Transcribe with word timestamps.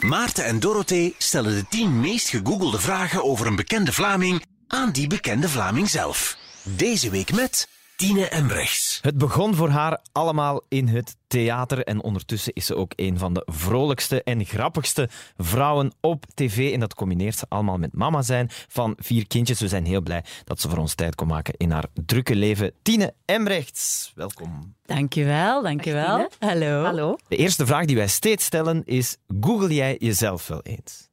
Maarten 0.00 0.44
en 0.44 0.60
Dorothee 0.60 1.14
stellen 1.18 1.54
de 1.54 1.66
10 1.68 2.00
meest 2.00 2.28
gegoogelde 2.28 2.80
vragen 2.80 3.24
over 3.24 3.46
een 3.46 3.56
bekende 3.56 3.92
Vlaming 3.92 4.44
aan 4.66 4.90
die 4.90 5.06
bekende 5.06 5.48
Vlaming 5.48 5.88
zelf. 5.88 6.36
Deze 6.62 7.10
week 7.10 7.32
met 7.32 7.68
Tine 8.00 8.28
Embrechts. 8.28 8.98
Het 9.02 9.18
begon 9.18 9.54
voor 9.54 9.68
haar 9.68 10.00
allemaal 10.12 10.60
in 10.68 10.88
het 10.88 11.16
theater 11.26 11.84
en 11.84 12.02
ondertussen 12.02 12.52
is 12.52 12.66
ze 12.66 12.76
ook 12.76 12.92
een 12.96 13.18
van 13.18 13.34
de 13.34 13.42
vrolijkste 13.46 14.22
en 14.22 14.44
grappigste 14.44 15.08
vrouwen 15.36 15.92
op 16.00 16.24
tv. 16.34 16.72
En 16.72 16.80
dat 16.80 16.94
combineert 16.94 17.36
ze 17.36 17.46
allemaal 17.48 17.78
met 17.78 17.92
mama 17.92 18.22
zijn 18.22 18.50
van 18.68 18.96
vier 18.98 19.26
kindjes. 19.26 19.60
We 19.60 19.68
zijn 19.68 19.84
heel 19.84 20.00
blij 20.00 20.24
dat 20.44 20.60
ze 20.60 20.68
voor 20.68 20.78
ons 20.78 20.94
tijd 20.94 21.14
kon 21.14 21.26
maken 21.26 21.54
in 21.56 21.70
haar 21.70 21.84
drukke 21.92 22.34
leven. 22.34 22.72
Tine 22.82 23.14
Embrechts, 23.24 24.12
welkom. 24.14 24.74
Dankjewel, 24.82 25.62
dankjewel. 25.62 26.28
Hallo. 26.38 26.82
Hallo. 26.84 27.16
De 27.28 27.36
eerste 27.36 27.66
vraag 27.66 27.84
die 27.84 27.96
wij 27.96 28.08
steeds 28.08 28.44
stellen 28.44 28.82
is, 28.84 29.16
google 29.40 29.74
jij 29.74 29.96
jezelf 29.98 30.46
wel 30.46 30.62
eens? 30.62 31.08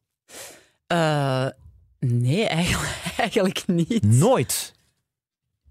Uh, 0.94 1.48
nee, 2.00 2.48
eigenlijk, 2.48 3.02
eigenlijk 3.18 3.68
niet. 3.68 4.04
Nooit? 4.04 4.76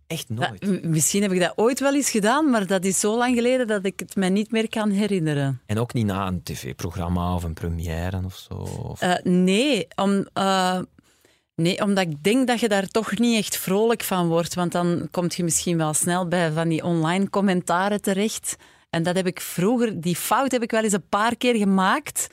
Echt 0.07 0.37
Dat- 0.37 0.49
nooit. 0.61 0.85
misschien 0.85 1.23
heb 1.23 1.33
ik 1.33 1.41
dat 1.41 1.53
ooit 1.57 1.81
wel 1.81 1.95
eens 1.95 2.11
gedaan, 2.11 2.51
maar 2.51 2.67
dat 2.67 2.85
is 2.85 3.01
zo 3.01 3.17
lang 3.17 3.35
geleden 3.35 3.67
dat 3.67 3.85
ik 3.85 3.99
het 4.01 4.17
me 4.17 4.29
niet 4.29 4.51
meer 4.51 4.69
kan 4.69 4.91
herinneren. 4.91 5.61
En 5.67 5.79
ook 5.79 5.93
niet 5.93 6.07
na 6.07 6.27
een 6.27 6.43
tv-programma 6.43 7.35
of 7.35 7.43
een 7.45 7.55
première 7.55 8.21
of 8.25 8.37
zo? 8.37 8.55
Of- 8.55 9.01
Eh, 9.01 9.15
nee, 9.23 9.87
om, 9.95 10.27
eh, 10.33 10.79
nee, 11.55 11.83
omdat 11.83 12.07
ik 12.07 12.23
denk 12.23 12.47
dat 12.47 12.61
je 12.61 12.69
daar 12.69 12.87
toch 12.87 13.19
niet 13.19 13.39
echt 13.39 13.57
vrolijk 13.57 14.03
van 14.03 14.29
wordt. 14.29 14.55
Want 14.55 14.73
dan 14.73 15.09
kom 15.11 15.27
je 15.29 15.45
misschien 15.45 15.77
wel 15.77 15.95
snel 15.95 16.29
bij 16.29 16.51
van 16.53 16.69
die 16.69 16.85
online 16.85 17.31
commentaren 17.31 18.03
terecht. 18.03 18.57
En 18.91 19.03
dat 19.03 19.17
heb 19.17 19.27
ik 19.27 19.41
vroeger, 19.41 20.01
die 20.01 20.17
fout 20.17 20.53
heb 20.53 20.63
ik 20.63 20.71
wel 20.71 20.83
eens 20.83 20.93
een 20.93 21.09
paar 21.09 21.37
keer 21.37 21.55
gemaakt. 21.57 22.27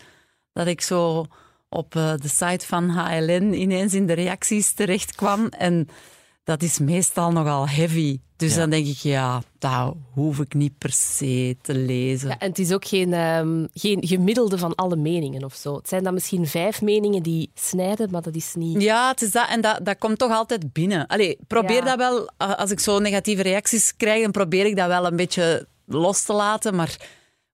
Dat 0.53 0.67
ik 0.67 0.81
zo 0.81 1.25
op 1.69 1.95
eh, 1.95 2.13
de 2.17 2.27
site 2.27 2.65
van 2.65 2.89
HLN 2.89 3.53
ineens 3.53 3.93
in 3.93 4.05
de 4.07 4.13
reacties 4.13 4.73
terecht 4.73 5.15
kwam. 5.15 5.47
En 5.47 5.87
dat 6.43 6.61
is 6.63 6.79
meestal 6.79 7.31
nogal 7.31 7.67
heavy. 7.67 8.19
Dus 8.35 8.51
Ja. 8.53 8.57
dan 8.57 8.69
denk 8.69 8.87
ik, 8.87 8.97
ja, 8.97 9.41
dat 9.59 9.95
hoef 10.13 10.39
ik 10.39 10.53
niet 10.53 10.77
per 10.77 10.91
se 10.91 11.57
te 11.61 11.73
lezen. 11.75 12.27
Ja, 12.29 12.39
en 12.39 12.49
het 12.49 12.59
is 12.59 12.71
ook 12.73 12.85
geen, 12.85 13.13
ehm, 13.13 13.65
geen 13.73 14.07
gemiddelde 14.07 14.57
van 14.57 14.75
alle 14.75 14.95
meningen 14.95 15.43
of 15.43 15.55
zo. 15.55 15.75
Het 15.75 15.89
zijn 15.89 16.03
dan 16.03 16.13
misschien 16.13 16.47
vijf 16.47 16.81
meningen 16.81 17.23
die 17.23 17.51
snijden, 17.53 18.11
maar 18.11 18.21
dat 18.21 18.35
is 18.35 18.53
niet... 18.55 18.81
Ja, 18.81 19.07
het 19.07 19.21
is 19.21 19.31
dat. 19.31 19.47
En 19.49 19.61
dat, 19.61 19.79
dat 19.85 19.97
komt 19.97 20.17
toch 20.17 20.31
altijd 20.31 20.73
binnen. 20.73 21.07
Allee, 21.07 21.37
probeer 21.47 21.75
Ja. 21.85 21.95
dat 21.95 21.97
wel. 21.97 22.29
eh, 22.37 22.55
Als 22.55 22.71
ik 22.71 22.79
zo 22.79 22.99
negatieve 22.99 23.41
reacties 23.41 23.95
krijg, 23.97 24.21
dan 24.21 24.31
probeer 24.31 24.65
ik 24.65 24.75
dat 24.75 24.87
wel 24.87 25.05
een 25.05 25.15
beetje 25.15 25.67
los 25.85 26.23
te 26.23 26.33
laten. 26.33 26.75
Maar 26.75 26.97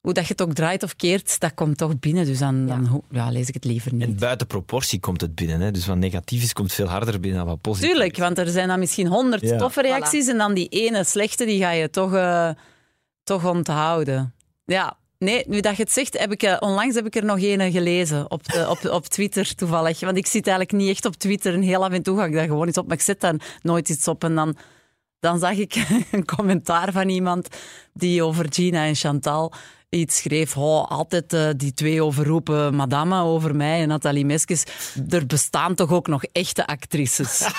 hoe 0.01 0.13
dat 0.13 0.23
je 0.25 0.31
het 0.31 0.41
ook 0.41 0.53
draait 0.53 0.83
of 0.83 0.95
keert, 0.95 1.39
dat 1.39 1.53
komt 1.53 1.77
toch 1.77 1.99
binnen. 1.99 2.25
Dus 2.25 2.39
dan, 2.39 3.01
ja, 3.11 3.29
lees 3.29 3.47
ik 3.47 3.53
het 3.53 3.63
liever 3.65 3.91
En 3.91 3.97
niet. 3.97 4.19
buiten 4.19 4.47
proportie 4.47 4.99
komt 4.99 5.21
het 5.21 5.35
binnen. 5.35 5.61
Hè? 5.61 5.71
Dus 5.71 5.85
wat 5.85 5.97
negatief 5.97 6.43
is, 6.43 6.53
komt 6.53 6.73
veel 6.73 6.87
harder 6.87 7.19
binnen 7.19 7.39
dan 7.39 7.49
wat 7.49 7.61
positief 7.61 7.89
Tuurlijk, 7.89 8.17
want 8.17 8.37
er 8.37 8.47
zijn 8.49 8.67
dan 8.67 8.79
misschien 8.79 9.07
honderd 9.07 9.41
Ja. 9.41 9.57
toffe 9.57 9.81
reacties 9.81 10.27
en 10.27 10.37
dan 10.37 10.53
die 10.53 10.67
ene 10.67 11.03
slechte, 11.03 11.45
die 11.45 11.59
ga 11.61 11.71
je 11.71 11.89
toch, 11.89 12.13
eh, 12.13 12.49
toch 13.23 13.45
onthouden. 13.45 14.33
Ja, 14.65 14.97
nee, 15.17 15.43
nu 15.47 15.59
dat 15.59 15.75
je 15.75 15.83
het 15.83 15.91
zegt, 15.91 16.19
heb 16.19 16.31
ik, 16.31 16.43
eh, 16.43 16.57
onlangs 16.59 16.95
heb 16.95 17.05
ik 17.05 17.15
er 17.15 17.25
nog 17.25 17.41
een 17.41 17.71
gelezen 17.71 18.31
op, 18.31 18.51
de, 18.51 18.69
op, 18.69 18.85
op 18.85 19.05
Twitter 19.07 19.55
toevallig. 19.55 19.99
Want 19.99 20.17
ik 20.17 20.27
zit 20.27 20.47
eigenlijk 20.47 20.77
niet 20.77 20.89
echt 20.89 21.05
op 21.05 21.15
Twitter 21.15 21.53
en 21.53 21.61
heel 21.61 21.83
af 21.83 21.91
en 21.91 22.03
toe 22.03 22.17
ga 22.17 22.25
ik 22.25 22.33
daar 22.33 22.47
gewoon 22.47 22.67
iets 22.67 22.77
op, 22.77 22.87
maar 22.87 22.95
ik 22.97 23.03
zet 23.03 23.21
daar 23.21 23.35
nooit 23.61 23.89
iets 23.89 24.07
op. 24.07 24.23
En 24.23 24.35
dan, 24.35 24.55
dan 25.19 25.39
zag 25.39 25.51
ik 25.57 25.85
een 26.11 26.25
commentaar 26.25 26.91
van 26.91 27.09
iemand 27.09 27.47
die 27.93 28.23
over 28.23 28.45
Gina 28.49 28.85
en 28.85 28.95
Chantal 28.95 29.53
iets 29.89 30.17
schreef. 30.17 30.57
Oh, 30.57 30.91
altijd 30.91 31.33
eh, 31.33 31.49
die 31.55 31.73
twee 31.73 32.03
overroepen 32.03 32.75
madame 32.75 33.21
over 33.21 33.55
mij 33.55 33.81
en 33.81 33.87
Nathalie 33.87 34.25
Meskes. 34.25 34.63
Er 35.09 35.25
bestaan 35.25 35.75
toch 35.75 35.91
ook 35.91 36.07
nog 36.07 36.23
echte 36.23 36.67
actrices? 36.67 37.41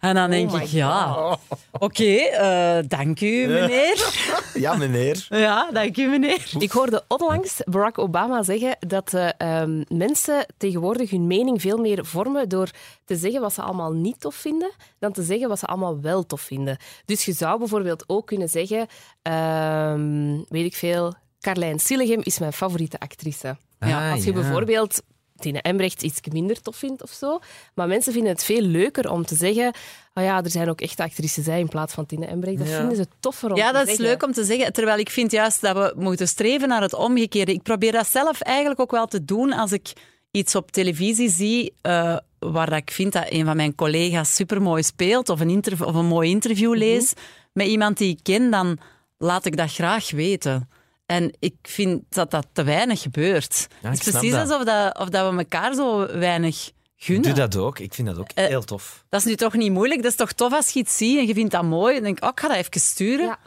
En 0.00 0.14
dan 0.14 0.30
denk 0.30 0.52
my 0.52 0.62
ik, 0.62 0.66
ja, 0.66 1.38
oké, 1.78 2.14
eh, 2.14 2.78
dank 2.88 3.20
u 3.20 3.46
meneer. 3.46 4.28
Ja, 4.54 4.76
meneer. 4.76 5.26
Ja, 5.28 5.70
dank 5.72 5.96
u 5.96 6.08
meneer. 6.08 6.50
Ik 6.58 6.70
hoorde 6.70 7.04
onlangs 7.08 7.60
Barack 7.64 7.98
Obama 7.98 8.42
zeggen 8.42 8.76
dat 8.86 9.14
eh, 9.14 9.28
ehm, 9.38 9.82
mensen 9.88 10.46
tegenwoordig 10.56 11.10
hun 11.10 11.26
mening 11.26 11.60
veel 11.60 11.78
meer 11.78 12.06
vormen 12.06 12.48
door 12.48 12.70
te 13.04 13.16
zeggen 13.16 13.40
wat 13.40 13.52
ze 13.52 13.62
allemaal 13.62 13.92
niet 13.92 14.20
tof 14.20 14.34
vinden, 14.34 14.70
dan 14.98 15.12
te 15.12 15.22
zeggen 15.22 15.48
wat 15.48 15.58
ze 15.58 15.66
allemaal 15.66 16.00
wel 16.00 16.26
tof 16.26 16.40
vinden. 16.40 16.76
Dus 17.04 17.24
je 17.24 17.32
zou 17.32 17.58
bijvoorbeeld 17.58 18.04
ook 18.06 18.26
kunnen 18.26 18.48
zeggen, 18.48 18.86
ehm, 19.22 20.38
weet 20.48 20.64
ik 20.64 20.76
veel, 20.76 21.14
Carlijn 21.40 21.78
Sillegem 21.78 22.20
is 22.22 22.38
mijn 22.38 22.52
favoriete 22.52 22.98
actrice. 23.00 23.56
ja, 23.80 24.06
Ah, 24.06 24.12
als 24.12 24.24
je 24.24 24.32
ja. 24.32 24.40
bijvoorbeeld 24.40 25.02
Tine 25.38 25.60
Embrecht 25.62 26.02
iets 26.02 26.20
minder 26.32 26.62
tof 26.62 26.76
vindt 26.76 27.02
of 27.02 27.10
zo. 27.10 27.38
Maar 27.74 27.88
mensen 27.88 28.12
vinden 28.12 28.32
het 28.32 28.44
veel 28.44 28.60
leuker 28.62 29.10
om 29.10 29.24
te 29.24 29.34
zeggen, 29.34 29.74
oh 30.14 30.24
ja, 30.24 30.42
er 30.42 30.50
zijn 30.50 30.68
ook 30.68 30.80
echte 30.80 31.02
actrices 31.02 31.46
hè, 31.46 31.56
in 31.56 31.68
plaats 31.68 31.94
van 31.94 32.06
Tine 32.06 32.26
Embrecht. 32.26 32.58
Dat 32.58 32.68
Ja. 32.68 32.76
vinden 32.78 32.96
ze 32.96 33.06
toffer 33.20 33.50
om 33.50 33.56
Ja, 33.56 33.66
te 33.66 33.72
dat 33.72 33.82
is 33.82 33.88
zeggen. 33.88 34.04
leuk 34.04 34.22
om 34.22 34.32
te 34.32 34.44
zeggen. 34.44 34.72
Terwijl 34.72 34.98
ik 34.98 35.10
vind 35.10 35.30
juist 35.30 35.60
dat 35.60 35.76
we 35.76 35.94
moeten 35.96 36.28
streven 36.28 36.68
naar 36.68 36.82
het 36.82 36.94
omgekeerde. 36.94 37.52
Ik 37.52 37.62
probeer 37.62 37.92
dat 37.92 38.06
zelf 38.06 38.40
eigenlijk 38.40 38.80
ook 38.80 38.90
wel 38.90 39.06
te 39.06 39.24
doen 39.24 39.52
als 39.52 39.72
ik 39.72 39.92
iets 40.30 40.54
op 40.54 40.70
televisie 40.70 41.30
zie 41.30 41.74
eh, 41.82 42.16
waar 42.38 42.70
dat 42.70 42.78
ik 42.78 42.90
vind 42.90 43.12
dat 43.12 43.26
een 43.28 43.44
van 43.44 43.56
mijn 43.56 43.74
collega's 43.74 44.34
supermooi 44.34 44.82
speelt 44.82 45.28
of 45.28 45.40
een, 45.40 45.50
interv- 45.50 45.82
of 45.82 45.94
een 45.94 46.06
mooi 46.06 46.30
interview 46.30 46.74
lees 46.76 47.12
met 47.52 47.66
iemand 47.66 47.98
die 47.98 48.10
ik 48.10 48.20
ken, 48.22 48.50
dan 48.50 48.78
laat 49.18 49.44
ik 49.44 49.56
dat 49.56 49.72
graag 49.72 50.10
weten. 50.10 50.68
En 51.10 51.32
ik 51.38 51.54
vind 51.62 52.02
dat 52.08 52.30
dat 52.30 52.46
te 52.52 52.62
weinig 52.62 53.00
gebeurt. 53.02 53.66
Ja, 53.82 53.90
het 53.90 54.06
is 54.06 54.10
precies 54.10 54.30
dat. 54.30 54.40
alsof 54.50 54.64
dat, 54.64 54.98
of 54.98 55.08
dat 55.08 55.30
we 55.32 55.38
elkaar 55.38 55.74
zo 55.74 56.06
weinig 56.18 56.70
gunnen. 56.96 57.22
Doe 57.24 57.32
dat 57.32 57.56
ook. 57.56 57.78
Ik 57.78 57.94
vind 57.94 58.08
dat 58.08 58.18
ook 58.18 58.30
Eh, 58.34 58.46
heel 58.46 58.64
tof. 58.64 59.04
Dat 59.08 59.20
is 59.20 59.26
nu 59.26 59.34
toch 59.36 59.54
niet 59.54 59.72
moeilijk? 59.72 60.02
Dat 60.02 60.10
is 60.10 60.16
toch 60.16 60.32
tof 60.32 60.52
als 60.52 60.70
je 60.70 60.78
iets 60.78 60.96
ziet 60.96 61.18
en 61.18 61.26
je 61.26 61.34
vindt 61.34 61.52
dat 61.52 61.62
mooi. 61.62 61.94
Dan 61.94 62.02
denk 62.02 62.16
ik, 62.16 62.24
oh, 62.24 62.30
ik 62.30 62.40
ga 62.40 62.48
dat 62.48 62.56
even 62.56 62.80
sturen. 62.80 63.26
Ja. 63.26 63.38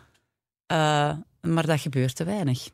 Eh, 0.65 1.49
maar 1.51 1.65
dat 1.65 1.79
gebeurt 1.79 2.15
te 2.15 2.23
weinig. 2.23 2.69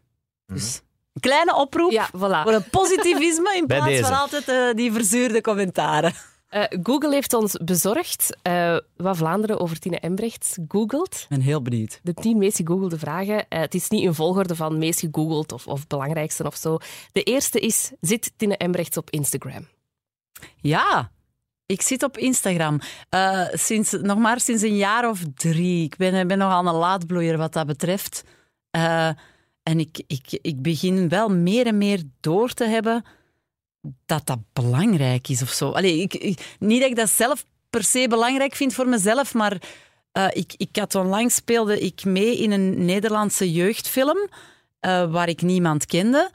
Dus 0.45 0.81
een 1.13 1.21
kleine 1.21 1.55
oproep 1.55 1.91
Ja, 1.91 2.07
voilà. 2.09 2.43
voor 2.43 2.53
een 2.53 2.69
positivisme 2.69 3.55
in 3.55 3.65
plaats 3.75 3.99
van 3.99 4.19
altijd 4.19 4.47
eh, 4.47 4.73
die 4.75 4.91
verzuurde 4.91 5.41
commentaren. 5.41 6.13
Eh, 6.49 6.63
Google 6.83 7.13
heeft 7.13 7.33
ons 7.33 7.57
bezorgd 7.63 8.37
eh, 8.41 8.77
wat 8.95 9.17
Vlaanderen 9.17 9.59
over 9.59 9.79
Tine 9.79 9.99
Embrecht 9.99 10.57
googelt. 10.67 11.15
Ik 11.15 11.25
ben 11.29 11.41
heel 11.41 11.61
benieuwd. 11.61 11.99
De 12.03 12.13
tien 12.13 12.37
meest 12.37 12.57
gegoogelde 12.57 12.99
vragen. 12.99 13.49
Eh, 13.49 13.59
het 13.59 13.73
is 13.73 13.89
niet 13.89 14.05
een 14.05 14.13
volgorde 14.13 14.55
van 14.55 14.77
meest 14.77 14.99
gegoogeld 14.99 15.51
of, 15.51 15.67
of 15.67 15.87
belangrijkste 15.87 16.43
of 16.43 16.55
zo. 16.55 16.77
De 17.11 17.23
eerste 17.23 17.59
is, 17.59 17.91
zit 18.01 18.33
Tine 18.35 18.57
Embrechts 18.57 18.97
op 18.97 19.09
Instagram? 19.09 19.67
Ja, 20.55 21.11
ik 21.65 21.81
zit 21.81 22.03
op 22.03 22.17
Instagram. 22.17 22.79
Sinds, 23.51 23.91
nog 23.91 24.17
maar 24.17 24.39
sinds 24.39 24.63
een 24.63 24.77
jaar 24.77 25.09
of 25.09 25.21
drie. 25.35 25.83
Ik 25.83 25.97
ben, 25.97 26.27
ben 26.27 26.37
nogal 26.37 26.67
een 26.67 26.73
laadbloeier 26.73 27.37
wat 27.37 27.53
dat 27.53 27.65
betreft. 27.67 28.23
En 29.63 29.79
ik, 29.79 30.03
ik, 30.07 30.39
ik 30.41 30.61
begin 30.61 31.09
wel 31.09 31.29
meer 31.29 31.65
en 31.65 31.77
meer 31.77 32.03
door 32.19 32.53
te 32.53 32.65
hebben 32.65 33.03
dat 34.05 34.25
dat 34.25 34.39
belangrijk 34.53 35.27
is 35.27 35.41
of 35.41 35.49
zo. 35.49 35.77
Ik, 35.77 36.37
niet 36.59 36.79
dat 36.81 36.89
ik 36.89 36.95
dat 36.95 37.09
zelf 37.09 37.45
per 37.69 37.83
se 37.83 38.07
belangrijk 38.07 38.55
vind 38.55 38.73
voor 38.73 38.87
mezelf, 38.87 39.33
maar 39.33 39.61
eh, 40.11 40.27
ik, 40.33 40.53
ik 40.57 40.75
had 40.75 40.95
onlangs 40.95 41.35
speelde 41.35 41.79
ik 41.79 42.05
mee 42.05 42.37
in 42.37 42.51
een 42.51 42.85
Nederlandse 42.85 43.51
jeugdfilm 43.51 44.29
eh, 44.79 45.11
waar 45.11 45.29
ik 45.29 45.41
niemand 45.41 45.85
kende. 45.85 46.31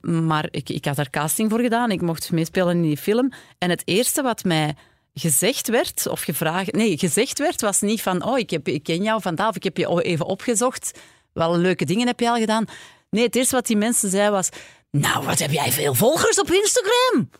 Maar 0.00 0.48
ik, 0.50 0.68
ik 0.68 0.84
had 0.84 0.96
daar 0.96 1.10
casting 1.10 1.50
voor 1.50 1.60
gedaan. 1.60 1.90
Ik 1.90 2.00
mocht 2.00 2.32
meespelen 2.32 2.76
in 2.76 2.82
die 2.82 2.96
film. 2.96 3.32
En 3.58 3.70
het 3.70 3.82
eerste 3.84 4.22
wat 4.22 4.44
mij 4.44 4.74
gezegd 5.14 5.68
werd, 5.68 6.06
of 6.06 6.22
gevraagd... 6.22 6.72
Nee, 6.72 6.98
gezegd 6.98 7.38
werd, 7.38 7.60
was 7.60 7.80
niet 7.80 8.02
van... 8.02 8.24
Oh, 8.24 8.38
ik, 8.38 8.50
heb, 8.50 8.68
ik 8.68 8.82
ken 8.82 9.02
jou 9.02 9.22
vandaag, 9.22 9.48
of 9.48 9.56
ik 9.56 9.62
heb 9.62 9.76
je 9.76 10.02
even 10.02 10.26
opgezocht. 10.26 10.98
Wel 11.32 11.58
leuke 11.58 11.84
dingen 11.84 12.06
heb 12.06 12.20
je 12.20 12.30
al 12.30 12.36
gedaan. 12.36 12.64
Nee, 13.10 13.24
het 13.24 13.36
eerste 13.36 13.54
wat 13.54 13.66
die 13.66 13.76
mensen 13.76 14.10
zeiden 14.10 14.32
was... 14.32 14.48
Nou, 14.92 15.24
wat 15.24 15.38
heb 15.38 15.50
jij 15.50 15.72
veel 15.72 15.94
volgers 15.94 16.40
op 16.40 16.50
Instagram? 16.50 17.30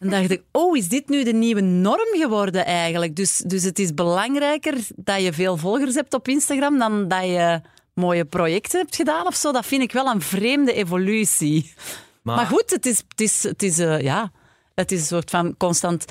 En 0.00 0.10
dacht 0.10 0.30
ik, 0.30 0.42
oh, 0.52 0.76
is 0.76 0.88
dit 0.88 1.08
nu 1.08 1.24
de 1.24 1.32
nieuwe 1.32 1.60
norm 1.60 2.08
geworden 2.12 2.64
eigenlijk? 2.64 3.16
Dus, 3.16 3.36
dus 3.46 3.62
het 3.62 3.78
is 3.78 3.94
belangrijker 3.94 4.74
dat 4.96 5.22
je 5.22 5.32
veel 5.32 5.56
volgers 5.56 5.94
hebt 5.94 6.14
op 6.14 6.28
Instagram 6.28 6.78
dan 6.78 7.08
dat 7.08 7.24
je 7.24 7.60
mooie 7.94 8.24
projecten 8.24 8.80
hebt 8.80 8.96
gedaan 8.96 9.26
of 9.26 9.34
zo. 9.34 9.52
Dat 9.52 9.66
vind 9.66 9.82
ik 9.82 9.92
wel 9.92 10.06
een 10.06 10.20
vreemde 10.20 10.72
evolutie. 10.72 11.74
Maar, 12.22 12.46
goed, 12.46 12.70
het 12.70 12.86
is, 12.86 13.02
het 13.08 13.20
is, 13.20 13.42
het 13.42 13.62
is, 13.62 13.78
eh, 13.78 14.00
ja, 14.00 14.32
het 14.74 14.92
is 14.92 15.00
een 15.00 15.06
soort 15.06 15.30
van 15.30 15.56
constant... 15.56 16.04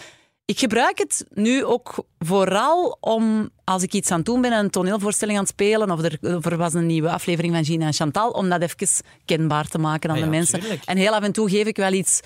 Ik 0.50 0.60
gebruik 0.60 0.98
het 0.98 1.26
nu 1.34 1.66
ook 1.66 2.06
vooral 2.20 2.98
om, 3.00 3.50
als 3.64 3.84
ik 3.84 3.94
iets 3.94 4.12
aan 4.12 4.18
het 4.18 4.26
doen 4.26 4.42
ben, 4.42 4.52
een 4.52 4.70
toneelvoorstelling 4.70 5.38
aan 5.38 5.44
het 5.44 5.54
spelen, 5.54 5.92
of 5.92 6.04
er, 6.04 6.36
of 6.36 6.46
er 6.46 6.58
was 6.58 6.74
een 6.74 6.86
nieuwe 6.86 7.10
aflevering 7.10 7.54
van 7.54 7.66
Gina 7.66 7.86
en 7.86 7.94
Chantal, 7.94 8.32
om 8.32 8.50
dat 8.50 8.62
even 8.62 9.04
kenbaar 9.26 9.68
te 9.68 9.78
maken 9.78 10.10
aan 10.10 10.16
Ah 10.16 10.24
de 10.24 10.30
mensen. 10.30 10.60
tuurlijk. 10.60 10.84
En 10.86 10.98
heel 10.98 11.16
af 11.16 11.24
en 11.24 11.32
toe 11.32 11.50
geef 11.50 11.68
ik 11.68 11.78
wel 11.78 11.92
iets 11.92 12.20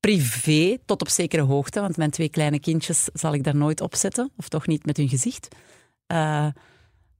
privé, 0.00 0.78
tot 0.84 1.00
op 1.00 1.08
zekere 1.08 1.42
hoogte, 1.42 1.80
want 1.80 1.96
mijn 1.96 2.10
twee 2.10 2.28
kleine 2.28 2.60
kindjes 2.60 3.08
zal 3.12 3.34
ik 3.34 3.44
daar 3.44 3.56
nooit 3.56 3.80
op 3.80 3.94
zetten, 3.94 4.30
of 4.36 4.48
toch 4.48 4.66
niet 4.66 4.86
met 4.86 4.96
hun 4.96 5.08
gezicht. 5.08 5.48
Eh, 6.06 6.46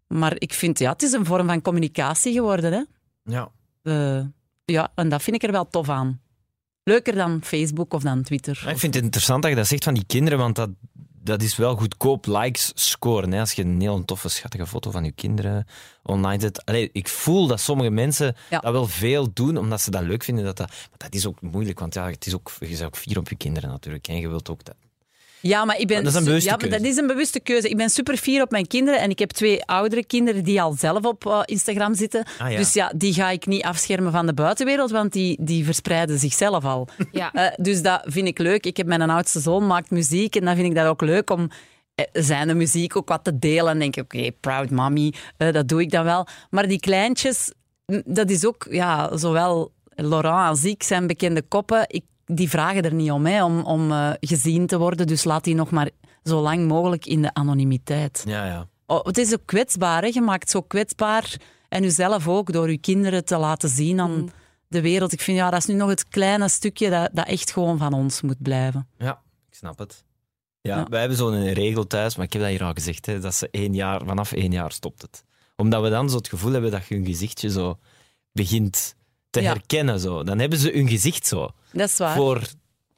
maar 0.07 0.35
ik 0.39 0.55
vind, 0.55 0.79
ja, 0.79 0.93
het 0.93 1.03
is 1.03 1.13
een 1.13 1.27
vorm 1.27 1.47
van 1.47 1.63
communicatie 1.63 2.33
geworden. 2.33 2.73
Hè? 2.73 2.83
Ja. 3.23 3.51
Eh, 3.83 4.25
ja, 4.65 4.93
en 4.95 5.09
dat 5.09 5.23
vind 5.23 5.37
ik 5.37 5.43
er 5.43 5.53
wel 5.53 5.69
tof 5.69 5.89
aan. 5.89 6.21
Leuker 6.89 7.15
dan 7.15 7.41
Facebook 7.45 7.95
of 7.95 8.03
dan 8.03 8.23
Twitter. 8.23 8.53
Ik 8.69 8.79
vind 8.79 8.95
het 8.95 9.03
interessant 9.05 9.43
dat 9.43 9.51
je 9.51 9.57
dat 9.57 9.67
zegt 9.67 9.85
van 9.85 9.95
die 9.95 10.05
kinderen, 10.07 10.39
want 10.39 10.57
dat, 10.57 10.71
dat 11.23 11.43
is 11.43 11.57
wel 11.57 11.77
goedkoop 11.77 12.27
likes 12.27 12.71
scoren. 12.75 13.33
Hè? 13.33 13.41
Als 13.41 13.53
je 13.53 13.63
een 13.63 13.81
heel 13.81 14.05
toffe, 14.05 14.29
schattige 14.29 14.67
foto 14.67 14.91
van 14.91 15.05
je 15.05 15.13
kinderen 15.13 15.67
online 16.03 16.41
zet. 16.41 16.65
Allee, 16.65 16.91
ik 16.93 17.09
voel 17.09 17.47
dat 17.47 17.61
sommige 17.61 17.91
mensen 17.91 18.37
Ja. 18.51 18.59
dat 18.59 18.73
wel 18.73 18.87
veel 18.87 19.33
doen, 19.33 19.57
omdat 19.57 19.81
ze 19.81 19.91
dat 19.91 20.03
leuk 20.03 20.23
vinden. 20.25 20.45
Dat 20.45 20.57
dat, 20.57 20.69
maar 20.69 20.99
dat 20.99 21.15
is 21.15 21.27
ook 21.27 21.41
moeilijk, 21.41 21.79
want 21.79 21.95
ja, 21.95 22.07
het 22.11 22.27
is 22.27 22.35
ook, 22.35 22.51
je 22.61 22.67
bent 22.69 22.83
ook 22.83 22.97
fier 22.97 23.19
op 23.19 23.29
je 23.29 23.37
kinderen 23.37 23.71
natuurlijk. 23.71 24.09
En 24.09 24.17
je 24.21 24.29
wilt 24.29 24.51
ook 24.51 24.65
dat. 24.65 24.75
Ja, 25.49 25.65
maar 25.65 25.79
ik 25.79 25.87
ben, 25.87 26.03
Maar 26.03 26.05
dat 26.05 26.13
is 26.13 26.19
een 26.19 26.25
bewuste 26.25 26.51
ja, 26.51 26.57
maar 26.57 26.69
keuze. 26.69 26.83
dat 26.83 26.93
is 26.93 26.97
een 26.97 27.07
bewuste 27.07 27.41
keuze. 27.41 27.69
Ik 27.69 27.77
ben 27.77 27.91
super 27.91 28.17
fier 28.17 28.43
op 28.43 28.51
mijn 28.51 28.67
kinderen 28.67 29.01
en 29.01 29.11
ik 29.11 29.19
heb 29.19 29.31
twee 29.31 29.65
oudere 29.65 30.05
kinderen 30.05 30.45
die 30.45 30.63
al 30.63 30.73
zelf 30.73 31.05
op 31.05 31.27
eh, 31.27 31.41
Instagram 31.45 31.95
zitten. 31.95 32.25
Ah, 32.39 32.51
ja. 32.51 32.57
Dus 32.57 32.73
ja, 32.73 32.93
die 32.97 33.13
ga 33.13 33.31
ik 33.31 33.47
niet 33.47 33.63
afschermen 33.63 34.13
van 34.13 34.27
de 34.27 34.35
buitenwereld, 34.35 34.91
want 34.91 35.13
die, 35.13 35.37
die 35.41 35.65
verspreiden 35.65 36.19
zichzelf 36.19 36.65
al. 36.65 36.89
Ja. 37.13 37.33
Eh, 37.39 37.47
dus 37.57 37.83
dat 37.83 38.03
vind 38.05 38.27
ik 38.27 38.39
leuk. 38.39 38.67
Ik 38.67 38.77
heb 38.77 38.87
mijn 38.87 39.11
oudste 39.11 39.41
zoon 39.41 39.67
maakt 39.67 39.91
muziek 39.91 40.37
en 40.37 40.45
dan 40.45 40.55
vind 40.55 40.69
ik 40.69 40.75
dat 40.75 40.87
ook 40.87 41.01
leuk 41.01 41.31
om 41.31 41.51
eh, 41.95 42.05
zijn 42.13 42.57
muziek 42.57 42.97
ook 42.97 43.09
wat 43.09 43.25
te 43.25 43.39
delen. 43.39 43.73
En 43.73 43.79
denk 43.79 43.97
ik, 43.97 44.03
oké, 44.03 44.33
proud 44.41 44.71
mommy, 44.71 45.13
eh, 45.37 45.53
dat 45.53 45.69
doe 45.69 45.81
ik 45.81 45.91
dan 45.91 46.05
wel. 46.05 46.27
Maar 46.51 46.69
die 46.69 46.81
kleintjes, 46.81 47.53
dat 48.05 48.31
is 48.31 48.47
ook, 48.47 48.67
ja, 48.71 49.17
zowel 49.17 49.73
Laurent 49.95 50.49
als 50.49 50.65
ik 50.65 50.83
zijn 50.83 51.07
bekende 51.07 51.43
koppen. 51.43 51.85
Ik, 51.87 52.05
die 52.29 52.49
vragen 52.49 52.83
er 52.83 52.95
niet 52.95 53.11
om, 53.11 53.27
hè, 53.27 53.45
om, 53.45 53.61
om 53.65 53.91
eh, 53.91 54.11
gezien 54.21 54.67
te 54.67 54.79
worden. 54.79 55.07
Dus 55.07 55.25
laat 55.25 55.45
die 55.45 55.55
nog 55.55 55.71
maar 55.71 55.91
zo 56.25 56.41
lang 56.41 56.69
mogelijk 56.69 57.07
in 57.07 57.23
de 57.23 57.35
anonimiteit. 57.35 58.23
Ja, 58.27 58.47
ja. 58.47 58.67
Oh, 58.87 59.05
het 59.05 59.19
is 59.19 59.33
ook 59.33 59.43
kwetsbaar, 59.47 60.03
hè? 60.03 60.09
je 60.13 60.21
maakt 60.21 60.51
zo 60.51 60.61
kwetsbaar. 60.63 61.37
En 61.69 61.83
jezelf 61.83 62.29
ook, 62.29 62.53
door 62.53 62.71
je 62.71 62.79
kinderen 62.79 63.25
te 63.25 63.37
laten 63.37 63.69
zien 63.69 64.01
aan 64.01 64.31
de 64.69 64.81
wereld. 64.81 65.13
Ik 65.13 65.21
vind, 65.21 65.37
ja, 65.39 65.51
dat 65.51 65.59
is 65.59 65.67
nu 65.67 65.75
nog 65.75 65.89
het 65.89 66.09
kleine 66.09 66.49
stukje 66.49 66.91
dat, 66.91 67.11
dat 67.13 67.27
echt 67.27 67.53
gewoon 67.53 67.79
van 67.79 67.93
ons 67.93 68.21
moet 68.21 68.43
blijven. 68.43 68.89
Ja, 68.99 69.21
ik 69.51 69.55
snap 69.55 69.79
het. 69.79 70.05
Ja, 70.61 70.77
Ja. 70.77 70.87
wij 70.91 71.01
hebben 71.01 71.19
zo'n 71.19 71.53
regel 71.53 71.87
thuis, 71.87 72.17
maar 72.17 72.25
ik 72.27 72.33
heb 72.33 72.43
dat 72.43 72.51
hier 72.51 72.65
al 72.65 72.73
gezegd, 72.73 73.07
hè, 73.07 73.21
dat 73.21 73.35
ze 73.35 73.49
één 73.51 73.75
jaar, 73.75 74.05
vanaf 74.05 74.33
één 74.33 74.53
jaar 74.53 74.73
stopt 74.73 75.03
het. 75.03 75.25
Omdat 75.57 75.83
we 75.83 75.89
dan 75.91 76.11
zo 76.11 76.17
het 76.17 76.29
gevoel 76.29 76.53
hebben 76.53 76.71
dat 76.71 76.87
je 76.87 76.95
hun 76.95 77.07
gezichtje 77.07 77.51
zo 77.51 77.79
begint 78.33 78.95
te 79.31 79.41
Ja. 79.41 79.49
herkennen. 79.53 80.01
Zo. 80.01 80.23
Dan 80.23 80.39
hebben 80.39 80.59
ze 80.59 80.71
hun 80.75 80.89
gezicht 80.89 81.27
zo 81.27 81.49
Dat 81.73 81.89
is 81.89 81.97
waar. 81.99 82.17
voor 82.17 82.43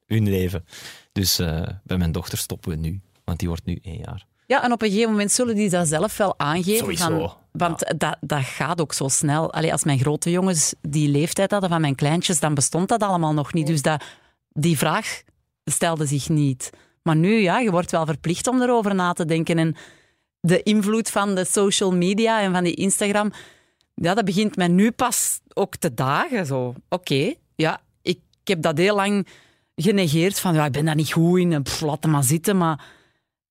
hun 0.07 0.29
leven. 0.29 0.65
Dus 1.13 1.39
eh, 1.39 1.63
bij 1.85 1.99
mijn 1.99 2.13
dochter 2.13 2.39
stoppen 2.39 2.71
we 2.71 2.77
nu, 2.77 3.01
want 3.25 3.39
die 3.39 3.49
wordt 3.49 3.65
nu 3.65 3.79
één 3.83 3.99
jaar. 3.99 4.27
Ja, 4.47 4.63
en 4.65 4.73
op 4.73 4.83
een 4.83 4.91
gegeven 4.91 5.11
moment 5.11 5.33
zullen 5.33 5.55
die 5.55 5.71
dat 5.71 5.89
zelf 5.89 6.17
wel 6.17 6.39
aangeven. 6.39 6.79
Sowieso. 6.79 7.05
Van, 7.19 7.33
want 7.53 7.95
dat, 7.99 8.17
dat 8.21 8.43
gaat 8.43 8.81
ook 8.81 8.93
zo 8.93 9.09
snel. 9.09 9.53
Allee, 9.53 9.73
als 9.73 9.85
mijn 9.85 9.99
grote 9.99 10.31
jongens 10.31 10.75
die 10.83 11.09
leeftijd 11.09 11.51
hadden 11.51 11.71
van 11.71 11.81
mijn 11.81 11.95
kleintjes, 11.95 12.41
dan 12.41 12.55
bestond 12.55 12.89
dat 12.89 13.03
allemaal 13.03 13.33
nog 13.33 13.53
niet. 13.53 13.67
Dus 13.67 13.83
dat, 13.83 14.03
die 14.49 14.79
vraag 14.79 15.23
stelde 15.65 16.07
zich 16.07 16.29
niet. 16.29 16.71
Maar 17.03 17.17
nu, 17.17 17.41
ja, 17.41 17.59
je 17.59 17.71
wordt 17.71 17.91
wel 17.91 18.07
verplicht 18.07 18.47
om 18.47 18.63
erover 18.63 18.95
na 18.95 19.13
te 19.13 19.25
denken. 19.25 19.59
En 19.59 19.77
de 20.41 20.63
invloed 20.63 21.11
van 21.11 21.35
de 21.35 21.45
social 21.45 21.93
media 21.93 22.41
en 22.41 22.53
van 22.53 22.65
die 22.65 22.75
Instagram, 22.75 23.33
ja, 24.01 24.15
dat 24.15 24.25
begint 24.25 24.57
mij 24.57 24.69
nu 24.69 24.91
pas 24.91 25.41
ook 25.55 25.77
te 25.77 25.95
dagen. 25.95 26.47
Zo, 26.47 26.75
oké, 26.89 27.35
ja, 27.57 27.81
ik, 28.03 28.19
ik 28.43 28.49
heb 28.49 28.63
dat 28.63 28.79
heel 28.79 28.95
lang 28.95 29.27
genegeerd 29.75 30.41
van, 30.41 30.55
ja, 30.55 30.65
ik 30.65 30.73
ben 30.73 30.85
daar 30.85 30.95
niet 30.95 31.13
goed 31.13 31.39
in, 31.39 31.63
pff, 31.63 31.81
laat 31.81 32.03
het 32.03 32.13
maar 32.13 32.25
zitten. 32.25 32.57
Maar 32.57 32.85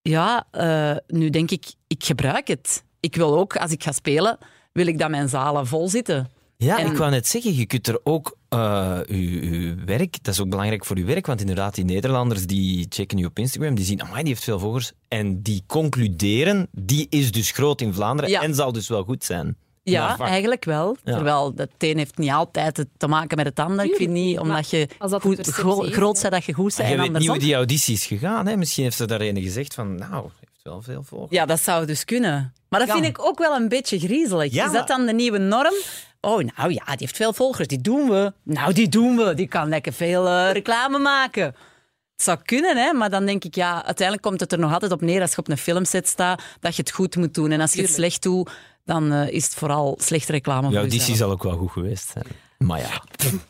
ja, 0.01 0.47
eh, 0.51 0.95
nu 1.07 1.29
denk 1.29 1.51
ik, 1.51 1.73
ik 1.87 2.03
gebruik 2.03 2.47
het. 2.47 2.83
Ik 2.99 3.15
wil 3.15 3.37
ook, 3.37 3.55
als 3.55 3.71
ik 3.71 3.83
ga 3.83 3.91
spelen, 3.91 4.37
wil 4.71 4.87
ik 4.87 4.99
dat 4.99 5.09
mijn 5.09 5.29
zalen 5.29 5.67
vol 5.67 5.89
zitten. 5.89 6.29
Ja, 6.57 6.79
En- 6.79 6.91
ik 6.91 6.97
wou 6.97 7.11
net 7.11 7.27
zeggen, 7.27 7.55
je 7.55 7.65
kunt 7.65 7.87
er 7.87 7.99
ook 8.03 8.37
eh 8.49 8.99
uw, 9.07 9.41
uw 9.41 9.75
werk, 9.85 10.23
dat 10.23 10.33
is 10.33 10.39
ook 10.39 10.49
belangrijk 10.49 10.85
voor 10.85 10.97
uw 10.97 11.05
werk, 11.05 11.25
want 11.25 11.39
inderdaad, 11.41 11.75
die 11.75 11.85
Nederlanders 11.85 12.45
die 12.45 12.85
checken 12.89 13.17
u 13.17 13.25
op 13.25 13.39
Instagram, 13.39 13.75
die 13.75 13.85
zien, 13.85 14.01
amai, 14.01 14.19
die 14.19 14.27
heeft 14.27 14.43
veel 14.43 14.59
volgers, 14.59 14.91
en 15.07 15.41
die 15.41 15.63
concluderen, 15.67 16.67
die 16.71 17.07
is 17.09 17.31
dus 17.31 17.51
groot 17.51 17.81
in 17.81 17.93
Vlaanderen 17.93 18.31
Ja. 18.31 18.41
en 18.41 18.55
zal 18.55 18.71
dus 18.71 18.87
wel 18.87 19.03
goed 19.03 19.23
zijn. 19.23 19.57
Ja, 19.89 20.15
vak. 20.15 20.27
eigenlijk 20.27 20.65
wel. 20.65 20.97
Ja. 21.03 21.13
Terwijl 21.13 21.53
het 21.55 21.69
een 21.77 21.97
heeft 21.97 22.17
niet 22.17 22.31
altijd 22.31 22.85
te 22.97 23.07
maken 23.07 23.37
met 23.37 23.45
het 23.45 23.59
ander. 23.59 23.85
Ik 23.85 23.95
vind 23.95 24.09
niet, 24.11 24.39
omdat 24.39 24.69
je 24.69 24.87
goed, 24.99 25.47
gro- 25.47 25.81
groot 25.81 26.21
bent, 26.21 26.33
dat 26.33 26.43
je 26.45 26.53
goed 26.53 26.75
bent. 26.75 26.89
je 26.89 26.95
En 26.95 27.01
weet 27.01 27.11
niet 27.19 27.27
hoe 27.27 27.37
die 27.39 27.55
auditie 27.55 27.93
is 27.93 28.05
gegaan. 28.05 28.47
Hè? 28.47 28.57
Misschien 28.57 28.83
heeft 28.83 28.97
ze 28.97 29.05
daar 29.07 29.21
ene 29.21 29.41
gezegd 29.41 29.73
van, 29.73 29.95
nou, 29.95 30.23
heeft 30.39 30.63
wel 30.63 30.81
veel 30.81 31.03
volgers. 31.03 31.31
Ja, 31.31 31.45
dat 31.45 31.59
zou 31.61 31.85
dus 31.85 32.05
kunnen. 32.05 32.53
Maar 32.69 32.79
dat 32.79 32.89
Kan. 32.89 33.01
vind 33.01 33.17
ik 33.17 33.25
ook 33.25 33.39
wel 33.39 33.55
een 33.55 33.67
beetje 33.69 33.99
griezelig. 33.99 34.53
Ja, 34.53 34.65
Is 34.65 34.71
dat 34.71 34.87
dan 34.87 35.05
de 35.05 35.13
nieuwe 35.13 35.37
norm? 35.37 35.73
Oh, 36.21 36.43
nou 36.57 36.73
ja, 36.73 36.83
die 36.85 36.95
heeft 36.97 37.15
veel 37.15 37.33
volgers. 37.33 37.67
Die 37.67 37.81
doen 37.81 38.09
we. 38.09 38.33
Nou, 38.43 38.73
die 38.73 38.89
doen 38.89 39.15
we. 39.17 39.33
Die 39.33 39.47
kan 39.47 39.69
lekker 39.69 39.93
veel 39.93 40.27
eh, 40.27 40.51
reclame 40.51 40.99
maken. 40.99 41.43
Het 41.43 42.27
zou 42.27 42.37
kunnen, 42.45 42.77
hè? 42.77 42.93
maar 42.93 43.09
dan 43.09 43.25
denk 43.25 43.43
ik, 43.43 43.55
ja, 43.55 43.73
uiteindelijk 43.85 44.27
komt 44.27 44.39
het 44.39 44.51
er 44.51 44.59
nog 44.59 44.73
altijd 44.73 44.91
op 44.91 45.01
neer 45.01 45.21
als 45.21 45.31
je 45.31 45.37
op 45.37 45.49
een 45.49 45.57
filmset 45.57 46.07
staat, 46.07 46.41
dat 46.59 46.75
je 46.75 46.81
het 46.81 46.91
goed 46.91 47.15
moet 47.15 47.33
doen. 47.33 47.51
En 47.51 47.61
als 47.61 47.73
je 47.73 47.81
het 47.81 47.91
slecht 47.93 48.21
doet, 48.23 48.49
dan 48.89 49.11
eh, 49.11 49.29
is 49.29 49.43
het 49.43 49.53
vooral 49.55 49.97
slechte 50.01 50.31
reclame 50.31 50.61
Die 50.61 50.69
voor 50.69 50.77
auditie 50.79 50.99
jezelf. 51.11 51.17
zal 51.17 51.31
ook 51.31 51.43
wel 51.43 51.57
goed 51.57 51.71
geweest 51.71 52.09
zijn. 52.13 52.25
Maar 52.57 52.79
ja, 52.79 53.01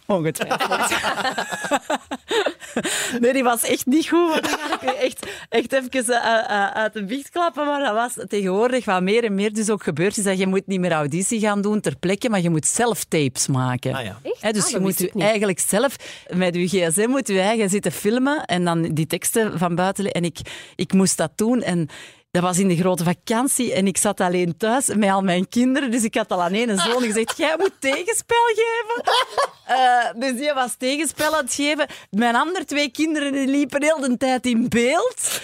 Ongetwijfeld. 0.15 0.91
nee, 3.21 3.33
die 3.33 3.43
was 3.43 3.63
echt 3.63 3.85
niet 3.85 4.07
goed. 4.07 4.29
want 4.29 4.43
Dan 4.49 4.59
ga 4.59 4.73
ik 4.81 4.81
u 4.81 4.95
echt, 5.05 5.27
echt 5.49 5.73
even 5.73 5.89
eh, 5.91 6.39
eh, 6.39 6.67
uit 6.71 6.93
de 6.93 7.03
biecht 7.05 7.29
klappen. 7.29 7.65
Maar 7.65 7.79
dat 7.79 7.93
was 7.93 8.25
tegenwoordig 8.27 8.85
wat 8.85 9.01
meer 9.01 9.23
en 9.23 9.35
meer 9.35 9.53
dus 9.53 9.69
ook 9.69 9.83
gebeurd. 9.83 10.17
Is 10.17 10.23
dat 10.23 10.37
je 10.37 10.47
moet 10.47 10.67
niet 10.67 10.79
meer 10.79 10.91
auditie 10.91 11.39
gaan 11.39 11.61
doen 11.61 11.79
ter 11.81 11.95
plekke, 11.97 12.29
maar 12.29 12.41
je 12.41 12.49
moet 12.49 12.65
zelf 12.67 13.03
tapes 13.03 13.47
maken. 13.47 13.93
ah, 13.95 14.03
ja. 14.03 14.19
Echt? 14.23 14.41
Hè, 14.41 14.51
dus 14.51 14.63
Ah, 14.65 14.69
je 14.69 14.79
moet 14.79 14.99
niet. 14.99 15.19
eigenlijk 15.23 15.59
zelf 15.59 15.95
met 16.35 16.55
je 16.55 16.67
gsm 16.67 17.09
moet 17.09 17.27
je 17.27 17.39
eigen 17.39 17.69
zitten 17.69 17.91
filmen 17.91 18.45
en 18.45 18.65
dan 18.65 18.81
die 18.81 19.07
teksten 19.07 19.59
van 19.59 19.75
buiten. 19.75 20.11
En 20.11 20.23
ik, 20.23 20.37
ik 20.75 20.93
moest 20.93 21.17
dat 21.17 21.31
doen 21.35 21.61
en 21.61 21.89
dat 22.31 22.43
was 22.43 22.59
in 22.59 22.67
de 22.67 22.75
grote 22.75 23.03
vakantie 23.03 23.73
en 23.73 23.87
ik 23.87 23.97
zat 23.97 24.19
alleen 24.19 24.57
thuis 24.57 24.87
met 24.87 25.09
al 25.09 25.21
mijn 25.21 25.47
kinderen. 25.47 25.91
Dus 25.91 26.03
ik 26.03 26.15
had 26.15 26.31
al 26.31 26.43
aan 26.43 26.53
één 26.53 26.77
zoon 26.77 27.01
gezegd, 27.01 27.37
jij 27.37 27.55
moet 27.57 27.73
tegenspel 27.79 28.45
geven. 28.45 29.03
Eh, 29.69 30.11
dus 30.15 30.35
die 30.35 30.53
was 30.53 30.75
tegenspel 30.77 31.35
aan 31.35 31.43
het 31.43 31.53
geven. 31.53 31.87
Mijn 32.09 32.35
andere 32.35 32.65
twee 32.65 32.91
kinderen 32.91 33.49
liepen 33.49 33.83
heel 33.83 33.99
de 33.99 34.17
tijd 34.17 34.45
in 34.45 34.69
beeld. 34.69 35.41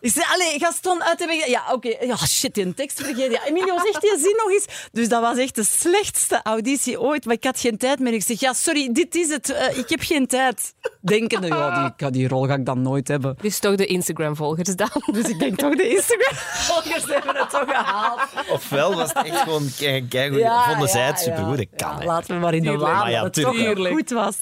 Ik 0.00 0.10
zei, 0.10 0.24
allee, 0.32 0.58
Gaston 0.58 1.02
uit 1.02 1.18
de 1.18 1.26
weg. 1.26 1.46
Ja, 1.46 1.62
oké. 1.72 1.96
Ja, 2.00 2.16
shit, 2.16 2.54
die 2.54 2.74
tekst 2.74 3.00
vergeten. 3.00 3.30
Ja, 3.30 3.44
Emilio, 3.44 3.78
zegt 3.78 4.00
die 4.00 4.18
zin 4.18 4.36
nog 4.36 4.52
eens. 4.52 4.88
Dus 4.92 5.08
dat 5.08 5.20
was 5.20 5.38
echt 5.38 5.54
de 5.54 5.64
slechtste 5.64 6.40
auditie 6.42 7.00
ooit. 7.00 7.24
Maar 7.24 7.34
ik 7.34 7.44
had 7.44 7.60
geen 7.60 7.76
tijd 7.76 7.98
meer. 7.98 8.12
Ik 8.12 8.22
zeg, 8.22 8.40
ja, 8.40 8.52
sorry, 8.52 8.92
dit 8.92 9.14
is 9.14 9.28
het. 9.28 9.50
Eh, 9.50 9.78
ik 9.78 9.88
heb 9.88 10.00
geen 10.02 10.26
tijd. 10.26 10.74
Denkende, 11.00 11.46
ja, 11.46 11.82
die, 11.82 11.92
ja, 11.96 12.10
die 12.10 12.28
rol 12.28 12.46
ga 12.46 12.54
ik 12.54 12.66
dan 12.66 12.82
nooit 12.82 13.08
hebben. 13.08 13.36
Dus 13.40 13.58
toch 13.58 13.74
de 13.74 13.86
Instagram-volgers 13.86 14.76
dan. 14.76 14.88
Dus 15.12 15.28
ik 15.28 15.38
denk 15.38 15.58
toch, 15.58 15.76
de 15.76 15.88
Instagram-volgers 15.88 17.04
hebben 17.06 17.36
het 17.36 17.50
toch 17.50 17.64
gehaald. 17.66 18.20
Ofwel 18.50 18.94
was 18.94 19.12
het 19.12 19.26
echt 19.26 19.40
gewoon 19.40 19.68
kei, 19.78 20.08
kei 20.08 20.30
goed. 20.30 20.64
vonden 20.68 20.88
zij 20.88 21.06
het 21.06 21.18
supergoed? 21.18 21.56
Dat 21.56 21.66
kan. 21.76 21.96
Ja, 21.98 22.04
laten 22.04 22.34
we 22.34 22.40
maar 22.40 22.54
in 22.54 22.62
de 22.62 22.76
waan 22.76 22.96
Maar 22.96 23.10
ja, 23.10 23.22
dat 23.22 23.34
het 23.34 23.44
toch 23.44 23.54
tuurlijk. 23.54 23.94
goed 23.94 24.10
was. 24.10 24.36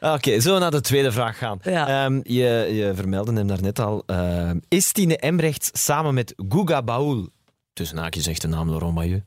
Oké, 0.00 0.40
we 0.40 0.58
naar 0.58 0.70
de 0.70 0.80
tweede 0.80 1.12
vraag 1.12 1.38
gaan? 1.38 1.58
Ja. 1.62 2.04
Ehm, 2.04 2.20
je, 2.22 2.68
je 2.72 2.92
vermeldde 2.94 3.32
hem 3.32 3.46
daarnet 3.46 3.78
al. 3.78 4.02
Ehm, 4.06 4.58
is 4.68 4.92
Tine 4.94 5.16
Embrechts 5.16 5.70
samen 5.72 6.14
met 6.14 6.34
Guga 6.48 6.82
Baul, 6.82 7.28
tussen 7.72 7.98
haakjes 7.98 8.24
zegt 8.24 8.40
de 8.40 8.48
naam 8.48 8.68
Laurent 8.68 8.94
Maillot, 8.94 9.22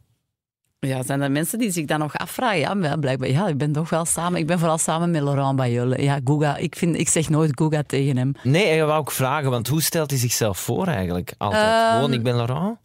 Ja, 0.79 1.03
zijn 1.03 1.21
er 1.21 1.31
mensen 1.31 1.59
die 1.59 1.71
zich 1.71 1.85
dan 1.85 1.99
nog 1.99 2.13
afvragen? 2.17 2.59
Ja, 2.81 2.95
blijkbaar. 2.95 3.29
Ja, 3.29 3.47
ik 3.47 3.57
ben 3.57 3.71
toch 3.71 3.89
wel 3.89 4.05
samen. 4.05 4.39
Ik 4.39 4.47
ben 4.47 4.59
vooral 4.59 4.77
samen 4.77 5.11
met 5.11 5.21
Laurent 5.21 5.55
Bayeul. 5.55 6.01
Ja, 6.01 6.19
Guga. 6.23 6.57
Ik, 6.57 6.75
vind, 6.75 6.95
ik 6.97 7.07
zeg 7.09 7.29
nooit 7.29 7.51
Guga 7.53 7.83
tegen 7.87 8.17
hem. 8.17 8.31
Nee, 8.43 8.75
ik 8.75 8.79
wou 8.81 8.99
ook 8.99 9.11
vragen, 9.11 9.49
want 9.49 9.67
hoe 9.67 9.81
stelt 9.81 10.09
hij 10.09 10.19
zichzelf 10.19 10.57
voor 10.59 10.87
eigenlijk? 10.87 11.33
Altijd. 11.37 11.63
Ehm, 11.63 11.95
Gewoon, 11.95 12.13
ik 12.13 12.23
ben 12.23 12.35
Laurent? 12.35 12.77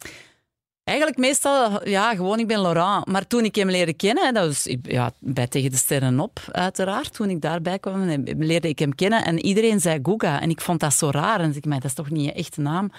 Eigenlijk 0.83 1.17
meestal, 1.17 1.87
ja, 1.87 2.15
gewoon 2.15 2.39
ik 2.39 2.47
ben 2.47 2.61
Laurent. 2.61 3.07
Maar 3.07 3.27
toen 3.27 3.43
ik 3.43 3.55
hem 3.55 3.69
leerde 3.69 3.93
kennen, 3.93 4.33
dat 4.33 4.45
was 4.45 4.75
ja, 4.81 5.11
bij 5.19 5.47
Tegen 5.47 5.71
de 5.71 5.77
Sterren 5.77 6.19
op, 6.19 6.39
uiteraard. 6.51 7.13
Toen 7.13 7.29
ik 7.29 7.41
daarbij 7.41 7.79
kwam, 7.79 8.09
eh, 8.09 8.35
leerde 8.37 8.67
ik 8.67 8.79
hem 8.79 8.95
kennen. 8.95 9.23
En 9.23 9.39
iedereen 9.39 9.79
zei 9.79 9.99
Guga. 10.03 10.41
En 10.41 10.49
ik 10.49 10.61
vond 10.61 10.79
dat 10.79 10.93
zo 10.93 11.09
raar. 11.09 11.39
En 11.39 11.55
ik, 11.55 11.65
maar 11.65 11.79
dat 11.79 11.89
is 11.89 11.95
toch 11.95 12.09
niet 12.09 12.25
je 12.25 12.33
echte 12.33 12.61
naam? 12.61 12.91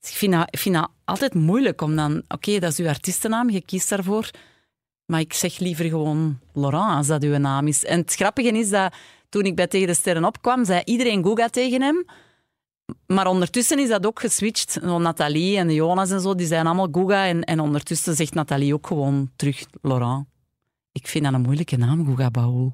Dus 0.00 0.10
ik 0.10 0.16
vind 0.52 0.72
dat, 0.74 0.90
altijd 1.04 1.34
moeilijk 1.34 1.80
om 1.80 1.96
dan... 1.96 2.22
Oké, 2.28 2.58
dat 2.58 2.72
is 2.72 2.78
uw 2.78 2.88
artiestennaam, 2.88 3.50
je 3.50 3.60
kiest 3.60 3.88
daarvoor. 3.88 4.30
Maar 5.06 5.20
ik 5.20 5.32
zeg 5.32 5.58
liever 5.58 5.84
gewoon 5.84 6.38
Laurent, 6.52 6.96
als 6.96 7.06
dat 7.06 7.22
uw 7.22 7.36
naam 7.36 7.66
is. 7.66 7.84
En 7.84 7.98
het 7.98 8.14
grappige 8.14 8.48
is 8.48 8.70
dat 8.70 8.94
toen 9.28 9.44
ik 9.44 9.56
bij 9.56 9.66
Tegen 9.66 9.86
de 9.86 9.94
Sterren 9.94 10.24
opkwam, 10.24 10.64
zei 10.64 10.82
iedereen 10.84 11.24
Guga 11.24 11.48
tegen 11.48 11.82
hem. 11.82 12.04
Maar 13.06 13.26
ondertussen 13.26 13.78
is 13.78 13.88
dat 13.88 14.06
ook 14.06 14.20
geswitcht. 14.20 14.80
Nathalie 14.80 15.56
en 15.56 15.70
Jonas 15.74 16.10
en 16.10 16.20
zo, 16.20 16.34
die 16.34 16.46
zijn 16.46 16.66
allemaal 16.66 16.88
Guga. 16.92 17.26
En, 17.26 17.42
en 17.44 17.60
ondertussen 17.60 18.14
zegt 18.16 18.34
Nathalie 18.34 18.74
ook 18.74 18.86
gewoon 18.86 19.30
terug 19.36 19.64
Laurent. 19.82 20.26
Ik 20.92 21.06
vind 21.08 21.24
dat 21.24 21.32
een 21.32 21.40
moeilijke 21.40 21.76
naam, 21.76 22.06
Guga 22.06 22.30
Baul. 22.30 22.72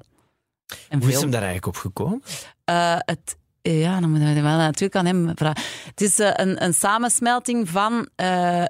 En 0.89 0.99
Hoe 1.01 1.09
is 1.11 1.21
hem 1.21 1.31
daar 1.31 1.41
eigenlijk 1.43 1.67
op 1.67 1.75
gekomen? 1.81 2.23
eh, 2.65 2.97
het, 3.05 3.37
ja, 3.61 3.99
dan 3.99 4.09
moeten 4.09 4.33
we 4.33 4.41
wel 4.41 4.57
natuurlijk 4.57 4.95
aan 4.95 5.05
hem 5.05 5.31
vragen. 5.35 5.63
Het 5.85 6.01
is 6.01 6.19
eh, 6.19 6.31
een, 6.33 6.63
een 6.63 6.73
samensmelting 6.73 7.69
van 7.69 8.09
eh, 8.15 8.65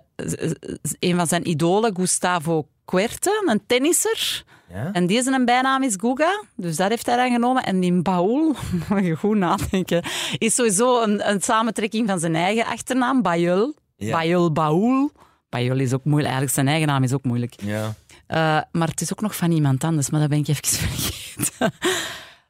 een 1.00 1.16
van 1.16 1.28
zijn 1.28 1.50
idolen, 1.50 1.96
Gustavo 1.96 2.68
Kuerte, 2.86 3.44
een 3.46 3.62
tennisser. 3.68 4.44
Ja? 4.74 4.90
En 4.92 5.08
deze 5.08 5.32
een 5.32 5.46
bijnaam 5.46 5.84
is 5.84 5.96
Guga, 5.98 6.44
dus 6.56 6.76
dat 6.76 6.90
heeft 6.90 7.06
hij 7.06 7.16
dan 7.16 7.32
genomen. 7.32 7.64
En 7.64 7.80
die 7.80 8.02
Baul, 8.02 8.56
moet 8.90 9.06
je 9.06 9.16
goed 9.16 9.38
nadenken, 9.38 10.04
is 10.38 10.56
sowieso 10.56 11.02
een, 11.04 11.30
een 11.30 11.42
samentrekking 11.42 12.10
van 12.10 12.20
zijn 12.20 12.36
eigen 12.36 12.66
achternaam, 12.66 13.22
Bayul. 13.22 13.76
Ja. 13.96 14.12
Bayul 14.12 14.52
Baul. 14.52 15.12
Bayul 15.50 15.80
is 15.80 15.94
ook 15.94 16.04
moeilijk, 16.04 16.26
eigenlijk 16.34 16.54
zijn 16.54 16.68
eigen 16.68 16.88
naam 16.88 17.04
is 17.04 17.14
ook 17.14 17.24
moeilijk. 17.24 17.54
Ja. 17.62 17.94
Eh, 18.28 18.62
maar 18.72 18.88
het 18.88 19.02
is 19.02 19.12
ook 19.12 19.22
nog 19.22 19.36
van 19.36 19.52
iemand 19.52 19.84
anders, 19.84 20.10
maar 20.10 20.20
dat 20.20 20.30
ben 20.30 20.40
ik 20.40 20.48
even 20.48 20.68
vergeten. 20.88 21.72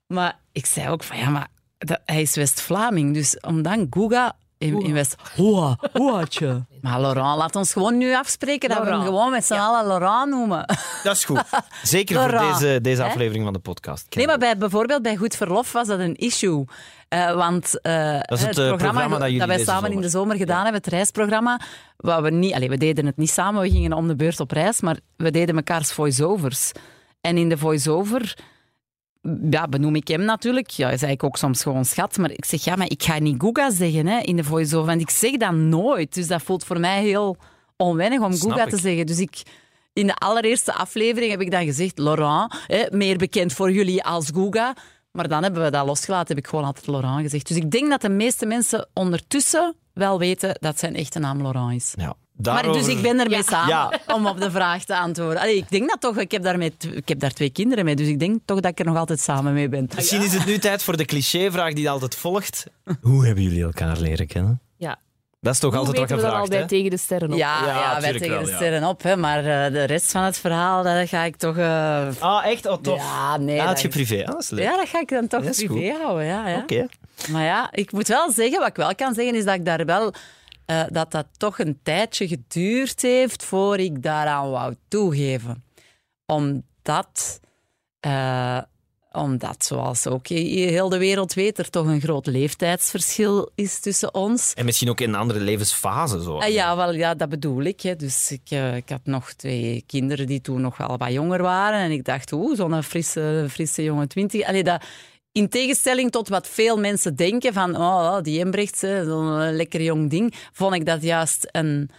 maar 0.08 0.40
ik 0.52 0.66
zei 0.66 0.90
ook 0.90 1.04
van, 1.04 1.18
ja, 1.18 1.30
maar 1.30 1.48
dat, 1.78 2.02
hij 2.06 2.22
is 2.22 2.36
West-Vlaming, 2.36 3.14
dus 3.14 3.40
om 3.40 3.62
dan 3.62 3.88
Guga 3.90 4.36
in, 4.60 4.82
in 4.82 4.94
West... 4.94 5.16
Hoa, 5.36 5.78
hoaatje. 5.94 6.66
Maar 6.82 7.02
Laurent, 7.02 7.38
laat 7.38 7.56
ons 7.56 7.74
gewoon 7.74 7.98
nu 7.98 8.16
afspreken 8.16 8.70
dat 8.70 8.84
we 8.84 8.90
hem 8.90 9.02
gewoon 9.02 9.32
met 9.32 9.46
z'n 9.46 9.54
allen 9.54 9.88
Laurent 9.88 10.30
noemen. 10.30 10.66
Dat 11.04 11.16
is 11.16 11.26
goed. 11.26 11.44
Zeker 11.84 12.22
voor 12.22 12.40
deze, 12.40 12.80
deze 12.82 13.02
Hè? 13.02 13.08
aflevering 13.08 13.44
van 13.44 13.54
de 13.54 13.60
podcast. 13.60 14.16
Nee, 14.16 14.26
maar 14.28 14.38
bij, 14.38 14.58
bijvoorbeeld 14.58 15.02
bij 15.02 15.16
Goed 15.16 15.36
Verlof 15.36 15.72
was 15.72 15.88
dat 15.88 16.00
een 16.00 16.16
issue. 16.16 16.66
Eh, 17.08 17.36
want 17.36 17.82
eh, 17.82 18.20
Dat 18.22 18.38
is 18.38 18.46
het, 18.46 18.58
eh, 18.58 18.68
programma 18.68 19.18
dat 19.18 19.30
jullie 19.30 19.48
wij 19.48 19.64
samen 19.64 19.92
in 19.92 20.02
de 20.02 20.10
zomer 20.10 20.38
gedaan 20.38 20.64
hebben, 20.64 20.82
het 20.82 20.88
reisprogramma. 20.88 21.60
Waar 21.98 22.22
we, 22.22 22.30
niet, 22.30 22.54
allee, 22.54 22.70
we 22.70 22.78
deden 22.78 23.06
het 23.06 23.18
niet 23.18 23.30
samen, 23.30 23.62
we 23.62 23.70
gingen 23.70 23.94
om 23.94 24.08
de 24.08 24.16
beurt 24.16 24.40
op 24.40 24.52
reis, 24.52 24.82
maar 24.82 25.00
we 25.16 25.32
deden 25.32 25.56
mekaars 25.56 25.92
voice-overs. 25.92 26.72
En 27.22 27.38
in 27.38 27.50
de 27.50 27.58
voice-over 27.58 28.36
ja, 29.50 29.68
benoem 29.68 29.96
ik 29.96 30.08
hem 30.08 30.24
natuurlijk. 30.24 30.70
Ja, 30.70 30.98
zei 30.98 31.12
ik 31.12 31.24
ook 31.24 31.38
soms 31.38 31.64
gewoon 31.64 31.86
schat. 31.86 32.18
Maar 32.18 32.32
ik 32.32 32.46
zeg, 32.46 32.64
ja, 32.64 32.76
maar 32.76 32.90
ik 32.90 33.04
ga 33.04 33.20
niet 33.20 33.42
Guga 33.42 33.72
zeggen 33.72 34.08
hè, 34.08 34.20
in 34.20 34.36
de 34.36 34.44
voice-over. 34.44 34.88
Want 34.88 35.02
ik 35.02 35.10
zeg 35.10 35.38
dat 35.38 35.54
nooit. 35.54 36.14
Dus 36.14 36.28
dat 36.28 36.42
voelt 36.42 36.64
voor 36.64 36.80
mij 36.80 37.02
heel 37.02 37.38
onwennig 37.78 38.20
om 38.22 38.34
Snap 38.34 38.52
Guga 38.52 38.64
ik. 38.64 38.70
te 38.70 38.78
zeggen. 38.78 39.06
Dus 39.06 39.20
ik... 39.20 39.42
In 39.94 40.08
de 40.08 40.16
allereerste 40.16 40.74
aflevering 40.74 41.32
heb 41.32 41.42
ik 41.42 41.52
dan 41.52 41.66
gezegd 41.66 42.00
Laurent, 42.00 42.56
hè, 42.68 42.86
meer 42.90 43.18
bekend 43.18 43.54
voor 43.54 43.72
jullie 43.72 44.04
als 44.04 44.30
Guga. 44.34 44.76
Maar 45.12 45.28
dan 45.28 45.44
hebben 45.44 45.64
we 45.64 45.70
dat 45.70 45.86
losgelaten, 45.86 46.28
heb 46.36 46.44
ik 46.44 46.50
gewoon 46.50 46.66
altijd 46.66 46.88
Laurent 46.88 47.22
gezegd. 47.22 47.48
Dus 47.48 47.58
ik 47.58 47.72
denk 47.72 47.90
dat 47.90 48.02
de 48.02 48.10
meeste 48.10 48.46
mensen 48.46 48.90
ondertussen 48.94 49.76
wel 49.94 50.20
weten 50.20 50.58
dat 50.60 50.80
zijn 50.80 50.96
echte 50.96 51.20
naam 51.20 51.42
Laurent 51.42 51.74
is. 51.74 51.94
Ja, 51.98 52.16
Maar 52.44 52.64
dus 52.64 52.88
ik 52.88 53.02
ben 53.02 53.20
ermee 53.20 53.44
samen 53.44 53.68
Ja. 53.68 53.92
om 54.16 54.28
op 54.28 54.40
de 54.42 54.52
vraag 54.52 54.84
te 54.84 54.98
antwoorden. 54.98 55.42
Allee, 55.42 55.56
ik 55.58 55.70
denk 55.70 55.90
dat 55.90 56.02
toch, 56.02 56.18
ik 56.18 56.32
heb, 56.32 56.44
daarmee, 56.44 56.74
ik 56.94 57.08
heb 57.08 57.20
daar 57.20 57.34
twee 57.34 57.50
kinderen 57.50 57.86
mee, 57.86 57.96
dus 57.96 58.08
ik 58.08 58.20
denk 58.20 58.40
toch 58.46 58.60
dat 58.60 58.72
ik 58.72 58.80
er 58.80 58.86
nog 58.86 58.98
altijd 58.98 59.20
samen 59.20 59.54
mee 59.54 59.70
ben. 59.70 59.90
Misschien 59.96 60.22
is 60.22 60.34
het 60.34 60.46
nu 60.46 60.58
tijd 60.58 60.84
voor 60.84 60.98
de 60.98 61.06
clichévraag 61.06 61.74
die 61.74 61.90
altijd 61.90 62.16
volgt. 62.16 62.64
Hoe 63.02 63.26
hebben 63.26 63.44
jullie 63.44 63.64
elkaar 63.64 63.98
leren 63.98 64.28
kennen? 64.28 64.62
Ja. 64.78 65.00
Dat 65.42 65.54
is 65.54 65.60
toch 65.60 65.70
Hoe 65.76 65.80
altijd 65.80 65.98
wat 66.00 66.10
we 66.10 66.16
dan 66.16 66.24
al 66.26 66.30
gevraagd, 66.32 66.50
bij 66.50 66.60
hè? 66.60 66.68
tegen 66.68 66.90
de 66.90 66.98
sterren 66.98 67.32
op? 67.32 67.38
Ja, 67.38 67.66
Ja, 67.66 67.74
ja, 67.94 68.02
wij 68.02 68.12
tegen 68.12 68.30
wel, 68.30 68.44
de 68.44 68.50
ja. 68.50 68.56
sterren 68.56 68.84
op, 68.84 69.04
hè, 69.04 69.16
maar 69.16 69.38
eh, 69.38 69.72
de 69.74 69.84
rest 69.84 70.12
van 70.12 70.24
het 70.24 70.38
verhaal, 70.38 70.84
dat 70.84 71.10
ga 71.10 71.24
ik 71.24 71.36
toch... 71.36 71.58
eh, 71.58 72.08
Ah, 72.20 72.46
echt? 72.46 72.66
Oh, 72.66 72.82
tof. 72.82 72.98
Ja, 72.98 73.38
nee. 73.38 73.58
Dat 73.58 73.68
het 73.70 73.82
je 73.82 73.88
is- 73.88 73.94
privé. 73.94 74.22
Ah, 74.22 74.28
dat 74.32 74.42
is 74.42 74.50
leuk. 74.50 74.64
Ja, 74.64 74.78
dat 74.78 74.88
ga 74.90 75.00
ik 75.00 75.10
dan 75.10 75.28
toch 75.28 75.44
is 75.44 75.64
privé 75.64 75.94
houden. 76.02 76.26
Ja, 76.26 76.48
ja. 76.48 76.58
Oké. 76.58 76.88
Maar 77.30 77.44
ja, 77.44 77.70
ik 77.72 77.92
moet 77.92 78.08
wel 78.08 78.32
zeggen, 78.32 78.60
wat 78.60 78.68
ik 78.70 78.76
wel 78.76 78.96
kan 78.96 79.14
zeggen, 79.14 79.36
is 79.36 79.46
dat 79.46 79.56
ik 79.56 79.66
daar 79.66 79.86
wel... 79.86 80.14
eh, 80.70 80.84
dat 80.90 81.12
dat 81.12 81.28
toch 81.38 81.60
een 81.60 81.80
tijdje 81.84 82.28
geduurd 82.28 83.02
heeft 83.02 83.44
voor 83.44 83.78
ik 83.78 84.04
daaraan 84.04 84.50
wou 84.50 84.76
toegeven. 84.88 85.64
Omdat... 86.26 87.40
eh, 88.00 88.62
omdat, 89.12 89.66
zoals 89.66 90.08
ook 90.08 90.28
heel 90.28 90.90
de 90.90 90.98
wereld 90.98 91.34
weet, 91.34 91.58
er 91.60 91.70
toch 91.70 91.86
een 91.86 92.02
groot 92.02 92.26
leeftijdsverschil 92.26 93.52
is 93.56 93.80
tussen 93.80 94.14
ons. 94.14 94.54
En 94.54 94.66
misschien 94.66 94.90
ook 94.90 95.02
in 95.02 95.10
een 95.10 95.20
andere 95.20 95.40
levensfase. 95.40 96.22
Zo. 96.24 96.38
Ah, 96.38 96.50
ja, 96.50 96.76
wel, 96.76 96.94
ja, 96.94 97.16
dat 97.16 97.30
bedoel 97.30 97.62
ik. 97.62 97.82
Hè. 97.82 97.96
Dus 97.96 98.32
ik, 98.32 98.50
eh, 98.50 98.76
ik 98.76 98.90
had 98.90 99.02
nog 99.04 99.34
twee 99.34 99.84
kinderen 99.88 100.28
die 100.28 100.42
toen 100.42 100.62
nog 100.62 100.78
wel 100.78 100.98
wat 100.98 101.12
jonger 101.12 101.42
waren. 101.42 101.80
En 101.80 101.92
ik 101.92 102.04
dacht, 102.06 102.32
oeh, 102.32 102.56
zo'n 102.56 102.84
frisse, 102.84 103.46
frisse 103.50 103.84
jonge 103.84 104.08
twintig. 104.08 104.44
Allee, 104.48 104.64
dat, 104.64 104.84
in 105.32 105.50
tegenstelling 105.50 106.12
tot 106.12 106.28
wat 106.28 106.48
veel 106.48 106.78
mensen 106.78 107.16
denken 107.16 107.54
van 107.54 107.76
oh, 107.76 108.22
die 108.22 108.40
Embrechts, 108.40 108.80
zo'n 108.80 109.42
eh, 109.42 109.52
lekker 109.52 109.82
jong 109.82 110.10
ding, 110.10 110.34
vond 110.52 110.76
ik 110.76 110.86
dat 110.86 111.02
juist 111.02 111.48
een, 111.52 111.90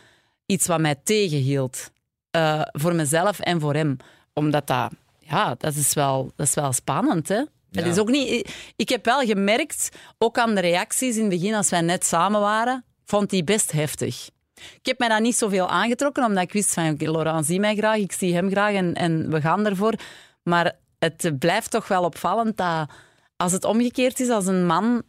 iets 0.46 0.66
wat 0.66 0.80
mij 0.80 0.94
tegenhield. 1.04 1.90
Eh, 2.30 2.62
voor 2.72 2.94
mezelf 2.94 3.38
en 3.38 3.60
voor 3.60 3.74
hem. 3.74 3.96
Omdat 4.32 4.66
dat, 4.66 4.92
ja, 5.18 5.54
dat 5.58 5.74
is 5.74 5.94
wel, 5.94 6.32
dat 6.36 6.46
is 6.46 6.54
wel 6.54 6.72
spannend, 6.72 7.28
hè. 7.28 7.42
Het 7.70 7.86
is 7.86 7.98
ook 7.98 8.10
niet, 8.10 8.50
ik 8.76 8.88
heb 8.88 9.04
wel 9.04 9.20
gemerkt, 9.20 9.88
ook 10.18 10.38
aan 10.38 10.54
de 10.54 10.60
reacties 10.60 11.16
in 11.16 11.20
het 11.20 11.30
begin, 11.30 11.54
als 11.54 11.70
wij 11.70 11.80
net 11.80 12.04
samen 12.04 12.40
waren, 12.40 12.84
vond 13.04 13.30
die 13.30 13.44
best 13.44 13.72
heftig. 13.72 14.28
Ik 14.54 14.86
heb 14.86 14.98
mij 14.98 15.08
dat 15.08 15.20
niet 15.20 15.36
zoveel 15.36 15.68
aangetrokken, 15.68 16.24
omdat 16.24 16.42
ik 16.42 16.52
wist 16.52 16.74
van, 16.74 16.90
oké, 16.90 17.10
Laurent 17.10 17.46
zie 17.46 17.60
mij 17.60 17.76
graag, 17.76 17.96
ik 17.96 18.12
zie 18.12 18.34
hem 18.34 18.50
graag 18.50 18.74
en, 18.74 18.94
en 18.94 19.30
we 19.30 19.40
gaan 19.40 19.66
ervoor. 19.66 19.94
Maar 20.42 20.76
het 20.98 21.38
blijft 21.38 21.70
toch 21.70 21.88
wel 21.88 22.04
opvallend 22.04 22.56
dat 22.56 22.90
als 23.40 23.52
het 23.52 23.64
omgekeerd 23.64 24.20
is, 24.20 24.28
als 24.28 24.46
een 24.46 24.66
man 24.66 25.02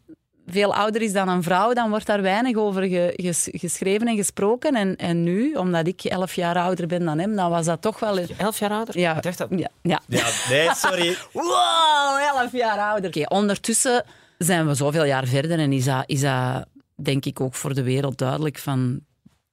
veel 0.47 0.75
ouder 0.75 1.01
is 1.01 1.13
dan 1.13 1.27
een 1.29 1.43
vrouw, 1.43 1.73
dan 1.73 1.89
wordt 1.89 2.05
daar 2.05 2.21
weinig 2.21 2.55
over 2.55 2.83
ge- 2.83 3.13
ges- 3.15 3.49
geschreven 3.51 4.07
en 4.07 4.15
gesproken. 4.15 4.75
En, 4.75 4.95
en 4.95 5.23
nu, 5.23 5.53
omdat 5.53 5.87
ik 5.87 6.03
elf 6.03 6.33
jaar 6.33 6.55
ouder 6.55 6.87
ben 6.87 7.05
dan 7.05 7.19
hem, 7.19 7.35
dan 7.35 7.49
was 7.49 7.65
dat 7.65 7.81
toch 7.81 7.99
wel... 7.99 8.17
Elf 8.37 8.59
jaar 8.59 8.71
ouder? 8.71 8.99
Ja, 8.99 9.15
Ik 9.15 9.21
dacht 9.23 9.37
dat... 9.37 9.47
ja, 9.49 9.69
ja. 9.81 10.01
Ja, 10.07 10.25
nee, 10.49 10.69
sorry. 10.75 11.17
Wow, 11.33 12.17
elf 12.37 12.51
jaar 12.51 12.79
ouder. 12.79 13.09
Oké, 13.09 13.25
ondertussen 13.35 14.03
zijn 14.37 14.67
we 14.67 14.73
zoveel 14.73 15.03
jaar 15.05 15.25
verder 15.27 15.59
en 15.59 15.73
is 15.73 15.85
dat, 15.85 16.03
is 16.05 16.21
dat 16.21 16.65
denk 16.95 17.25
ik 17.25 17.39
ook 17.41 17.55
voor 17.55 17.73
de 17.73 17.83
wereld 17.83 18.17
duidelijk 18.17 18.57
van 18.57 18.99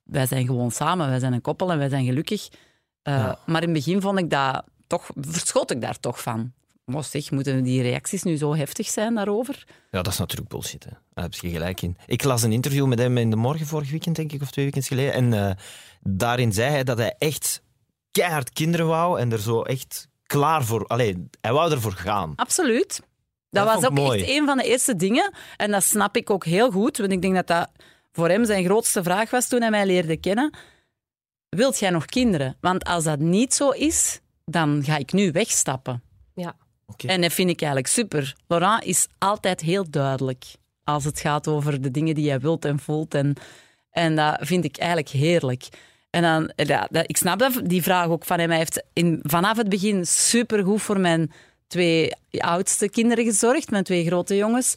wij 0.03 0.27
zijn 0.27 0.47
gewoon 0.47 0.71
samen, 0.71 1.09
wij 1.09 1.19
zijn 1.19 1.33
een 1.33 1.41
koppel 1.41 1.73
en 1.73 1.79
wij 1.79 1.89
zijn 1.89 2.05
gelukkig. 2.05 2.49
Uh, 3.09 3.15
Ja. 3.15 3.39
Maar 3.47 3.63
in 3.63 3.69
het 3.75 3.85
begin 3.85 4.01
vond 4.01 4.19
ik 4.19 4.31
dat 4.31 4.63
toch, 4.87 5.11
verschot 5.21 5.71
ik 5.71 5.81
daar 5.81 6.01
toch 6.01 6.23
van. 6.23 6.53
Maar 6.89 7.05
zeg, 7.05 7.31
moeten 7.31 7.63
die 7.63 7.83
reacties 7.83 8.23
nu 8.23 8.37
zo 8.37 8.55
heftig 8.55 8.89
zijn 8.89 9.15
daarover? 9.15 9.65
Ja, 9.91 10.03
dat 10.03 10.13
is 10.13 10.19
natuurlijk 10.19 10.49
bullshit. 10.49 10.85
Hè. 10.85 10.91
Daar 11.15 11.25
heb 11.25 11.35
je 11.35 11.51
gelijk 11.51 11.83
in. 11.83 11.97
Ik 12.07 12.25
las 12.25 12.43
een 12.43 12.53
interview 12.53 12.87
met 12.87 12.99
hem 12.99 13.19
in 13.19 13.31
de 13.31 13.37
morgen 13.37 13.67
vorig 13.67 13.91
weekend, 13.91 14.17
denk 14.17 14.33
ik, 14.33 14.43
of 14.43 14.51
twee 14.51 14.65
weekends 14.65 14.89
geleden. 14.89 15.13
En 15.13 15.33
eh, 15.33 15.55
daarin 16.01 16.53
zei 16.53 16.71
hij 16.71 16.85
dat 16.85 16.99
hij 16.99 17.15
echt 17.19 17.63
keihard 18.11 18.53
kinderen 18.53 18.87
wou 18.87 19.21
en 19.21 19.33
er 19.33 19.41
zo 19.41 19.63
echt 19.63 20.09
klaar 20.27 20.65
voor... 20.65 20.87
Allee, 20.87 21.29
hij 21.41 21.53
wou 21.53 21.73
ervoor 21.73 21.93
gaan. 21.93 22.33
Absoluut. 22.37 23.01
Dat, 23.51 23.65
Dat 23.67 23.75
was 23.75 23.85
ook 23.85 23.97
mooi. 23.97 24.21
echt 24.21 24.31
een 24.31 24.47
van 24.47 24.57
de 24.57 24.65
eerste 24.65 24.97
dingen. 24.97 25.33
En 25.57 25.71
dat 25.71 25.85
snap 25.85 26.17
ik 26.17 26.31
ook 26.31 26.45
heel 26.45 26.71
goed, 26.71 26.97
want 26.97 27.13
ik 27.13 27.23
denk 27.23 27.35
dat 27.35 27.47
dat 27.47 27.71
voor 28.13 28.29
hem 28.29 28.45
zijn 28.45 28.65
grootste 28.65 29.03
vraag 29.03 29.31
was 29.31 29.49
toen 29.49 29.61
hij 29.61 29.71
mij 29.71 29.87
leerde 29.87 30.17
kennen. 30.17 30.57
Wilt 31.49 31.79
jij 31.79 31.91
nog 31.91 32.05
kinderen? 32.05 32.57
Want 32.61 32.85
als 32.85 33.05
dat 33.05 33.19
niet 33.19 33.55
zo 33.55 33.71
is, 33.71 34.21
dan 34.45 34.83
ga 34.85 34.97
ik 34.97 35.13
nu 35.13 35.33
wegstappen. 35.33 36.03
En 36.97 37.21
dat 37.21 37.33
vind 37.33 37.51
ik 37.51 37.61
eigenlijk 37.61 37.93
super. 37.93 38.35
Laurent 38.47 38.85
is 38.85 39.07
altijd 39.19 39.61
heel 39.61 39.91
duidelijk 39.91 40.45
als 40.85 41.05
het 41.05 41.21
gaat 41.21 41.49
over 41.49 41.81
de 41.83 41.91
dingen 41.91 42.15
die 42.15 42.29
hij 42.29 42.41
wilt 42.41 42.65
en 42.65 42.79
voelt. 42.79 43.15
En, 43.15 43.35
en 43.91 44.17
dat 44.17 44.37
vind 44.41 44.65
ik 44.65 44.77
eigenlijk 44.77 45.09
heerlijk. 45.09 45.69
En 46.11 46.23
dan, 46.23 46.51
ja, 46.57 46.89
dat- 46.91 47.09
ik 47.09 47.17
snap 47.17 47.39
dat, 47.39 47.61
die 47.65 47.83
vraag 47.83 48.07
ook 48.09 48.25
van 48.25 48.39
hem. 48.39 48.49
Hij 48.49 48.59
heeft 48.59 48.83
in, 48.93 49.19
vanaf 49.23 49.57
het 49.57 49.69
begin 49.69 50.07
supergoed 50.07 50.83
voor 50.83 51.01
mijn 51.01 51.33
twee 51.67 52.13
oudste 52.31 52.89
kinderen 52.89 53.25
gezorgd, 53.25 53.71
mijn 53.71 53.85
twee 53.85 54.07
grote 54.07 54.37
jongens. 54.37 54.75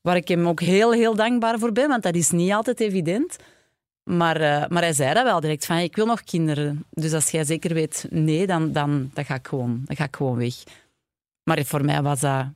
Waar 0.00 0.16
ik 0.16 0.28
hem 0.28 0.48
ook 0.48 0.60
heel, 0.60 0.92
heel 0.92 1.14
dankbaar 1.14 1.58
voor 1.58 1.72
ben, 1.72 1.88
want 1.88 2.02
dat 2.02 2.14
is 2.14 2.30
niet 2.30 2.52
altijd 2.52 2.80
evident. 2.80 3.36
Maar, 4.02 4.36
eh, 4.40 4.68
maar 4.68 4.82
hij 4.82 4.92
zei 4.92 5.14
dat 5.14 5.24
wel 5.24 5.40
direct, 5.40 5.66
van 5.66 5.76
ik 5.76 5.96
wil 5.96 6.06
nog 6.06 6.22
kinderen. 6.24 6.84
Dus 6.90 7.12
als 7.12 7.30
jij 7.30 7.44
zeker 7.44 7.74
weet 7.74 8.06
nee, 8.10 8.46
dan, 8.46 8.72
dan, 8.72 9.10
dan, 9.14 9.24
ga, 9.24 9.34
ik 9.34 9.46
gewoon, 9.46 9.82
dan 9.84 9.96
ga 9.96 10.04
ik 10.04 10.16
gewoon 10.16 10.36
weg. 10.36 10.54
Maar 11.44 11.64
voor 11.64 11.84
mij 11.84 12.02
was 12.02 12.20
dat... 12.20 12.46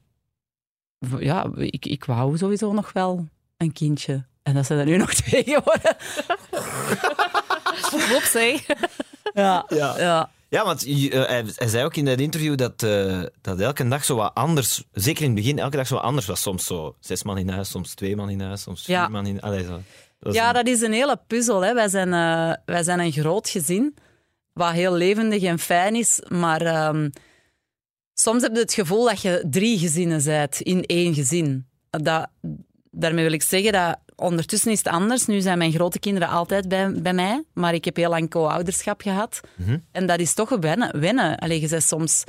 Ja, 1.18 1.50
ik, 1.57 1.87
ik 1.87 2.04
wou 2.04 2.37
sowieso 2.38 2.73
nog 2.73 2.92
wel 2.92 3.28
een 3.57 3.73
kindje. 3.73 4.25
En 4.42 4.54
dat 4.54 4.66
zijn 4.66 4.78
er 4.78 4.85
nu 4.85 4.97
nog 4.97 5.14
twee 5.23 5.42
geworden. 5.45 5.97
Klopt, 8.09 8.28
zeg. 8.30 8.66
Ja, 9.35 9.64
Ja. 9.68 9.99
ja. 9.99 10.30
Ja, 10.50 10.64
want 10.64 10.85
eh, 10.87 11.11
hij, 11.11 11.45
hij 11.54 11.68
zei 11.68 11.85
ook 11.85 11.97
in 11.97 12.04
dat 12.04 12.21
interview 12.21 12.57
dat, 12.57 12.83
eh, 12.83 13.23
dat 13.40 13.61
elke 13.61 13.88
dag 13.88 14.04
zo 14.04 14.16
wat 14.16 14.35
anders, 14.35 14.85
zeker 14.92 15.23
in 15.23 15.30
het 15.30 15.38
begin, 15.40 15.59
elke 15.59 15.76
dag 15.76 15.87
zo 15.87 15.95
wat 15.95 16.04
anders 16.04 16.26
was. 16.26 16.40
Soms 16.42 16.64
zo 16.64 16.97
zes 17.00 17.23
man 17.23 17.38
in 17.38 17.49
huis, 17.49 17.71
soms 17.71 17.95
twee 17.95 18.16
man 18.16 18.30
in 18.30 18.40
huis, 18.40 18.62
soms 18.62 18.85
vier 18.85 18.95
Ja. 18.95 19.09
man 19.09 19.26
in 19.26 19.40
Allee, 19.40 19.64
zo. 19.64 19.80
Dat 20.21 20.35
ja, 20.35 20.49
een- 20.49 20.54
dat 20.54 20.66
is 20.66 20.80
een 20.80 20.92
hele 20.92 21.21
puzzel. 21.26 21.61
Hè. 21.64 21.75
Wij, 21.75 21.88
zijn, 21.88 22.12
eh, 22.12 22.57
wij 22.64 22.83
zijn 22.83 23.00
een 23.00 23.12
groot 23.12 23.49
gezin, 23.49 23.97
wat 24.52 24.73
heel 24.73 24.92
levendig 24.95 25.42
en 25.42 25.59
fijn 25.59 25.95
is. 25.95 26.21
Maar 26.28 26.61
ehm, 26.62 27.09
soms 28.20 28.42
heb 28.42 28.54
je 28.54 28.60
het 28.60 28.72
gevoel 28.72 29.04
dat 29.04 29.22
je 29.22 29.44
drie 29.50 29.78
gezinnen 29.78 30.25
bent 30.25 30.60
in 30.60 30.82
één 30.82 31.14
gezin. 31.14 31.66
Dat, 31.90 32.28
daarmee 32.90 33.25
wil 33.25 33.32
ik 33.32 33.42
zeggen 33.42 33.72
dat 33.72 33.98
ondertussen 34.16 34.70
is 34.70 34.78
het 34.78 34.88
anders. 34.88 35.26
Nu 35.26 35.40
zijn 35.40 35.58
mijn 35.58 35.72
grote 35.72 35.98
kinderen 35.98 36.28
altijd 36.28 36.68
bij, 36.68 36.92
bij 36.92 37.12
mij, 37.12 37.44
maar 37.54 37.75
ik 37.75 37.84
heb 37.84 37.96
heel 37.96 38.10
lang 38.10 38.30
co-ouderschap 38.30 39.00
gehad. 39.00 39.40
Mhm. 39.56 39.78
En 39.92 40.06
dat 40.06 40.20
is 40.20 40.34
toch 40.34 40.50
een 40.50 40.60
wennen. 40.60 41.00
wennen. 41.00 41.37
Allee, 41.37 41.60
je 41.60 41.68
bent 41.68 41.82
soms 41.82 42.25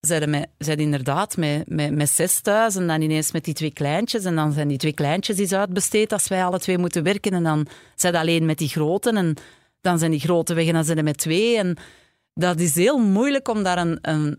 zijn 0.00 0.78
inderdaad 0.78 1.36
met, 1.36 1.68
met, 1.68 1.94
met 1.94 2.08
zes 2.08 2.40
thuis 2.40 2.76
en 2.76 2.86
dan 2.86 3.00
ineens 3.00 3.32
met 3.32 3.44
die 3.44 3.54
twee 3.54 3.72
kleintjes. 3.72 4.24
En 4.24 4.34
dan 4.34 4.52
zijn 4.52 4.68
die 4.68 4.78
twee 4.78 4.92
kleintjes 4.92 5.38
eens 5.38 5.52
uitbesteed 5.52 6.12
als 6.12 6.28
wij 6.28 6.44
alle 6.44 6.58
twee 6.58 6.78
moeten 6.78 7.02
werken. 7.02 7.32
En 7.32 7.42
dan 7.42 7.66
zijn 7.94 8.16
alleen 8.16 8.46
met 8.46 8.58
die 8.58 8.68
groten. 8.68 9.16
En 9.16 9.34
dan 9.80 9.98
zijn 9.98 10.10
die 10.10 10.20
grote 10.20 10.54
weg 10.54 10.66
en 10.66 10.72
dan 10.72 10.84
zijn 10.84 10.98
er 10.98 11.04
met 11.04 11.18
twee. 11.18 11.56
En 11.56 11.76
dat 12.34 12.60
is 12.60 12.74
heel 12.74 12.98
moeilijk 12.98 13.48
om 13.48 13.62
daar 13.62 13.78
een, 13.78 13.98
een, 14.02 14.38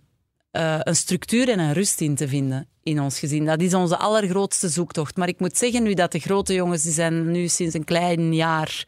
eh, 0.51 0.79
een 0.79 0.95
structuur 0.95 1.49
en 1.49 1.59
een 1.59 1.73
rust 1.73 2.01
in 2.01 2.15
te 2.15 2.27
vinden 2.27 2.67
in 2.83 3.01
ons 3.01 3.19
gezin. 3.19 3.45
Dat 3.45 3.61
is 3.61 3.73
onze 3.73 3.97
allergrootste 3.97 4.69
zoektocht. 4.69 5.17
Maar 5.17 5.27
ik 5.27 5.39
moet 5.39 5.57
zeggen, 5.57 5.83
nu 5.83 5.93
dat 5.93 6.11
de 6.11 6.19
grote 6.19 6.53
jongens, 6.53 6.83
die 6.83 6.91
zijn 6.91 7.31
nu 7.31 7.47
sinds 7.47 7.75
een 7.75 7.83
klein 7.83 8.33
jaar, 8.33 8.87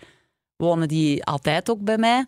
wonen 0.56 0.88
die 0.88 1.24
altijd 1.24 1.70
ook 1.70 1.82
bij 1.82 1.98
mij. 1.98 2.26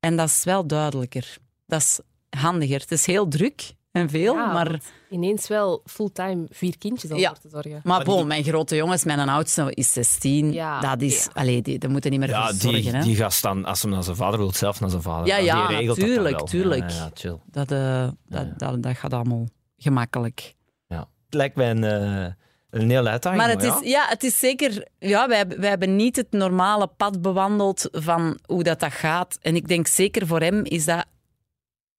En 0.00 0.16
dat 0.16 0.28
is 0.28 0.44
wel 0.44 0.66
duidelijker. 0.66 1.36
Dat 1.66 1.80
is 1.80 2.00
handiger. 2.30 2.80
Het 2.80 2.92
is 2.92 3.06
heel 3.06 3.28
druk 3.28 3.72
en 3.92 4.08
veel, 4.10 4.34
Ja, 4.34 4.52
maar... 4.52 4.80
Ineens 5.10 5.48
wel 5.48 5.82
fulltime 5.84 6.46
vier 6.50 6.78
kindjes 6.78 7.10
om 7.10 7.18
Ja. 7.18 7.28
voor 7.28 7.38
te 7.38 7.48
zorgen. 7.48 7.80
Maar 7.84 8.04
bon, 8.04 8.26
mijn 8.26 8.44
grote 8.44 8.76
jongens, 8.76 9.04
mijn 9.04 9.28
oudste 9.28 9.74
is 9.74 9.92
16. 9.92 10.52
Ja, 10.52 10.80
dat 10.80 11.00
is... 11.02 11.24
ja. 11.24 11.30
Allee, 11.40 11.62
die, 11.62 11.78
daar 11.78 11.90
moeten 11.90 12.10
niet 12.10 12.20
meer 12.20 12.28
Ja, 12.28 12.42
voor 12.44 12.52
die, 12.70 12.82
zorgen. 12.82 12.94
hè. 12.98 13.04
die 13.04 13.16
gast 13.16 13.42
dan, 13.42 13.64
als 13.64 13.82
hij 13.82 13.90
naar 13.90 14.02
zijn 14.02 14.16
vader 14.16 14.38
wil, 14.38 14.52
zelf 14.52 14.80
naar 14.80 14.90
zijn 14.90 15.02
vader. 15.02 15.26
Ja, 15.26 15.36
ja, 15.36 15.66
die 15.66 15.76
regelt 15.76 15.98
dat 15.98 16.06
tuurlijk, 16.06 16.36
wel. 16.36 16.46
tuurlijk. 16.46 16.90
Ja, 16.90 16.96
ja, 16.96 17.10
chill. 17.14 17.38
Dat, 17.46 17.70
eh, 17.70 18.08
dat, 18.28 18.58
dat, 18.58 18.82
dat 18.82 18.96
gaat 18.96 19.12
allemaal 19.12 19.46
gemakkelijk. 19.76 20.54
Het 20.88 21.38
lijkt 21.38 21.56
mij 21.56 21.70
een, 21.70 21.84
eh, 21.84 22.32
een 22.70 22.90
hele 22.90 23.08
uitdaging. 23.08 23.42
Maar 23.42 23.50
het 23.52 23.62
ja. 23.62 23.80
is, 23.80 23.88
ja, 23.90 24.06
het 24.08 24.22
is 24.22 24.38
zeker... 24.38 24.88
Ja, 24.98 25.28
wij, 25.28 25.36
hebben- 25.36 25.60
wij 25.60 25.68
hebben 25.68 25.96
niet 25.96 26.16
het 26.16 26.30
normale 26.32 26.86
pad 26.86 27.22
bewandeld 27.22 27.88
van 27.92 28.38
hoe 28.46 28.62
dat, 28.62 28.80
dat 28.80 28.92
gaat. 28.92 29.38
En 29.42 29.56
ik 29.56 29.68
denk 29.68 29.86
zeker 29.86 30.26
voor 30.26 30.40
hem 30.40 30.64
is 30.64 30.84
dat 30.84 31.04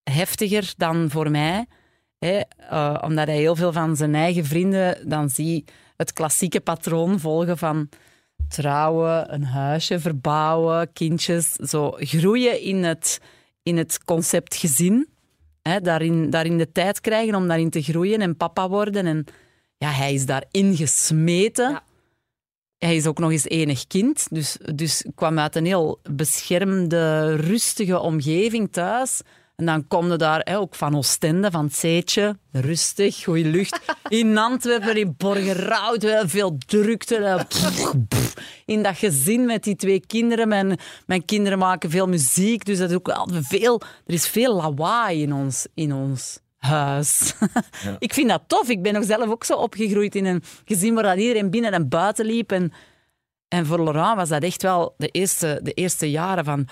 heftiger 0.03 0.73
dan 0.77 1.09
voor 1.09 1.31
mij. 1.31 1.65
Hè? 2.25 2.39
Eh, 2.69 2.97
omdat 3.01 3.27
hij 3.27 3.37
heel 3.37 3.55
veel 3.55 3.71
van 3.71 3.95
zijn 3.95 4.15
eigen 4.15 4.45
vrienden 4.45 5.09
dan 5.09 5.29
zie 5.29 5.65
het 5.97 6.13
klassieke 6.13 6.59
patroon 6.59 7.19
volgen 7.19 7.57
van 7.57 7.89
trouwen, 8.47 9.33
een 9.33 9.43
huisje 9.43 9.99
verbouwen, 9.99 10.93
kindjes. 10.93 11.51
Zo 11.51 11.91
groeien 11.97 12.61
in 12.61 12.83
het, 12.83 13.21
in 13.63 13.77
het 13.77 14.03
concept 14.03 14.55
gezin. 14.55 15.07
Hè? 15.61 15.81
Daarin, 15.81 16.29
daarin 16.29 16.57
de 16.57 16.71
tijd 16.71 17.01
krijgen 17.01 17.35
om 17.35 17.47
daarin 17.47 17.69
te 17.69 17.81
groeien 17.81 18.21
en 18.21 18.37
papa 18.37 18.69
worden. 18.69 19.05
En 19.05 19.25
ja, 19.77 19.89
hij 19.89 20.13
is 20.13 20.25
daarin 20.25 20.75
gesmeten. 20.75 21.71
Ja. 21.71 21.83
Hij 22.77 22.95
is 22.95 23.07
ook 23.07 23.19
nog 23.19 23.31
eens 23.31 23.47
enig 23.47 23.87
kind, 23.87 24.27
dus, 24.29 24.57
dus 24.75 25.05
kwam 25.15 25.39
uit 25.39 25.55
een 25.55 25.65
heel 25.65 25.99
beschermde, 26.09 27.35
rustige 27.35 27.99
omgeving 27.99 28.71
thuis. 28.71 29.21
En 29.61 29.67
dan 29.67 29.87
kom 29.87 30.11
je 30.11 30.15
daar 30.15 30.41
hè, 30.43 30.57
ook 30.57 30.75
van 30.75 30.95
Oostende, 30.95 31.51
van 31.51 31.65
het 31.65 31.75
Zeetje, 31.75 32.37
rustig, 32.51 33.23
goede 33.23 33.49
lucht. 33.49 33.79
In 34.07 34.37
Antwerpen, 34.37 34.97
in 34.97 35.13
Borgerhout, 35.17 36.05
veel 36.25 36.57
drukte. 36.57 37.45
pff, 37.47 37.93
pff. 38.07 38.33
In 38.65 38.83
dat 38.83 38.97
gezin 38.97 39.45
met 39.45 39.63
die 39.63 39.75
twee 39.75 40.05
kinderen. 40.07 40.47
Mijn, 40.47 40.77
mijn 41.05 41.25
kinderen 41.25 41.57
maken 41.57 41.89
veel 41.89 42.07
muziek, 42.07 42.65
dus 42.65 42.77
dat 42.77 42.89
is 42.89 42.95
ook 42.95 43.13
veel, 43.31 43.81
er 44.05 44.13
is 44.13 44.27
veel 44.27 44.55
lawaai 44.55 45.21
in 45.21 45.33
ons, 45.33 45.67
in 45.73 45.93
ons 45.93 46.39
huis. 46.57 47.33
Ik 47.99 48.13
vind 48.13 48.29
dat 48.29 48.43
tof. 48.47 48.69
Ik 48.69 48.81
ben 48.81 48.93
nog 48.93 49.03
zelf 49.03 49.29
ook 49.29 49.43
zo 49.43 49.53
opgegroeid 49.53 50.15
in 50.15 50.25
een 50.25 50.43
gezin 50.65 50.93
waar 50.93 51.03
dat 51.03 51.17
iedereen 51.17 51.49
binnen 51.49 51.71
en 51.71 51.89
buiten 51.89 52.25
liep. 52.25 52.51
En, 52.51 52.73
en 53.47 53.65
voor 53.65 53.83
Laurent 53.83 54.15
was 54.15 54.29
dat 54.29 54.43
echt 54.43 54.61
wel 54.61 54.93
de 54.97 55.07
eerste, 55.07 55.59
de 55.63 55.73
eerste 55.73 56.11
jaren 56.11 56.45
van... 56.45 56.67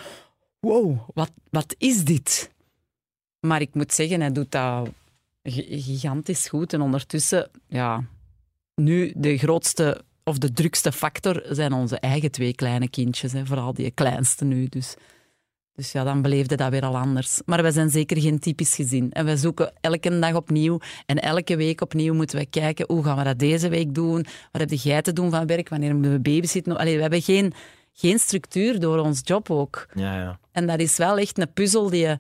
Wow, 0.60 0.98
wat, 1.14 1.32
wat 1.50 1.76
is 1.78 2.04
dit? 2.04 2.50
Maar 3.40 3.62
ik 3.62 3.74
moet 3.74 3.94
zeggen, 3.94 4.20
hij 4.20 4.32
doet 4.32 4.52
dat 4.52 4.90
gi- 5.44 5.82
gigantisch 5.82 6.48
goed. 6.48 6.74
En 6.74 6.82
ondertussen, 6.82 7.50
ja... 7.68 8.04
Nu, 8.76 9.14
de 9.16 9.38
grootste 9.38 10.02
of 10.24 10.38
de 10.38 10.52
drukste 10.52 10.92
factor 10.92 11.44
zijn 11.50 11.74
onze 11.74 12.00
eigen 12.00 12.32
twee 12.32 12.54
kleine 12.56 12.90
kindjes. 12.90 13.32
Hè. 13.32 13.46
Vooral 13.46 13.74
die 13.74 13.92
kleinste 13.92 14.46
nu. 14.46 14.66
Dus, 14.68 14.96
dus 15.74 15.92
ja, 15.92 16.04
dan 16.04 16.22
beleefde 16.22 16.56
dat 16.56 16.70
weer 16.70 16.86
al 16.86 16.98
anders. 16.98 17.42
Maar 17.46 17.62
wij 17.62 17.72
zijn 17.72 17.90
zeker 17.90 18.22
geen 18.22 18.40
typisch 18.40 18.76
gezin. 18.76 19.12
En 19.12 19.26
wij 19.26 19.36
zoeken 19.38 19.74
elke 19.82 20.20
dag 20.20 20.34
opnieuw. 20.34 20.80
En 21.06 21.22
elke 21.22 21.56
week 21.56 21.82
opnieuw 21.82 22.14
moeten 22.14 22.38
we 22.40 22.46
kijken, 22.46 22.86
hoe 22.88 23.04
gaan 23.04 23.18
we 23.18 23.24
dat 23.24 23.40
deze 23.40 23.70
week 23.70 23.94
doen? 23.96 24.26
Wat 24.52 24.62
heb 24.70 24.72
jij 24.72 25.02
te 25.02 25.14
doen 25.14 25.30
van 25.32 25.48
werk? 25.48 25.70
Wanneer 25.70 25.94
moeten 25.94 26.12
we 26.12 26.20
babysitten? 26.20 26.78
Allee, 26.78 26.96
we 26.96 27.02
hebben 27.02 27.22
geen, 27.22 27.54
geen 27.94 28.20
structuur 28.20 28.80
door 28.80 29.00
ons 29.00 29.22
job 29.24 29.50
ook. 29.50 29.88
Ja, 29.94 30.16
ja. 30.20 30.40
En 30.52 30.68
dat 30.68 30.80
is 30.80 30.98
wel 30.98 31.18
echt 31.18 31.38
een 31.40 31.54
puzzel 31.54 31.90
die 31.90 32.02
je, 32.02 32.18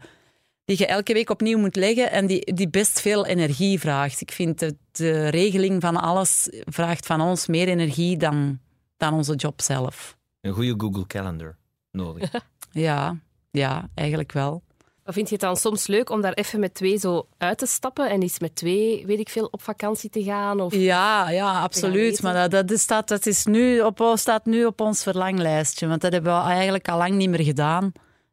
die 0.69 0.77
je 0.77 0.85
elke 0.85 1.13
week 1.13 1.29
opnieuw 1.29 1.57
moet 1.57 1.75
leggen 1.75 2.11
en 2.11 2.27
die, 2.27 2.53
die 2.53 2.69
best 2.69 3.01
veel 3.01 3.25
energie 3.25 3.79
vraagt. 3.79 4.21
Ik 4.21 4.31
vind 4.31 4.59
de, 4.59 4.75
de 4.91 5.27
regeling 5.27 5.81
van 5.81 5.95
alles 5.95 6.49
vraagt 6.65 7.05
van 7.05 7.21
ons 7.21 7.47
meer 7.47 7.67
energie 7.67 8.17
dan, 8.17 8.59
dan 8.97 9.13
onze 9.13 9.35
job 9.35 9.61
zelf. 9.61 10.17
Een 10.41 10.53
goede 10.53 10.73
Google 10.77 11.07
Calendar 11.07 11.57
nodig. 11.91 12.31
Ja, 12.71 13.17
ja, 13.51 13.89
eigenlijk 13.95 14.31
wel. 14.31 14.63
Vind 15.05 15.27
je 15.27 15.33
het 15.33 15.43
dan 15.43 15.57
soms 15.57 15.87
leuk 15.87 16.09
om 16.09 16.21
daar 16.21 16.33
even 16.33 16.59
met 16.59 16.73
twee 16.73 16.97
zo 16.97 17.27
uit 17.37 17.57
te 17.57 17.65
stappen 17.65 18.09
en 18.09 18.21
eens 18.21 18.39
met 18.39 18.55
twee, 18.55 19.05
weet 19.05 19.19
ik 19.19 19.29
veel, 19.29 19.47
op 19.51 19.61
vakantie 19.61 20.09
te 20.09 20.23
gaan? 20.23 20.59
Of... 20.59 20.75
Ja, 20.75 21.29
ja, 21.29 21.61
absoluut. 21.61 22.21
Maar 22.21 22.33
dat, 22.33 22.51
dat, 22.51 22.71
is, 22.71 22.81
staat, 22.81 23.07
dat 23.07 23.25
is 23.25 23.45
nu 23.45 23.81
op, 23.81 24.11
staat 24.15 24.45
nu 24.45 24.65
op 24.65 24.81
ons 24.81 25.03
verlanglijstje. 25.03 25.87
Want 25.87 26.01
dat 26.01 26.11
hebben 26.11 26.35
we 26.35 26.49
eigenlijk 26.49 26.89
al 26.89 26.97
lang 26.97 27.13
niet 27.13 27.29
meer 27.29 27.43
gedaan. 27.43 27.91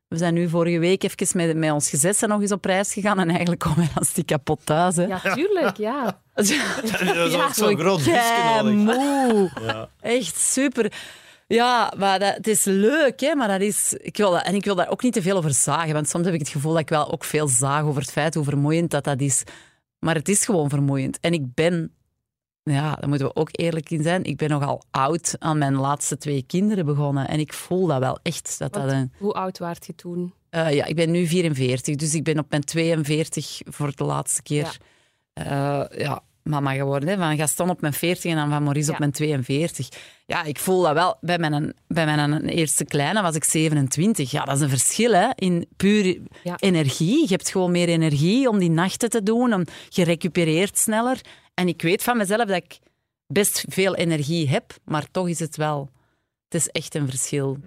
We 0.09 0.17
zijn 0.17 0.35
nu 0.35 0.49
vorige 0.49 0.79
week 0.79 1.03
even 1.03 1.37
met, 1.37 1.57
met 1.57 1.71
ons 1.71 1.91
gezessen 1.91 2.29
nog 2.29 2.41
eens 2.41 2.53
op 2.53 2.65
reis 2.65 2.93
gegaan. 2.93 3.19
En 3.19 3.29
eigenlijk 3.29 3.61
komen 3.61 3.79
we 3.85 3.89
als 3.95 4.13
die 4.13 4.25
kapot 4.25 4.61
thuis. 4.65 4.97
Hè. 4.97 5.05
Ja, 5.05 5.19
tuurlijk, 5.21 5.77
ja. 5.77 6.05
Dat 6.35 6.45
is 6.45 6.57
Ja, 7.33 7.45
ook 7.45 7.55
zo'n 7.55 7.79
groot 7.79 8.05
busje 8.05 8.63
nodig. 8.63 8.75
moe. 8.75 9.89
Echt 10.01 10.37
super. 10.37 10.93
Ja, 11.47 11.93
maar 11.97 12.19
dat, 12.19 12.35
het 12.35 12.47
is 12.47 12.65
leuk, 12.65 13.21
hè, 13.21 13.35
maar 13.35 13.49
dat 13.49 13.61
is... 13.61 13.93
Ik 13.93 14.17
wil 14.17 14.31
dat, 14.31 14.43
en 14.43 14.55
ik 14.55 14.65
wil 14.65 14.75
daar 14.75 14.89
ook 14.91 15.03
niet 15.03 15.13
te 15.13 15.23
veel 15.23 15.37
over 15.37 15.53
zagen, 15.55 15.93
want 15.93 16.09
soms 16.09 16.25
heb 16.25 16.35
ik 16.35 16.41
het 16.41 16.49
gevoel 16.49 16.73
dat 16.73 16.81
ik 16.81 16.89
wel 16.89 17.13
ook 17.13 17.25
veel 17.25 17.49
zaag 17.49 17.83
over 17.83 18.01
het 18.01 18.11
feit 18.11 18.35
hoe 18.35 18.45
vermoeiend 18.45 18.91
dat 18.91 19.05
dat 19.05 19.21
is. 19.21 19.43
Maar 19.99 20.15
het 20.15 20.29
is 20.29 20.45
gewoon 20.45 20.69
vermoeiend. 20.69 21.19
En 21.21 21.33
ik 21.33 21.55
ben... 21.55 21.93
Ja, 22.75 22.95
daar 22.95 23.09
moeten 23.09 23.27
we 23.27 23.35
ook 23.35 23.49
eerlijk 23.53 23.91
in 23.91 24.03
zijn. 24.03 24.25
Ik 24.25 24.37
ben 24.37 24.49
nogal 24.49 24.83
oud 24.91 25.37
aan 25.39 25.59
mijn 25.59 25.75
laatste 25.77 26.17
twee 26.17 26.45
kinderen 26.47 26.85
begonnen. 26.85 27.29
En 27.29 27.39
ik 27.39 27.53
voel 27.53 27.87
dat 27.87 27.99
wel 27.99 28.19
echt. 28.23 28.59
Dat 28.59 28.73
dat 28.73 28.91
een, 28.93 29.13
Hoe 29.19 29.33
oud 29.33 29.59
waart 29.59 29.87
je 29.87 29.95
toen? 29.95 30.35
eh, 30.51 30.73
ja, 30.73 30.85
ik 30.85 30.97
ben 30.97 31.11
nu 31.11 31.27
44, 31.27 31.97
dus 31.97 32.15
ik 32.15 32.25
ben 32.25 32.39
op 32.39 32.51
mijn 32.51 32.65
42 32.65 33.61
voor 33.65 33.93
de 33.97 34.05
laatste 34.05 34.43
keer 34.43 34.79
ja. 35.33 35.89
ja, 35.97 36.23
mama 36.47 36.73
geworden. 36.73 37.09
Hè. 37.09 37.17
Van 37.17 37.37
Gaston 37.37 37.71
op 37.71 37.81
mijn 37.81 37.93
40 37.93 38.31
en 38.31 38.37
dan 38.37 38.51
van 38.51 38.63
Maurice 38.63 38.87
Ja. 38.87 38.93
op 38.93 38.99
mijn 38.99 39.13
42. 39.13 39.89
Ja, 40.27 40.43
ik 40.43 40.59
voel 40.59 40.83
dat 40.83 40.93
wel. 40.93 41.17
Bij 41.21 41.39
mijn, 41.39 41.75
bij 41.89 42.05
mijn 42.05 42.49
eerste 42.49 42.85
kleine 42.85 43.23
was 43.23 43.35
ik 43.35 43.45
27. 43.45 44.31
Ja, 44.31 44.45
dat 44.45 44.57
is 44.57 44.63
een 44.63 44.69
verschil 44.69 45.13
hè, 45.13 45.29
in 45.35 45.67
puur 45.77 46.19
Ja. 46.43 46.55
energie. 46.59 47.21
Je 47.21 47.29
hebt 47.29 47.51
gewoon 47.51 47.71
meer 47.71 47.89
energie 47.89 48.49
om 48.49 48.59
die 48.59 48.71
nachten 48.71 49.11
te 49.11 49.23
doen. 49.23 49.53
Om, 49.55 49.65
je 49.89 50.05
recupereert 50.05 50.79
sneller. 50.79 51.21
En 51.55 51.69
ik 51.69 51.83
weet 51.83 52.03
van 52.03 52.17
mezelf 52.17 52.45
dat 52.45 52.57
ik 52.57 52.79
best 53.27 53.65
veel 53.69 53.95
energie 53.95 54.49
heb, 54.49 54.73
maar 54.85 55.05
toch 55.11 55.29
is 55.29 55.39
het 55.39 55.57
wel... 55.57 55.91
Het 56.49 56.55
is 56.61 56.69
echt 56.69 56.95
een 56.95 57.09
verschil. 57.09 57.59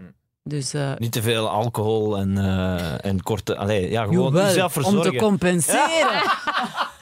Dus... 0.44 0.74
eh, 0.74 0.92
Niet 0.98 1.12
te 1.12 1.22
veel 1.22 1.50
alcohol 1.50 2.18
en, 2.18 2.38
eh, 2.38 3.06
en 3.06 3.24
korte... 3.24 3.58
Allee, 3.58 3.90
ja, 3.90 4.04
gewoon 4.04 4.24
Jawel, 4.26 4.46
jezelf 4.48 4.78
om 4.78 4.84
verzorgen. 4.84 5.12
te 5.12 5.18
compenseren. 5.18 6.22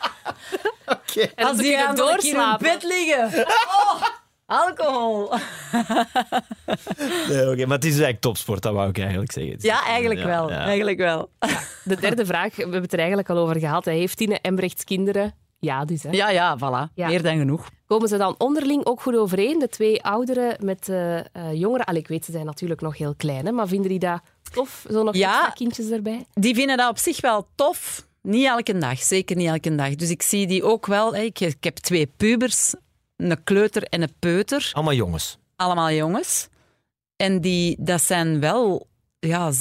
En 1.35 1.45
Als 1.47 1.57
die 1.57 1.77
anderen 1.77 1.77
hier 1.77 1.89
in 1.89 1.95
doorslapen. 1.95 2.67
bed 2.67 2.83
liggen. 2.83 3.45
Oh, 3.47 4.01
alcohol. 4.45 5.31
Nee, 7.29 7.49
oké, 7.51 7.65
maar 7.65 7.75
het 7.75 7.83
is 7.85 7.89
eigenlijk 7.91 8.21
topsport, 8.21 8.61
dat 8.61 8.73
wou 8.73 8.89
ik 8.89 8.97
eigenlijk 8.99 9.31
zeggen. 9.31 9.55
Ja, 9.59 9.83
eigenlijk 9.85 10.19
ja, 10.19 10.25
wel. 10.25 10.49
ja. 10.49 10.65
Eigenlijk 10.65 10.97
wel. 10.97 11.29
De 11.83 11.95
derde 11.95 12.25
vraag, 12.25 12.55
we 12.55 12.61
hebben 12.61 12.81
het 12.81 12.93
er 12.93 12.99
eigenlijk 12.99 13.29
al 13.29 13.37
over 13.37 13.59
gehad. 13.59 13.85
Hij 13.85 13.97
heeft 13.97 14.17
Tine 14.17 14.39
Embrechts 14.41 14.83
kinderen? 14.83 15.33
Ja, 15.59 15.85
dus. 15.85 16.03
Hè. 16.03 16.09
Ja, 16.11 16.29
ja, 16.29 16.57
voilà. 16.57 16.93
Ja. 16.93 17.07
Meer 17.07 17.21
dan 17.23 17.37
genoeg. 17.37 17.67
Komen 17.85 18.07
ze 18.07 18.17
dan 18.17 18.35
onderling 18.37 18.85
ook 18.85 19.01
goed 19.01 19.15
overeen? 19.15 19.59
De 19.59 19.69
twee 19.69 20.03
ouderen 20.03 20.55
met 20.65 20.89
eh, 20.89 21.17
eh, 21.17 21.23
jongeren? 21.53 21.85
Allee, 21.85 22.01
ik 22.01 22.07
weet, 22.07 22.25
ze 22.25 22.31
zijn 22.31 22.45
natuurlijk 22.45 22.81
nog 22.81 22.97
heel 22.97 23.13
klein, 23.17 23.45
hè, 23.45 23.51
maar 23.51 23.67
vinden 23.67 23.89
die 23.89 23.99
dat 23.99 24.21
tof? 24.53 24.85
Zo 24.91 25.03
nog 25.03 25.15
Ja. 25.15 25.51
kindjes 25.55 25.89
erbij? 25.89 26.25
Die 26.33 26.55
vinden 26.55 26.77
dat 26.77 26.89
op 26.89 26.97
zich 26.97 27.21
wel 27.21 27.47
tof. 27.55 28.06
Niet 28.21 28.45
elke 28.45 28.77
dag, 28.77 28.99
zeker 28.99 29.35
niet 29.35 29.47
elke 29.47 29.75
dag. 29.75 29.95
Dus 29.95 30.09
ik 30.09 30.21
zie 30.21 30.47
die 30.47 30.63
ook 30.63 30.85
wel. 30.85 31.15
hè. 31.15 31.21
Ik, 31.21 31.39
ik 31.39 31.63
heb 31.63 31.75
twee 31.77 32.07
pubers, 32.07 32.73
een 33.15 33.43
kleuter 33.43 33.83
en 33.83 34.01
een 34.01 34.13
peuter. 34.19 34.69
Allemaal 34.73 34.93
jongens. 34.93 35.37
allemaal 35.55 35.91
jongens. 35.91 36.47
En 37.15 37.41
die, 37.41 37.75
dat 37.79 38.01
zijn 38.01 38.39
wel, 38.39 38.87
ja, 39.19 39.51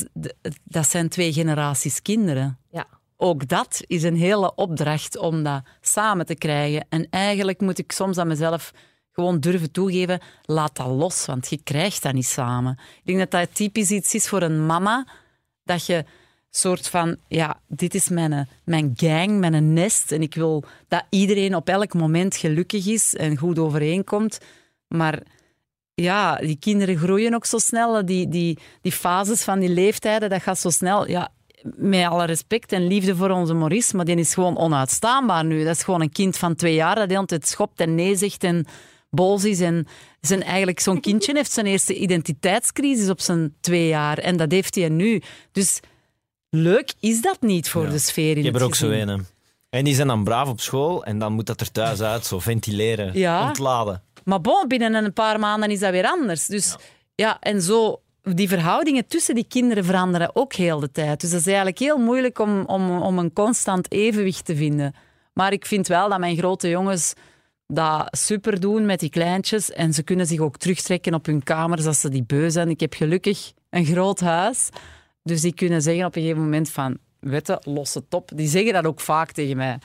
dat 0.64 0.88
zijn 0.88 1.08
twee 1.08 1.32
generaties 1.32 2.02
kinderen. 2.02 2.58
Ja. 2.70 2.86
Ook 3.16 3.48
dat 3.48 3.82
is 3.86 4.02
een 4.02 4.16
hele 4.16 4.54
opdracht 4.54 5.16
om 5.16 5.42
dat 5.42 5.62
samen 5.80 6.26
te 6.26 6.34
krijgen. 6.34 6.86
En 6.88 7.06
eigenlijk 7.10 7.60
moet 7.60 7.78
ik 7.78 7.92
soms 7.92 8.18
aan 8.18 8.26
mezelf 8.26 8.72
gewoon 9.12 9.40
durven 9.40 9.70
toegeven, 9.70 10.20
laat 10.42 10.76
dat 10.76 10.86
los, 10.86 11.26
want 11.26 11.48
je 11.50 11.62
krijgt 11.62 12.02
dat 12.02 12.12
niet 12.12 12.26
samen. 12.26 12.78
Ik 12.98 13.04
denk 13.04 13.18
dat 13.18 13.30
dat 13.30 13.54
typisch 13.54 13.90
iets 13.90 14.14
is 14.14 14.28
voor 14.28 14.42
een 14.42 14.66
mama, 14.66 15.06
dat 15.64 15.86
je 15.86 16.04
soort 16.50 16.88
van, 16.88 17.16
ja, 17.28 17.60
dit 17.68 17.94
is 17.94 18.08
mijn, 18.08 18.48
mijn 18.64 18.92
gang, 18.96 19.38
mijn 19.38 19.72
nest, 19.72 20.12
en 20.12 20.22
ik 20.22 20.34
wil 20.34 20.64
dat 20.88 21.04
iedereen 21.10 21.54
op 21.54 21.68
elk 21.68 21.94
moment 21.94 22.36
gelukkig 22.36 22.86
is 22.86 23.14
en 23.14 23.38
goed 23.38 23.58
overeenkomt. 23.58 24.38
Maar 24.88 25.22
ja, 25.94 26.36
die 26.36 26.58
kinderen 26.58 26.96
groeien 26.96 27.34
ook 27.34 27.46
zo 27.46 27.58
snel. 27.58 28.06
Die, 28.06 28.28
die, 28.28 28.58
die 28.82 28.92
fases 28.92 29.42
van 29.42 29.58
die 29.58 29.68
leeftijden, 29.68 30.30
dat 30.30 30.42
gaat 30.42 30.58
zo 30.58 30.70
snel. 30.70 31.08
Ja, 31.08 31.32
met 31.62 32.06
alle 32.06 32.24
respect 32.24 32.72
en 32.72 32.86
liefde 32.86 33.16
voor 33.16 33.30
onze 33.30 33.54
Maurice, 33.54 33.96
maar 33.96 34.04
die 34.04 34.16
is 34.16 34.34
gewoon 34.34 34.58
onuitstaanbaar 34.58 35.44
nu. 35.44 35.64
Dat 35.64 35.76
is 35.76 35.82
gewoon 35.82 36.00
een 36.00 36.12
kind 36.12 36.36
van 36.36 36.54
twee 36.54 36.74
jaar 36.74 36.94
dat 36.94 37.08
de 37.08 37.14
hele 37.14 37.40
schopt 37.44 37.80
en 37.80 37.94
nee 37.94 38.16
zegt 38.16 38.44
en 38.44 38.66
boos 39.10 39.44
is. 39.44 39.60
En 39.60 39.86
zijn, 40.20 40.42
eigenlijk 40.42 40.80
zo'n 40.80 41.00
kindje 41.00 41.34
heeft 41.36 41.52
zijn 41.52 41.66
eerste 41.66 41.94
identiteitscrisis 41.94 43.08
op 43.08 43.20
zijn 43.20 43.54
twee 43.60 43.88
jaar. 43.88 44.18
En 44.18 44.36
dat 44.36 44.50
heeft 44.50 44.74
hij 44.74 44.88
nu. 44.88 45.22
Dus 45.52 45.80
leuk 46.56 46.92
is 47.00 47.20
dat 47.22 47.36
niet 47.40 47.68
voor 47.68 47.88
de 47.90 47.98
sfeer 47.98 48.30
in 48.32 48.36
Ik 48.38 48.44
heb 48.44 48.52
het 48.52 48.62
er 48.62 48.68
ook 48.68 48.74
zo 48.74 48.90
een. 48.90 49.08
hè. 49.08 49.16
En 49.70 49.84
die 49.84 49.94
zijn 49.94 50.08
dan 50.08 50.24
braaf 50.24 50.48
op 50.48 50.60
school 50.60 51.04
en 51.04 51.18
dan 51.18 51.32
moet 51.32 51.46
dat 51.46 51.60
er 51.60 51.70
thuis 51.72 52.00
uit, 52.00 52.24
zo 52.26 52.38
ventileren, 52.38 53.18
Ja. 53.18 53.46
ontladen. 53.46 54.02
Maar 54.24 54.40
bon, 54.40 54.64
binnen 54.68 54.94
een 54.94 55.12
paar 55.12 55.38
maanden 55.40 55.70
is 55.70 55.78
dat 55.78 55.90
weer 55.90 56.06
anders. 56.06 56.46
Dus 56.46 56.76
ja, 57.14 57.36
en 57.40 57.62
zo, 57.62 58.00
die 58.22 58.48
verhoudingen 58.48 59.06
tussen 59.06 59.34
die 59.34 59.46
kinderen 59.48 59.84
veranderen 59.84 60.30
ook 60.36 60.52
heel 60.52 60.80
de 60.80 60.90
tijd. 60.90 61.20
Dus 61.20 61.30
dat 61.30 61.40
is 61.40 61.46
eigenlijk 61.46 61.78
heel 61.78 61.98
moeilijk 61.98 62.38
om, 62.38 62.64
om, 62.64 62.90
om 63.02 63.18
een 63.18 63.32
constant 63.32 63.92
evenwicht 63.92 64.44
te 64.44 64.56
vinden. 64.56 64.94
Maar 65.32 65.52
ik 65.52 65.66
vind 65.66 65.86
wel 65.86 66.08
dat 66.08 66.18
mijn 66.18 66.36
grote 66.36 66.68
jongens 66.68 67.12
dat 67.66 68.08
super 68.10 68.60
doen 68.60 68.86
met 68.86 69.00
die 69.00 69.10
kleintjes. 69.10 69.72
En 69.72 69.92
ze 69.94 70.02
kunnen 70.02 70.26
zich 70.26 70.40
ook 70.40 70.56
terugtrekken 70.56 71.14
op 71.14 71.26
hun 71.26 71.42
kamers 71.42 71.86
als 71.86 72.00
ze 72.00 72.08
die 72.08 72.24
beu 72.26 72.50
zijn. 72.50 72.68
Ik 72.70 72.80
heb 72.80 72.94
gelukkig 72.94 73.52
een 73.70 73.84
groot 73.84 74.20
huis. 74.20 74.68
Dus 75.26 75.40
die 75.40 75.54
kunnen 75.54 75.82
zeggen 75.82 76.04
op 76.04 76.16
een 76.16 76.22
gegeven 76.22 76.42
moment 76.42 76.70
van... 76.70 76.98
Weet 77.20 77.46
je, 77.46 77.60
los 77.64 77.94
het 77.94 78.14
op. 78.14 78.30
Die 78.34 78.48
zeggen 78.48 78.72
dat 78.72 78.86
ook 78.86 79.00
vaak 79.00 79.32
tegen 79.32 79.56
mij. 79.56 79.78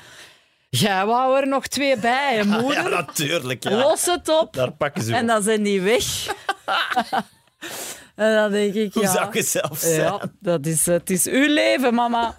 Jij 0.70 1.06
wou 1.06 1.40
er 1.40 1.48
nog 1.48 1.68
twee 1.68 1.98
bij, 1.98 2.36
hè, 2.36 2.44
moeder? 2.62 2.90
natuurlijk. 2.90 3.64
Los 3.64 4.06
het 4.06 4.40
op. 4.40 4.54
Daar 4.54 4.72
pakken 4.72 5.04
ze 5.04 5.16
En 5.16 5.28
dan 5.28 5.44
zijn 5.44 5.64
die 5.64 5.82
weg. 5.82 6.28
en 8.16 8.36
dan 8.36 8.52
denk 8.52 8.74
ik, 8.74 8.94
Hoe 8.94 9.04
ja... 9.04 9.12
zou 9.12 9.30
je 9.32 9.44
zelf 9.44 9.78
zijn? 9.78 10.02
Ja, 10.02 10.32
dat 10.40 10.66
is, 10.66 10.86
het 10.86 11.10
is 11.10 11.28
uw 11.28 11.48
leven, 11.48 11.94
mama. 11.94 12.36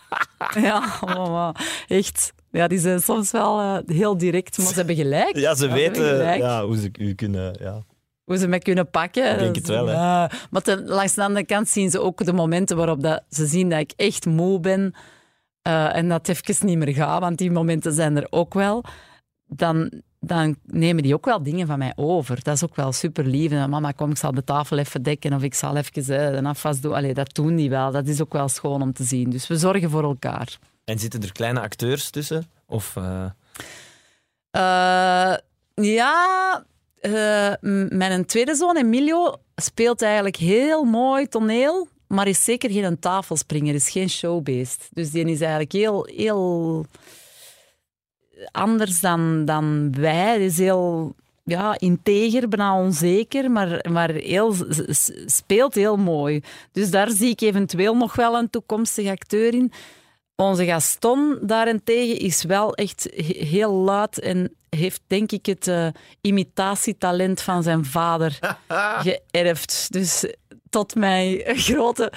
ja, 0.62 0.98
mama. 1.04 1.54
Echt. 1.88 2.32
Ja, 2.50 2.66
die 2.68 2.78
zijn 2.78 3.00
soms 3.00 3.30
wel 3.30 3.60
eh, 3.60 3.96
heel 3.96 4.16
direct, 4.18 4.58
maar 4.58 4.66
ze 4.66 4.74
hebben 4.74 4.96
gelijk. 4.96 5.36
Ja, 5.36 5.54
ze 5.54 5.60
hebben 5.60 5.78
weten 5.78 6.38
ja, 6.38 6.64
hoe 6.64 6.78
ze 6.78 6.90
u 6.98 7.14
kunnen... 7.14 7.56
Ja. 7.60 7.84
Hoe 8.28 8.36
ze 8.38 8.48
me 8.48 8.58
kunnen 8.58 8.90
pakken. 8.90 9.32
Ik 9.32 9.38
denk 9.38 9.54
het 9.54 9.66
wel, 9.68 9.86
hè. 9.86 9.92
Ja. 9.92 10.30
Maar 10.50 10.62
ten, 10.62 10.86
langs 10.88 11.14
de 11.14 11.22
andere 11.22 11.46
kant 11.46 11.68
zien 11.68 11.90
ze 11.90 12.00
ook 12.00 12.24
de 12.24 12.32
momenten 12.32 12.76
waarop 12.76 13.02
dat, 13.02 13.22
ze 13.30 13.46
zien 13.46 13.68
dat 13.70 13.78
ik 13.78 13.92
echt 13.96 14.26
moe 14.26 14.60
ben. 14.60 14.94
eh, 15.62 15.96
en 15.96 16.08
dat 16.08 16.26
het 16.26 16.38
even 16.48 16.66
niet 16.66 16.78
meer 16.78 16.94
gaat, 16.94 17.20
want 17.20 17.38
die 17.38 17.50
momenten 17.50 17.92
zijn 17.92 18.16
er 18.16 18.26
ook 18.30 18.54
wel. 18.54 18.84
Dan, 19.46 19.90
dan 20.20 20.56
nemen 20.64 21.02
die 21.02 21.14
ook 21.14 21.24
wel 21.24 21.42
dingen 21.42 21.66
van 21.66 21.78
mij 21.78 21.92
over. 21.96 22.42
Dat 22.42 22.54
is 22.54 22.64
ook 22.64 22.76
wel 22.76 22.92
super 22.92 23.24
lief. 23.24 23.50
En, 23.52 23.70
Mama, 23.70 23.90
kom, 23.92 24.10
ik 24.10 24.16
zal 24.16 24.32
de 24.32 24.44
tafel 24.44 24.78
even 24.78 25.02
dekken 25.02 25.32
of 25.32 25.42
ik 25.42 25.54
zal 25.54 25.76
even 25.76 26.18
eh, 26.18 26.32
een 26.36 26.46
afwas 26.46 26.80
doen. 26.80 26.94
Allee, 26.94 27.14
dat 27.14 27.34
doen 27.34 27.56
die 27.56 27.70
wel. 27.70 27.90
Dat 27.92 28.06
is 28.06 28.20
ook 28.20 28.32
wel 28.32 28.48
schoon 28.48 28.82
om 28.82 28.92
te 28.92 29.04
zien. 29.04 29.30
Dus 29.30 29.46
we 29.46 29.56
zorgen 29.56 29.90
voor 29.90 30.02
elkaar. 30.02 30.58
En 30.84 30.98
zitten 30.98 31.22
er 31.22 31.32
kleine 31.32 31.60
acteurs 31.60 32.10
tussen? 32.10 32.46
Of... 32.66 32.96
eh, 32.96 33.24
Eh, 34.50 35.34
ja, 35.74 36.64
m- 37.60 37.96
mijn 37.96 38.24
tweede 38.26 38.54
zoon 38.54 38.76
Emilio 38.76 39.36
speelt 39.56 40.02
eigenlijk 40.02 40.36
heel 40.36 40.84
mooi 40.84 41.26
toneel, 41.26 41.88
maar 42.06 42.28
is 42.28 42.44
zeker 42.44 42.70
geen 42.70 42.98
tafelspringer, 42.98 43.74
is 43.74 43.90
geen 43.90 44.10
showbeest. 44.10 44.88
Dus 44.92 45.10
die 45.10 45.24
is 45.24 45.40
eigenlijk 45.40 45.72
heel, 45.72 46.08
heel 46.16 46.86
anders 48.50 49.00
dan, 49.00 49.44
dan 49.44 49.94
wij. 50.00 50.36
Die 50.38 50.46
is 50.46 50.58
heel 50.58 51.14
ja, 51.44 51.78
integer, 51.78 52.48
bijna 52.48 52.78
onzeker, 52.78 53.50
maar, 53.50 53.84
maar 53.90 54.10
heel, 54.10 54.54
speelt 55.26 55.74
heel 55.74 55.96
mooi. 55.96 56.40
Dus 56.72 56.90
daar 56.90 57.10
zie 57.10 57.30
ik 57.30 57.40
eventueel 57.40 57.96
nog 57.96 58.14
wel 58.14 58.34
een 58.38 58.50
toekomstige 58.50 59.10
acteur 59.10 59.54
in. 59.54 59.72
Onze 60.36 60.64
Gaston 60.64 61.38
daarentegen 61.42 62.18
is 62.18 62.42
wel 62.42 62.74
echt 62.74 63.08
he- 63.14 63.44
heel 63.44 63.72
luid 63.72 64.18
en 64.18 64.52
heeft 64.70 65.00
denk 65.06 65.32
ik 65.32 65.46
het 65.46 65.68
eh, 65.68 65.86
imitatietalent 66.20 67.40
van 67.42 67.62
zijn 67.62 67.84
vader 67.84 68.38
geërfd. 69.06 69.86
Dus 69.92 70.32
tot 70.70 70.94
mijn 70.94 71.42
grote... 71.46 72.12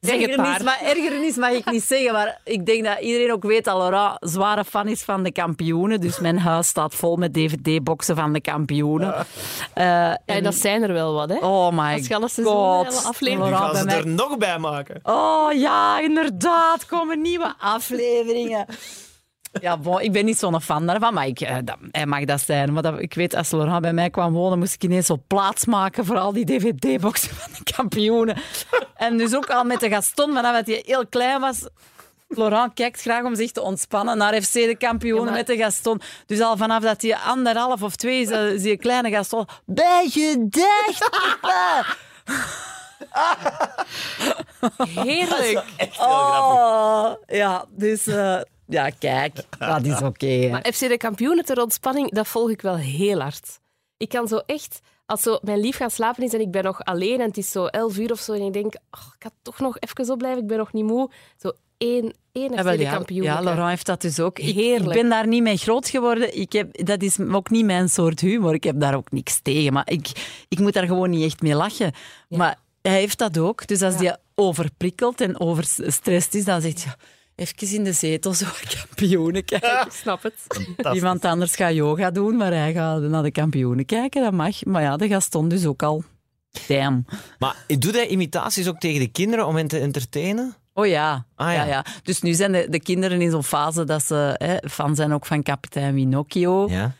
Zeg 0.00 0.20
het 0.20 0.28
ergernis, 0.30 0.62
maar. 0.62 0.80
ergernis 0.82 1.36
mag 1.36 1.50
ik 1.50 1.70
niet 1.70 1.82
zeggen, 1.84 2.12
maar 2.12 2.40
ik 2.44 2.66
denk 2.66 2.84
dat 2.84 3.00
iedereen 3.00 3.32
ook 3.32 3.42
weet 3.42 3.64
dat 3.64 3.76
Laurent 3.76 4.16
zware 4.20 4.64
fan 4.64 4.88
is 4.88 5.02
van 5.02 5.22
de 5.22 5.32
kampioenen. 5.32 6.00
Dus 6.00 6.18
mijn 6.18 6.38
huis 6.38 6.66
staat 6.68 6.94
vol 6.94 7.16
met 7.16 7.34
dvd-boxen 7.34 8.16
van 8.16 8.32
de 8.32 8.40
kampioenen. 8.40 9.14
Eh, 9.74 9.84
Ja, 9.84 10.18
en- 10.26 10.42
dat 10.42 10.54
zijn 10.54 10.82
er 10.82 10.92
wel 10.92 11.12
wat, 11.14 11.28
hè? 11.28 11.36
Oh 11.36 11.70
my 11.72 11.92
Als 11.92 12.06
je 12.06 12.14
alle 12.14 12.28
god. 12.28 12.36
Laurent, 12.36 12.94
gaan 13.56 13.76
ze 13.76 13.84
mij- 13.84 13.96
er 13.98 14.06
nog 14.06 14.38
bij 14.38 14.58
maken. 14.58 15.00
Oh 15.02 15.52
ja, 15.52 16.00
inderdaad, 16.00 16.86
komen 16.86 17.20
nieuwe 17.20 17.54
afleveringen. 17.58 18.66
Ja, 19.60 19.76
bon, 19.78 20.00
ik 20.00 20.12
ben 20.12 20.24
niet 20.24 20.38
zo'n 20.38 20.60
fan 20.60 20.86
daarvan, 20.86 21.14
maar 21.14 21.26
ik, 21.26 21.40
eh, 21.40 21.56
dat, 21.64 21.76
hij 21.90 22.06
mag 22.06 22.24
dat 22.24 22.40
zijn. 22.40 22.72
Maar 22.72 22.82
dat, 22.82 23.00
ik 23.00 23.14
weet, 23.14 23.34
als 23.34 23.50
Laurent 23.50 23.80
bij 23.80 23.92
mij 23.92 24.10
kwam 24.10 24.32
wonen, 24.32 24.58
moest 24.58 24.74
ik 24.74 24.82
ineens 24.84 25.06
zo 25.06 25.22
plaats 25.26 25.64
maken 25.64 26.04
voor 26.04 26.18
al 26.18 26.32
die 26.32 26.44
dvd-boxen 26.46 27.34
van 27.36 27.52
de 27.58 27.72
kampioenen. 27.72 28.36
En 28.94 29.16
dus 29.16 29.34
ook 29.34 29.50
al 29.50 29.64
met 29.64 29.80
de 29.80 29.88
Gaston, 29.88 30.32
vanaf 30.34 30.54
dat 30.56 30.66
hij 30.66 30.82
heel 30.86 31.06
klein 31.06 31.40
was... 31.40 31.68
Laurent 32.28 32.74
kijkt 32.74 33.00
graag 33.00 33.24
om 33.24 33.34
zich 33.34 33.52
te 33.52 33.62
ontspannen 33.62 34.18
naar 34.18 34.42
FC 34.42 34.52
de 34.52 34.76
kampioenen 34.78 35.24
Ja, 35.24 35.30
maar- 35.30 35.38
met 35.38 35.46
de 35.46 35.56
Gaston. 35.56 36.00
Dus 36.26 36.40
al 36.40 36.56
vanaf 36.56 36.82
dat 36.82 37.02
hij 37.02 37.16
anderhalf 37.16 37.82
of 37.82 37.96
twee 37.96 38.20
is, 38.20 38.30
eh, 38.30 38.52
is 38.52 38.62
die 38.62 38.76
kleine 38.76 39.10
Gaston... 39.10 39.46
Bij 39.64 40.08
gedacht, 40.08 41.10
papa. 41.40 41.84
Heerlijk. 45.04 45.62
Oh, 46.00 47.10
ja, 47.26 47.64
dus 47.70 48.06
eh, 48.06 48.40
ja, 48.68 48.90
kijk, 48.90 49.36
dat 49.58 49.84
is 49.84 50.02
oké. 50.02 50.48
Maar 50.50 50.66
FC 50.72 50.78
de 50.78 50.96
kampioenen 50.96 51.44
ter 51.44 51.60
ontspanning, 51.62 52.10
dat 52.10 52.26
volg 52.28 52.50
ik 52.50 52.60
wel 52.62 52.76
heel 52.76 53.20
hard. 53.20 53.60
Ik 53.96 54.08
kan 54.08 54.28
zo 54.28 54.36
echt, 54.46 54.80
als 55.06 55.22
zo 55.22 55.38
mijn 55.42 55.60
lief 55.60 55.76
gaan 55.76 55.90
slapen 55.90 56.22
is 56.24 56.32
en 56.34 56.40
ik 56.40 56.50
ben 56.50 56.64
nog 56.64 56.84
alleen 56.84 57.20
en 57.20 57.26
het 57.26 57.36
is 57.36 57.50
zo 57.50 57.66
elf 57.66 57.98
uur 57.98 58.10
of 58.12 58.20
zo 58.20 58.32
en 58.32 58.42
ik 58.42 58.52
denk, 58.52 58.66
oh, 58.90 59.00
ik 59.18 59.22
ga 59.22 59.30
toch 59.42 59.58
nog 59.60 59.76
even 59.78 60.12
opblijven, 60.12 60.40
ik 60.42 60.46
ben 60.48 60.58
nog 60.58 60.72
niet 60.72 60.84
moe. 60.84 61.10
Zo 61.40 61.52
één, 61.78 62.14
één 62.32 62.52
Ja, 62.52 62.58
FC 62.58 62.64
wel, 62.64 62.76
de 62.76 62.82
ja, 62.82 62.92
kampioenen. 62.92 63.32
ja, 63.32 63.40
Laurent 63.42 63.68
heeft 63.68 63.86
dat 63.86 64.00
dus 64.00 64.20
ook. 64.20 64.38
Ik, 64.38 64.46
ik 64.48 64.54
Heerlijk. 64.54 64.92
ben 65.00 65.08
daar 65.08 65.26
niet 65.26 65.42
mee 65.42 65.56
groot 65.56 65.88
geworden. 65.88 66.38
Ik 66.38 66.52
heb, 66.52 66.84
dat 66.86 67.02
is 67.02 67.20
ook 67.20 67.50
niet 67.50 67.64
mijn 67.64 67.88
soort 67.88 68.20
humor. 68.20 68.54
Ik 68.54 68.64
heb 68.64 68.80
daar 68.80 68.94
ook 68.94 69.10
niks 69.12 69.40
tegen. 69.42 69.72
Maar 69.72 69.90
ik, 69.90 70.08
ik 70.48 70.58
moet 70.58 70.72
daar 70.72 70.86
gewoon 70.86 71.10
niet 71.10 71.24
echt 71.24 71.42
mee 71.42 71.54
lachen. 71.54 71.92
Maar 72.28 72.58
hij 72.82 72.92
heeft 72.98 73.18
dat 73.18 73.38
ook. 73.38 73.66
Dus 73.66 73.82
als 73.82 73.94
Ja. 73.94 74.00
hij 74.00 74.16
overprikkeld 74.34 75.20
en 75.20 75.40
overstrest 75.40 76.34
is, 76.34 76.44
dan 76.44 76.60
zegt 76.60 76.84
hij... 76.84 76.94
Even 77.36 77.74
in 77.74 77.84
de 77.84 77.92
zetel, 77.92 78.34
zo 78.34 78.46
kampioenen 78.78 79.44
kijken. 79.44 79.86
Ik 79.86 79.92
snap 79.92 80.22
het. 80.22 80.34
Iemand 80.92 81.24
anders 81.24 81.56
gaat 81.56 81.74
yoga 81.74 82.10
doen, 82.10 82.36
maar 82.36 82.52
hij 82.52 82.72
gaat 82.72 83.00
naar 83.00 83.22
de 83.22 83.30
kampioenen 83.30 83.84
kijken. 83.84 84.22
Dat 84.22 84.32
mag. 84.32 84.64
Maar 84.64 84.82
ja, 84.82 84.96
de 84.96 85.08
Gaston 85.08 85.48
dus 85.48 85.66
ook 85.66 85.82
al. 85.82 86.04
Damn. 86.68 87.04
Maar 87.38 87.56
doet 87.66 87.94
hij 87.94 88.06
imitaties 88.06 88.68
ook 88.68 88.78
tegen 88.78 89.00
de 89.00 89.08
kinderen 89.08 89.46
om 89.46 89.56
hen 89.56 89.68
te 89.68 89.78
entertainen? 89.78 90.54
Oh 90.72 90.86
ja. 90.86 91.26
Ah, 91.34 91.46
ja. 91.46 91.52
ja. 91.52 91.64
ja. 91.64 91.84
Dus 92.02 92.22
nu 92.22 92.34
zijn 92.34 92.52
de, 92.52 92.66
de 92.70 92.80
kinderen 92.80 93.20
in 93.20 93.30
zo'n 93.30 93.44
fase 93.44 93.84
dat 93.84 94.04
ze 94.04 94.34
hè, 94.38 94.68
fan 94.68 94.94
zijn 94.94 95.12
ook 95.12 95.26
van 95.26 95.42
kapitein 95.42 95.94
Winocchio. 95.94 96.68
Ja. 96.68 96.92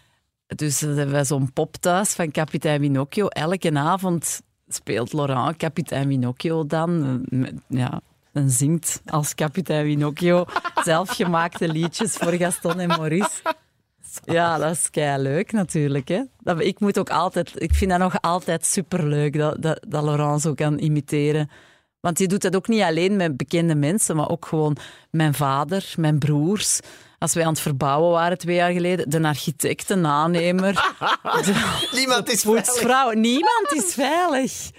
Dus 0.46 0.78
dan 0.78 0.88
hebben 0.96 1.14
wij 1.14 1.24
zo'n 1.24 1.52
pop 1.52 1.76
thuis 1.76 2.12
van 2.12 2.30
kapitein 2.30 2.80
Winocchio. 2.80 3.26
Elke 3.26 3.78
avond 3.78 4.40
speelt 4.68 5.12
Laurent 5.12 5.56
kapitein 5.56 6.08
Winocchio 6.08 6.66
dan. 6.66 7.20
Eh, 7.30 7.48
Ja, 7.68 8.00
en 8.36 8.50
zingt 8.50 9.02
als 9.06 9.34
kapitein 9.34 9.84
Winocchio 9.84 10.44
zelfgemaakte 10.84 11.68
liedjes 11.68 12.12
voor 12.12 12.32
Gaston 12.32 12.80
en 12.80 12.88
Maurice. 12.88 13.40
Ja, 14.24 14.58
dat 14.58 14.70
is 14.70 14.90
kei 14.90 15.22
leuk 15.22 15.52
natuurlijk. 15.52 16.08
Hè? 16.08 16.22
Dat, 16.38 16.60
ik, 16.60 16.80
moet 16.80 16.98
ook 16.98 17.10
altijd, 17.10 17.52
ik 17.54 17.74
vind 17.74 17.90
dat 17.90 18.00
nog 18.00 18.20
altijd 18.20 18.66
superleuk 18.66 19.38
dat, 19.38 19.62
dat, 19.62 19.84
dat 19.88 20.04
Laurent 20.04 20.40
zo 20.40 20.54
kan 20.54 20.78
imiteren. 20.78 21.50
Want 22.00 22.18
je 22.18 22.26
doet 22.26 22.42
dat 22.42 22.56
ook 22.56 22.68
niet 22.68 22.82
alleen 22.82 23.16
met 23.16 23.36
bekende 23.36 23.74
mensen, 23.74 24.16
maar 24.16 24.28
ook 24.28 24.46
gewoon 24.46 24.76
mijn 25.10 25.34
vader, 25.34 25.94
mijn 25.96 26.18
broers. 26.18 26.80
Als 27.26 27.34
wij 27.34 27.44
aan 27.44 27.52
het 27.52 27.60
verbouwen 27.60 28.10
waren 28.10 28.38
twee 28.38 28.56
jaar 28.56 28.72
geleden, 28.72 29.10
de 29.10 29.22
architect, 29.22 29.88
de 29.94 30.06
aannemer, 30.06 30.94
Niemand 31.92 32.30
is 32.30 32.42
poetsvrouw. 32.42 33.10
Niemand 33.10 33.72
is 33.72 33.94
veilig. 33.94 34.70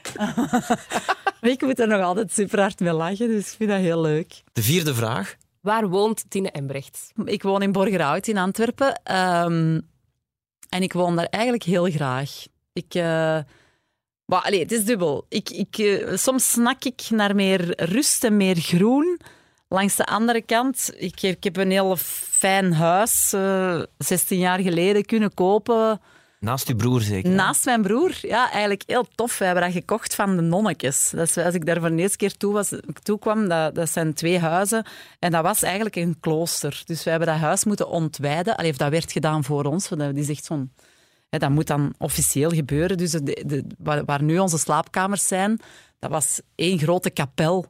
ik 1.54 1.62
moet 1.62 1.80
er 1.80 1.88
nog 1.88 2.02
altijd 2.02 2.32
super 2.32 2.60
hard 2.60 2.80
mee 2.80 2.94
lachen, 2.94 3.28
dus 3.28 3.52
ik 3.52 3.58
vind 3.58 3.70
dat 3.70 3.80
heel 3.80 4.02
leuk. 4.02 4.44
De 4.54 4.64
vierde 4.64 4.96
vraag. 4.96 5.36
Waar 5.62 5.88
woont 5.90 6.26
Tine 6.30 6.52
Embrecht? 6.52 7.12
Ik 7.26 7.44
woon 7.44 7.62
in 7.62 7.72
Borgerhout 7.72 8.28
in 8.28 8.38
Antwerpen. 8.38 9.02
ehm, 9.04 9.80
en 10.70 10.82
ik 10.82 10.94
woon 10.94 11.16
daar 11.16 11.28
eigenlijk 11.30 11.64
heel 11.64 11.92
graag. 11.92 12.46
Ik, 12.74 12.94
eh, 12.94 13.04
maar, 14.26 14.42
allee, 14.42 14.60
het 14.60 14.72
is 14.72 14.86
dubbel. 14.86 15.26
Ik, 15.30 15.50
ik, 15.50 15.78
eh, 15.78 16.18
soms 16.18 16.52
snak 16.52 16.84
ik 16.84 17.02
naar 17.10 17.36
meer 17.36 17.84
rust 17.84 18.24
en 18.24 18.38
meer 18.38 18.56
groen. 18.56 19.20
Langs 19.70 19.96
de 19.96 20.06
andere 20.06 20.42
kant, 20.42 20.92
ik, 20.98 21.20
heb- 21.20 21.36
ik 21.36 21.44
heb 21.44 21.58
een 21.58 21.72
heel 21.72 21.96
fijn 21.98 22.74
huis, 22.74 23.34
eh 23.34 23.82
16 23.98 24.40
jaar 24.40 24.60
geleden 24.60 25.06
kunnen 25.06 25.34
kopen. 25.34 26.02
Naast 26.40 26.68
uw 26.70 26.76
broer 26.76 27.02
zeker? 27.02 27.30
Naast 27.32 27.66
mijn 27.66 27.82
broer, 27.82 28.18
ja, 28.22 28.52
eigenlijk 28.52 28.84
heel 28.86 29.08
tof. 29.16 29.38
We 29.38 29.46
hebben 29.46 29.64
dat 29.64 29.72
gekocht 29.72 30.16
van 30.16 30.36
de 30.36 30.42
nonnetjes. 30.42 31.10
Dat 31.10 31.28
is, 31.28 31.38
als 31.38 31.54
ik 31.54 31.66
daar 31.66 31.80
voor 31.80 31.90
de 31.90 31.96
eerste 31.96 32.18
keer 32.18 32.38
toe, 32.38 32.54
was, 32.54 32.72
toe 33.04 33.20
kwam, 33.20 33.48
dat, 33.50 33.76
dat 33.76 33.90
zijn 33.90 34.14
twee 34.14 34.40
huizen. 34.40 34.86
En 35.20 35.32
dat 35.32 35.44
was 35.44 35.62
eigenlijk 35.64 35.96
een 35.96 36.18
klooster. 36.20 36.82
Dus 36.86 37.04
we 37.04 37.10
hebben 37.10 37.28
dat 37.28 37.38
huis 37.38 37.64
moeten 37.64 37.90
ontwijden. 37.90 38.56
Allee, 38.58 38.74
dat 38.74 38.90
werd 38.90 39.12
gedaan 39.12 39.44
voor 39.44 39.64
ons. 39.66 39.90
want 39.90 40.02
Dat 40.02 40.16
is 40.16 40.30
echt 40.30 40.46
zo'n... 40.46 40.72
hè, 41.30 41.38
dat 41.40 41.50
moet 41.50 41.68
dan 41.68 41.94
officieel 41.98 42.50
gebeuren. 42.50 42.98
Dus 42.98 43.12
de, 43.12 43.44
de, 43.46 43.64
waar 44.06 44.24
nu 44.24 44.38
onze 44.40 44.58
slaapkamers 44.58 45.28
zijn, 45.28 45.60
dat 46.00 46.10
was 46.12 46.42
één 46.56 46.80
grote 46.80 47.10
kapel. 47.10 47.66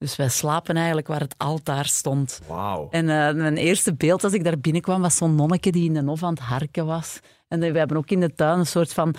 Dus 0.00 0.16
wij 0.16 0.28
slapen 0.28 0.76
eigenlijk 0.76 1.06
waar 1.06 1.20
het 1.20 1.34
altaar 1.36 1.86
stond. 1.86 2.40
Wauw. 2.46 2.88
En 2.90 3.08
eh, 3.08 3.34
mijn 3.34 3.56
eerste 3.56 3.94
beeld 3.94 4.24
als 4.24 4.32
ik 4.32 4.44
daar 4.44 4.58
binnenkwam 4.58 5.00
was 5.00 5.16
zo'n 5.16 5.34
nonneke 5.34 5.70
die 5.70 5.84
in 5.84 5.94
de 5.94 6.04
hof 6.04 6.22
aan 6.22 6.34
het 6.34 6.42
harken 6.42 6.86
was. 6.86 7.20
En 7.48 7.60
we 7.60 7.78
hebben 7.78 7.96
ook 7.96 8.10
in 8.10 8.20
de 8.20 8.34
tuin 8.34 8.58
een 8.58 8.66
soort 8.66 8.92
van 8.92 9.14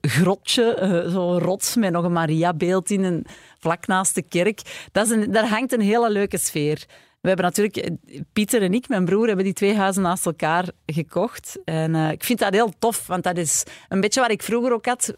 grotje, 0.00 0.74
eh, 0.74 1.10
zo'n 1.10 1.38
rots 1.38 1.76
met 1.76 1.92
nog 1.92 2.04
een 2.04 2.12
Maria-beeld 2.12 2.90
in, 2.90 3.04
en 3.04 3.24
vlak 3.58 3.86
naast 3.86 4.14
de 4.14 4.22
kerk. 4.22 4.88
Dat 4.92 5.06
is 5.06 5.12
een, 5.12 5.32
daar 5.32 5.48
hangt 5.48 5.72
een 5.72 5.80
hele 5.80 6.10
leuke 6.10 6.38
sfeer. 6.38 6.84
We 7.20 7.28
hebben 7.28 7.46
natuurlijk, 7.46 7.76
eh, 7.76 8.20
Pieter 8.32 8.62
en 8.62 8.74
ik, 8.74 8.88
mijn 8.88 9.04
broer, 9.04 9.26
hebben 9.26 9.44
die 9.44 9.54
twee 9.54 9.76
huizen 9.76 10.02
naast 10.02 10.26
elkaar 10.26 10.68
gekocht. 10.86 11.58
En 11.64 11.94
ik 11.94 12.24
vind 12.24 12.38
dat 12.38 12.52
heel 12.52 12.72
tof, 12.78 13.06
want 13.06 13.22
dat 13.22 13.36
is 13.36 13.64
een 13.88 14.00
beetje 14.00 14.20
wat 14.20 14.30
ik 14.30 14.42
vroeger 14.42 14.72
ook 14.72 14.86
had 14.86 15.14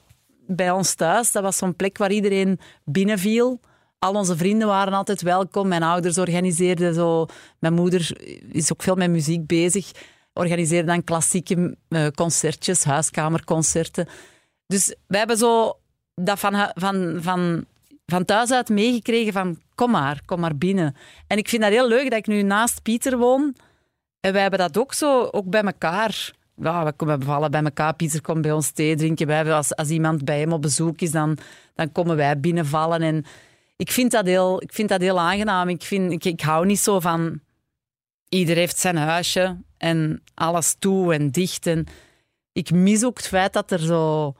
bij 0.47 0.71
ons 0.71 0.95
thuis. 0.95 1.33
Dat 1.33 1.43
was 1.43 1.57
zo'n 1.57 1.77
plek 1.77 1.99
waar 1.99 2.13
iedereen 2.13 2.61
binnenviel. 2.85 3.61
Al 4.01 4.15
onze 4.15 4.37
vrienden 4.37 4.69
waren 4.69 4.93
altijd 4.93 5.23
welkom. 5.23 5.69
Mijn 5.69 5.83
ouders 5.83 6.19
organiseerden 6.19 6.95
zo. 6.95 7.27
Mijn 7.59 7.75
moeder 7.75 8.21
is 8.53 8.73
ook 8.73 8.83
veel 8.83 8.95
met 8.95 9.11
muziek 9.11 9.47
bezig. 9.47 9.91
Organiseerde 10.33 10.87
dan 10.87 11.05
klassieke 11.05 11.77
eh, 11.89 12.07
concertjes, 12.15 12.85
huiskamerconcerten. 12.85 14.09
Dus 14.67 14.95
wij 15.07 15.19
hebben 15.19 15.37
zo 15.37 15.79
dat 16.15 16.39
van, 16.39 16.71
van, 16.75 17.19
van, 17.21 17.65
van 18.07 18.25
thuis 18.25 18.51
uit 18.51 18.69
meegekregen 18.69 19.33
van 19.33 19.59
kom 19.75 19.91
maar, 19.91 20.21
kom 20.25 20.41
maar 20.41 20.57
binnen. 20.57 20.97
En 21.27 21.39
ik 21.39 21.49
vind 21.49 21.63
dat 21.63 21.71
heel 21.71 21.89
leuk 21.89 22.11
dat 22.11 22.19
ik 22.19 22.27
nu 22.27 22.43
naast 22.43 22.83
Pieter 22.83 23.19
woon. 23.19 23.55
En 24.21 24.33
wij 24.33 24.43
hebben 24.43 24.59
dat 24.59 24.79
ook 24.79 24.95
zo, 24.95 25.29
ook 25.31 25.47
bij 25.47 25.63
elkaar. 25.63 26.33
Ja, 26.57 26.85
we 26.85 26.93
komen 26.93 27.51
bij 27.51 27.63
elkaar. 27.63 27.95
Pieter 27.95 28.21
komt 28.21 28.43
bij 28.43 28.53
ons 28.53 28.71
thee 28.71 28.97
drinken. 28.97 29.27
Wij, 29.27 29.53
als, 29.53 29.77
als 29.77 29.89
iemand 29.89 30.25
bij 30.25 30.41
hem 30.41 30.53
op 30.53 30.63
bezoek 30.63 31.01
is, 31.01 31.11
dan, 31.11 31.39
dan 31.75 31.93
komen 31.93 32.17
wij 32.17 32.41
binnenvallen. 32.41 33.03
En 33.03 33.25
ik 33.81 33.91
vind 33.93 34.11
dat 34.11 34.27
heel, 34.27 34.63
ik 34.63 34.73
vind 34.73 34.89
dat 34.89 35.01
heel 35.01 35.21
aangenaam. 35.21 35.69
Ik, 35.69 35.83
vind, 35.83 36.25
ik, 36.25 36.41
hou 36.41 36.67
niet 36.67 36.79
zo 36.79 37.01
van... 37.01 37.41
Ieder 38.29 38.57
heeft 38.57 38.79
zijn 38.79 38.97
huisje 38.97 39.57
en 39.77 40.23
alles 40.35 40.77
toe 40.79 41.15
en 41.15 41.31
dicht. 41.31 41.67
En 41.67 41.87
ik 42.53 42.71
mis 42.71 43.05
ook 43.05 43.17
het 43.17 43.27
feit 43.29 43.53
dat 43.53 43.71
er 43.71 43.79
zo... 43.79 44.33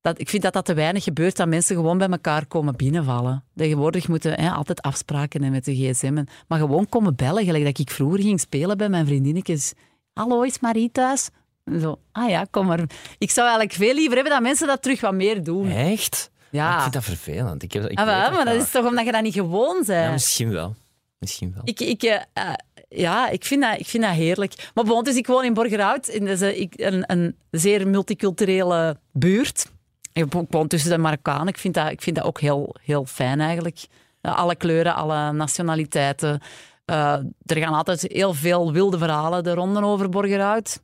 Dat, 0.00 0.20
ik 0.20 0.28
vind 0.28 0.42
dat 0.42 0.52
dat 0.52 0.64
te 0.64 0.74
weinig 0.74 1.04
gebeurt, 1.04 1.36
dat 1.36 1.48
mensen 1.48 1.76
gewoon 1.76 1.98
bij 1.98 2.08
elkaar 2.08 2.46
komen 2.46 2.76
binnenvallen. 2.76 3.44
Tegenwoordig 3.56 4.08
moeten 4.08 4.40
hè, 4.40 4.50
altijd 4.50 4.82
afspraken 4.82 5.42
hebben 5.42 5.50
met 5.50 5.64
de 5.64 5.74
gsm. 5.90 6.16
en- 6.16 6.28
Maar 6.48 6.58
gewoon 6.58 6.88
komen 6.88 7.16
bellen, 7.16 7.44
gelijk 7.44 7.64
dat 7.64 7.78
ik 7.78 7.90
vroeger 7.90 8.20
ging 8.20 8.40
spelen 8.40 8.76
bij 8.76 8.88
mijn 8.88 9.06
vriendinnetjes. 9.06 9.72
Hallo, 10.12 10.42
is 10.42 10.60
Marie 10.60 10.90
thuis? 10.92 11.28
En 11.64 11.80
Zo, 11.80 11.98
ah 12.12 12.28
ja, 12.30 12.46
kom 12.50 12.66
maar. 12.66 12.80
Ik 13.18 13.30
zou 13.30 13.46
eigenlijk 13.48 13.78
veel 13.78 13.94
liever 13.94 14.14
hebben 14.14 14.32
dat 14.32 14.42
mensen 14.42 14.66
dat 14.66 14.82
terug 14.82 15.00
wat 15.00 15.14
meer 15.14 15.44
doen. 15.44 15.68
Echt? 15.70 16.30
Ja. 16.56 16.74
Ik 16.74 16.80
vind 16.80 16.92
dat 16.92 17.04
vervelend. 17.04 17.62
Ik 17.62 17.72
heb, 17.72 17.84
ik 17.84 17.98
Ah, 17.98 18.06
maar 18.06 18.44
dat 18.44 18.54
is 18.54 18.70
toch 18.70 18.86
omdat 18.86 19.04
je 19.04 19.12
dat 19.12 19.22
niet 19.22 19.34
gewoon 19.34 19.74
bent? 19.86 20.04
Ja, 20.04 20.10
misschien 20.10 20.50
wel. 20.50 20.74
Misschien 21.18 21.52
wel. 21.54 21.62
Ik, 21.64 21.80
ik, 21.80 22.02
eh, 22.02 22.20
eh, 22.32 22.52
ja, 22.88 23.28
ik 23.28 23.44
vind, 23.44 23.62
dat, 23.62 23.78
ik 23.80 23.86
vind 23.86 24.02
dat 24.02 24.12
heerlijk. 24.12 24.70
Maar 24.74 24.84
bon, 24.84 25.04
dus 25.04 25.16
ik 25.16 25.26
woon 25.26 25.44
in 25.44 25.54
Borgerhout, 25.54 26.08
in 26.08 26.24
deze, 26.24 26.56
ik, 26.60 26.72
een, 26.76 27.04
een 27.12 27.36
zeer 27.50 27.88
multiculturele 27.88 28.96
buurt. 29.12 29.70
Ik 30.12 30.32
wo- 30.32 30.40
ik 30.40 30.46
woon 30.50 30.66
tussen 30.68 30.90
de 30.90 30.98
Marokkanen. 30.98 31.46
Ik 31.46 31.58
vind 31.58 31.74
dat, 31.74 31.90
ik 31.90 32.02
vind 32.02 32.16
dat 32.16 32.24
ook 32.24 32.40
heel, 32.40 32.74
heel 32.82 33.04
fijn 33.04 33.40
eigenlijk. 33.40 33.86
Eh, 34.20 34.36
alle 34.36 34.54
kleuren, 34.56 34.94
alle 34.94 35.32
nationaliteiten. 35.32 36.40
Eh, 36.84 37.12
er 37.46 37.56
gaan 37.56 37.74
altijd 37.74 38.02
heel 38.08 38.34
veel 38.34 38.72
wilde 38.72 38.98
verhalen 38.98 39.44
de 39.44 39.54
ronden 39.54 39.84
over 39.84 40.08
Borgerhout. 40.08 40.80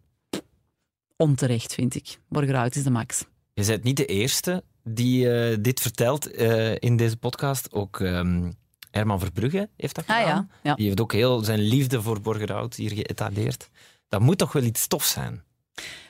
Onterecht, 1.16 1.74
vind 1.74 1.94
ik. 1.94 2.18
Borgerhout 2.28 2.76
is 2.76 2.82
de 2.82 2.90
max. 2.90 3.24
Je 3.54 3.64
bent 3.66 3.82
niet 3.82 3.96
de 3.96 4.06
eerste 4.06 4.62
die 4.84 5.30
eh, 5.30 5.56
dit 5.60 5.80
vertelt 5.80 6.30
eh, 6.30 6.74
in 6.78 6.96
deze 6.96 7.16
podcast. 7.16 7.72
Ook 7.72 8.00
ehm, 8.00 8.50
Herman 8.90 9.20
Verbrugge 9.20 9.68
heeft 9.76 9.94
dat 9.94 10.06
Ah 10.06 10.16
gedaan. 10.16 10.48
ja, 10.50 10.70
ja. 10.70 10.74
Die 10.74 10.86
heeft 10.86 11.00
ook 11.00 11.12
heel 11.12 11.40
zijn 11.44 11.60
liefde 11.60 12.02
voor 12.02 12.20
Borgerhout 12.20 12.74
hier 12.74 12.90
geëtaleerd. 12.90 13.68
Dat 14.08 14.20
moet 14.20 14.38
toch 14.38 14.52
wel 14.52 14.62
iets 14.62 14.86
tof 14.86 15.04
zijn? 15.04 15.42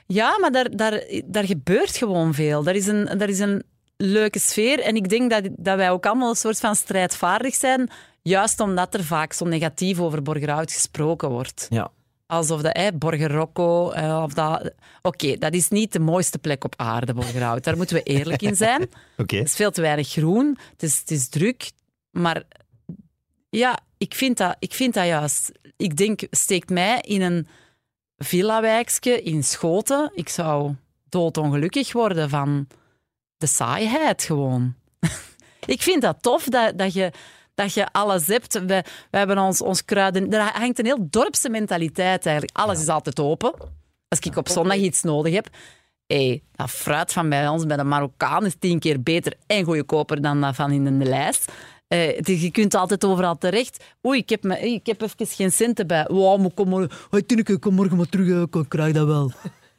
Ja, 0.07 0.39
maar 0.41 0.53
daar, 0.53 0.77
daar, 0.77 1.05
daar 1.25 1.45
gebeurt 1.45 1.97
gewoon 1.97 2.35
veel. 2.35 2.63
Daar 2.63 2.75
is 2.75 2.87
een, 2.87 3.19
daar 3.19 3.29
is 3.29 3.39
een 3.39 3.63
leuke 3.97 4.39
sfeer. 4.39 4.81
En 4.81 4.97
ik 4.97 5.09
denk 5.09 5.31
dat, 5.31 5.49
dat 5.57 5.77
wij 5.77 5.91
ook 5.91 6.07
allemaal 6.07 6.31
een 6.31 6.37
soort 6.37 6.61
van 6.61 6.77
strijdvaardig 6.77 7.55
zijn. 7.55 7.91
Juist 8.23 8.61
omdat 8.61 8.95
er 8.95 9.05
vaak 9.05 9.33
zo 9.33 9.45
negatief 9.45 10.01
over 10.01 10.23
Borgerhout 10.23 10.73
gesproken 10.73 11.29
wordt. 11.31 11.67
Ja. 11.71 11.91
Alsof 12.33 12.63
dat, 12.63 12.77
hè, 12.77 12.93
Borger 12.93 13.33
Rocco, 13.33 13.91
eh, 13.91 14.23
of 14.23 14.35
dat... 14.35 14.73
Oké, 15.03 15.37
dat 15.37 15.55
is 15.55 15.69
niet 15.69 15.93
de 15.93 15.99
mooiste 15.99 16.39
plek 16.39 16.65
op 16.65 16.75
aarde, 16.77 17.15
Borgerhout. 17.15 17.65
Daar 17.65 17.77
moeten 17.77 17.97
we 17.97 18.03
eerlijk 18.03 18.43
in 18.43 18.57
zijn. 18.57 18.83
Oké. 19.17 19.37
Het 19.37 19.47
is 19.47 19.55
veel 19.55 19.71
te 19.71 19.81
weinig 19.81 20.09
groen. 20.09 20.59
Het 20.71 20.83
is, 20.83 20.99
het 20.99 21.11
is 21.11 21.29
druk. 21.29 21.71
Maar 22.11 22.43
ja, 23.51 23.79
ik 23.99 24.15
vind, 24.15 24.37
dat, 24.37 24.57
ik 24.59 24.75
vind 24.75 24.95
dat 24.95 25.07
juist. 25.07 25.53
Ik 25.77 25.97
denk, 25.97 26.23
steekt 26.31 26.71
mij 26.71 27.01
in 27.01 27.23
een 27.23 27.49
villa-wijkje 28.17 29.23
in 29.23 29.45
Schoten. 29.45 30.11
Ik 30.15 30.29
zou 30.29 30.75
doodongelukkig 31.09 31.93
worden 31.93 32.29
van 32.29 32.67
de 33.37 33.47
saaiheid 33.47 34.23
gewoon. 34.23 34.75
ik 35.67 35.83
vind 35.83 36.03
dat 36.03 36.23
tof 36.23 36.45
dat, 36.45 36.79
dat, 36.79 36.93
je, 36.93 37.13
dat 37.55 37.75
je 37.75 37.93
alles 37.93 38.27
hebt. 38.27 38.53
We, 38.53 38.85
we 39.11 39.19
hebben 39.19 39.39
ons, 39.39 39.61
ons 39.63 39.85
kruiden... 39.85 40.33
Er 40.33 40.41
hangt 40.59 40.79
een 40.79 40.85
heel 40.87 41.07
dorpse 41.11 41.49
mentaliteit 41.51 42.27
eigenlijk. 42.27 42.57
Alles 42.57 42.81
is 42.81 42.89
altijd 42.89 43.21
open. 43.21 43.53
Als 44.09 44.19
ik 44.21 44.37
op 44.37 44.49
zondag 44.49 44.77
iets 44.77 45.03
nodig 45.03 45.35
heb... 45.35 45.49
Hey, 46.07 46.43
dat 46.53 46.71
fruit 46.71 47.13
van 47.13 47.29
bij 47.29 47.49
ons, 47.49 47.67
bij 47.67 47.77
de 47.77 47.85
Marokkaan, 47.85 48.47
is 48.47 48.55
tien 48.59 48.79
keer 48.79 49.03
beter 49.03 49.35
en 49.47 49.65
goedkoper 49.65 50.23
dan 50.23 50.41
dat 50.41 50.55
van 50.55 50.71
in 50.71 50.99
de 50.99 51.05
lijst. 51.05 51.53
Eh, 51.89 52.21
je 52.21 52.51
kunt 52.51 52.75
altijd 52.75 53.05
overal 53.05 53.39
terecht. 53.39 53.85
Oei, 54.07 54.19
ik 54.19 54.29
heb, 54.29 54.43
me, 54.43 54.59
ik 54.61 54.87
heb 54.87 55.03
even 55.03 55.27
geen 55.27 55.53
centen 55.53 55.87
bij. 55.87 56.05
Wow, 56.09 56.41
maar 56.41 56.51
kom 56.51 56.69
maar. 56.69 57.07
Hey, 57.11 57.23
Tineke, 57.23 57.59
kom 57.59 57.75
morgen 57.75 57.97
maar 57.97 58.09
terug. 58.09 58.29
eh, 58.29 58.61
Ik 58.61 58.69
krijg 58.69 58.93
dat 58.93 59.07
wel. 59.07 59.33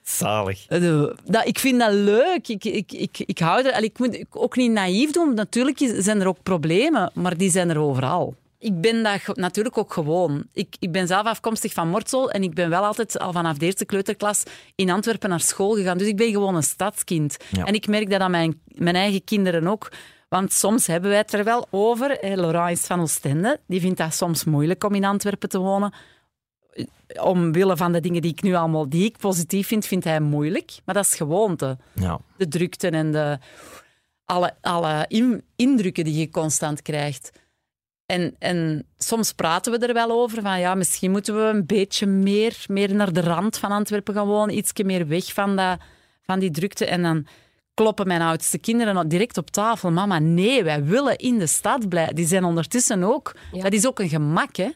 Zalig. 0.04 0.66
Eh, 0.68 1.04
Dat, 1.26 1.48
ik 1.48 1.60
vind 1.60 1.80
dat 1.80 1.94
leuk. 1.94 2.48
Ik, 2.48 2.66
ik, 2.66 2.92
ik, 2.92 3.20
ik 3.26 3.40
hou 3.40 3.66
er... 3.66 3.74
allee, 3.74 3.90
Ik 3.90 4.00
moet 4.00 4.26
ook 4.32 4.56
niet 4.56 4.72
naïef 4.72 5.12
doen. 5.12 5.34
Natuurlijk 5.34 5.94
zijn 5.98 6.22
er 6.22 6.28
ook 6.28 6.44
problemen, 6.44 7.12
maar 7.14 7.38
die 7.38 7.52
zijn 7.52 7.70
er 7.70 7.78
overal. 7.78 8.36
Ik 8.60 8.82
ben 8.82 9.04
dat 9.04 9.36
natuurlijk 9.38 9.78
ook 9.78 9.94
gewoon. 9.94 10.44
Ik, 10.54 10.76
ik 10.80 10.92
ben 10.92 11.08
zelf 11.08 11.26
afkomstig 11.26 11.74
van 11.74 11.90
Mortsel 11.90 12.32
en 12.32 12.44
ik 12.44 12.54
ben 12.54 12.70
wel 12.70 12.86
altijd 12.86 13.20
al 13.20 13.32
vanaf 13.32 13.58
de 13.58 13.66
eerste 13.66 13.86
kleuterklas 13.86 14.44
in 14.76 14.90
Antwerpen 14.90 15.30
naar 15.30 15.40
school 15.40 15.76
gegaan. 15.76 15.98
Dus 15.98 16.08
ik 16.08 16.18
ben 16.18 16.32
gewoon 16.32 16.56
een 16.56 16.64
stadskind. 16.64 17.38
Ja. 17.52 17.66
En 17.66 17.74
ik 17.74 17.88
merk 17.88 18.10
dat 18.10 18.22
aan 18.22 18.32
mijn, 18.32 18.62
mijn 18.66 18.96
eigen 18.96 19.24
kinderen 19.24 19.68
ook. 19.68 19.92
Want 20.30 20.54
soms 20.54 20.88
hebben 20.88 21.10
wij 21.10 21.20
het 21.20 21.34
er 21.34 21.44
wel 21.44 21.68
over. 21.70 22.18
Hè, 22.20 22.36
Laurent 22.36 22.78
is 22.78 22.86
van 22.86 23.02
Oostende. 23.02 23.60
Die 23.68 23.80
vindt 23.80 23.98
dat 23.98 24.14
soms 24.14 24.44
moeilijk 24.44 24.84
om 24.84 24.94
in 24.96 25.06
Antwerpen 25.06 25.50
te 25.50 25.60
wonen 25.60 25.94
omwille 27.22 27.78
van 27.78 27.92
de 27.92 28.00
dingen 28.00 28.22
die 28.22 28.32
ik 28.32 28.42
nu 28.42 28.54
allemaal 28.54 28.90
die 28.90 29.06
ik 29.06 29.18
positief 29.18 29.68
vind, 29.68 29.86
vindt 29.86 30.06
hij 30.06 30.20
moeilijk. 30.20 30.72
Maar 30.86 30.96
dat 30.96 31.06
is 31.06 31.16
gewoonte. 31.16 31.78
Ja. 31.94 32.20
De 32.38 32.48
drukte 32.48 32.90
en 32.90 33.12
de, 33.12 33.38
alle, 34.26 34.56
alle 34.62 35.06
in- 35.08 35.44
indrukken 35.56 36.04
die 36.04 36.20
je 36.20 36.30
constant 36.30 36.82
krijgt. 36.82 37.32
En, 38.06 38.36
en 38.40 38.86
soms 38.98 39.34
praten 39.34 39.72
we 39.72 39.88
er 39.88 39.94
wel 39.94 40.12
over 40.12 40.42
van 40.42 40.60
ja, 40.60 40.76
misschien 40.76 41.12
moeten 41.12 41.36
we 41.36 41.42
een 41.42 41.66
beetje 41.66 42.06
meer, 42.06 42.66
meer 42.68 42.96
naar 42.96 43.14
de 43.14 43.22
rand 43.22 43.58
van 43.58 43.72
Antwerpen 43.72 44.14
gaan 44.14 44.28
wonen, 44.28 44.58
ietsje 44.58 44.84
meer 44.84 45.08
weg 45.08 45.34
van, 45.34 45.56
dat, 45.56 45.80
van 46.22 46.40
die 46.40 46.52
drukte. 46.52 46.86
En 46.86 47.02
dan 47.02 47.28
kloppen 47.74 48.08
mijn 48.08 48.22
oudste 48.22 48.58
kinderen 48.58 49.08
direct 49.08 49.38
op 49.38 49.50
tafel. 49.50 49.92
Mama, 49.92 50.20
nee, 50.20 50.64
wij 50.64 50.84
willen 50.84 51.18
in 51.18 51.38
de 51.40 51.48
stad 51.48 51.90
blijven. 51.90 52.16
Die 52.16 52.28
zijn 52.28 52.44
ondertussen 52.44 53.04
ook... 53.04 53.36
Ja. 53.52 53.62
Dat 53.62 53.74
is 53.74 53.88
ook 53.88 54.00
een 54.00 54.10
gemak, 54.10 54.56
hè. 54.56 54.70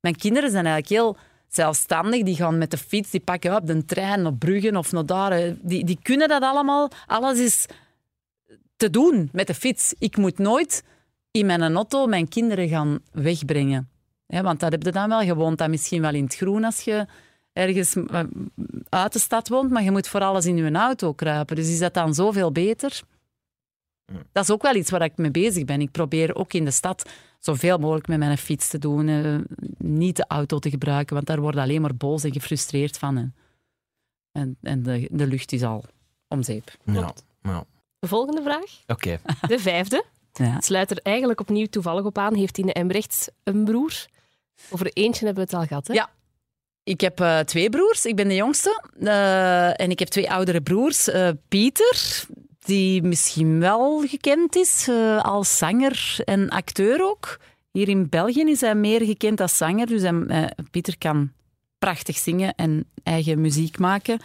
Mijn 0.00 0.16
kinderen 0.16 0.50
zijn 0.50 0.66
eigenlijk 0.66 1.02
heel 1.02 1.16
zelfstandig. 1.54 2.22
Die 2.22 2.36
gaan 2.36 2.58
met 2.58 2.70
de 2.70 2.78
fiets, 2.78 3.10
die 3.10 3.20
pakken 3.20 3.56
op 3.56 3.66
de 3.66 3.84
trein, 3.84 4.26
op 4.26 4.38
Bruggen 4.38 4.76
of 4.76 4.92
naar 4.92 5.06
daar. 5.06 5.54
Die, 5.60 5.84
die 5.84 5.98
kunnen 6.02 6.28
dat 6.28 6.42
allemaal. 6.42 6.90
Alles 7.06 7.38
is 7.38 7.66
te 8.76 8.90
doen 8.90 9.28
met 9.32 9.46
de 9.46 9.54
fiets. 9.54 9.94
Ik 9.98 10.16
moet 10.16 10.38
nooit 10.38 10.84
in 11.30 11.46
mijn 11.46 11.74
auto 11.74 12.06
mijn 12.06 12.28
kinderen 12.28 12.68
gaan 12.68 12.98
wegbrengen. 13.12 13.88
Hè, 14.26 14.42
want 14.42 14.60
dat 14.60 14.72
heb 14.72 14.82
je 14.82 14.92
dan 14.92 15.08
wel. 15.08 15.22
Je 15.22 15.34
woont 15.34 15.58
dan 15.58 15.70
misschien 15.70 16.02
wel 16.02 16.14
in 16.14 16.24
het 16.24 16.34
groen 16.34 16.64
als 16.64 16.80
je 16.80 17.06
ergens 17.52 17.96
eh, 17.96 18.20
uit 18.88 19.12
de 19.12 19.18
stad 19.18 19.48
woont, 19.48 19.70
maar 19.70 19.82
je 19.82 19.90
moet 19.90 20.08
voor 20.08 20.20
alles 20.20 20.46
in 20.46 20.56
je 20.56 20.72
auto 20.72 21.12
kruipen. 21.12 21.56
Dus 21.56 21.68
is 21.68 21.78
dat 21.78 21.94
dan 21.94 22.14
zoveel 22.14 22.52
beter? 22.52 23.00
Dat 24.32 24.42
is 24.44 24.50
ook 24.50 24.62
wel 24.62 24.74
iets 24.74 24.90
waar 24.90 25.02
ik 25.02 25.16
mee 25.16 25.30
bezig 25.30 25.64
ben. 25.64 25.80
Ik 25.80 25.90
probeer 25.90 26.34
ook 26.34 26.52
in 26.52 26.64
de 26.64 26.70
stad 26.70 27.10
zoveel 27.44 27.78
mogelijk 27.78 28.06
met 28.08 28.18
mijn 28.18 28.38
fiets 28.38 28.68
te 28.68 28.78
doen. 28.78 29.08
eh, 29.08 29.38
niet 29.78 30.16
de 30.16 30.24
auto 30.28 30.58
te 30.58 30.70
gebruiken, 30.70 31.14
want 31.14 31.26
daar 31.26 31.40
word 31.40 31.54
je 31.54 31.60
alleen 31.60 31.80
maar 31.80 31.94
boos 31.96 32.24
en 32.24 32.32
gefrustreerd 32.32 32.98
van. 32.98 33.16
hè. 33.16 33.24
En, 34.32 34.56
en 34.62 34.82
de, 34.82 35.08
de 35.10 35.26
lucht 35.26 35.52
is 35.52 35.62
al 35.62 35.84
om 36.28 36.42
zeep. 36.42 36.76
Ja. 36.84 37.14
ja. 37.42 37.64
De 37.98 38.08
volgende 38.08 38.42
vraag, 38.42 38.64
Oké. 38.86 39.20
de 39.48 39.58
vijfde. 39.58 40.04
Ja. 40.32 40.60
Sluit 40.60 40.90
er 40.90 40.98
eigenlijk 41.02 41.40
opnieuw 41.40 41.66
toevallig 41.66 42.04
op 42.04 42.18
aan. 42.18 42.34
Heeft 42.34 42.54
Tine 42.54 42.72
Embrechts 42.72 43.28
een 43.42 43.64
broer? 43.64 44.06
Over 44.70 44.86
eentje 44.92 45.24
hebben 45.24 45.44
we 45.44 45.50
het 45.50 45.60
al 45.60 45.66
gehad, 45.66 45.86
hè? 45.86 45.94
Ja. 45.94 46.10
Ik 46.82 47.00
heb 47.00 47.20
eh, 47.20 47.38
twee 47.38 47.70
broers. 47.70 48.04
Ik 48.06 48.16
ben 48.16 48.28
de 48.28 48.34
jongste. 48.34 48.82
Eh, 49.00 49.80
en 49.80 49.90
ik 49.90 49.98
heb 49.98 50.08
twee 50.08 50.30
oudere 50.30 50.60
broers. 50.60 51.08
Eh, 51.08 51.28
Pieter, 51.48 52.24
die 52.64 53.02
misschien 53.02 53.60
wel 53.60 54.00
gekend 54.06 54.56
is 54.56 54.88
eh, 54.88 55.20
als 55.22 55.58
zanger 55.58 56.16
en 56.24 56.48
acteur 56.48 57.04
ook. 57.04 57.38
Hier 57.72 57.88
in 57.88 58.08
België 58.08 58.40
is 58.50 58.60
hij 58.60 58.74
meer 58.74 59.00
gekend 59.04 59.40
als 59.40 59.56
zanger. 59.56 59.86
Dus 59.86 60.02
hij, 60.02 60.24
eh, 60.28 60.44
Pieter 60.70 60.98
kan 60.98 61.32
prachtig 61.78 62.16
zingen 62.16 62.54
en 62.54 62.84
eigen 63.02 63.40
muziek 63.40 63.78
maken. 63.78 64.20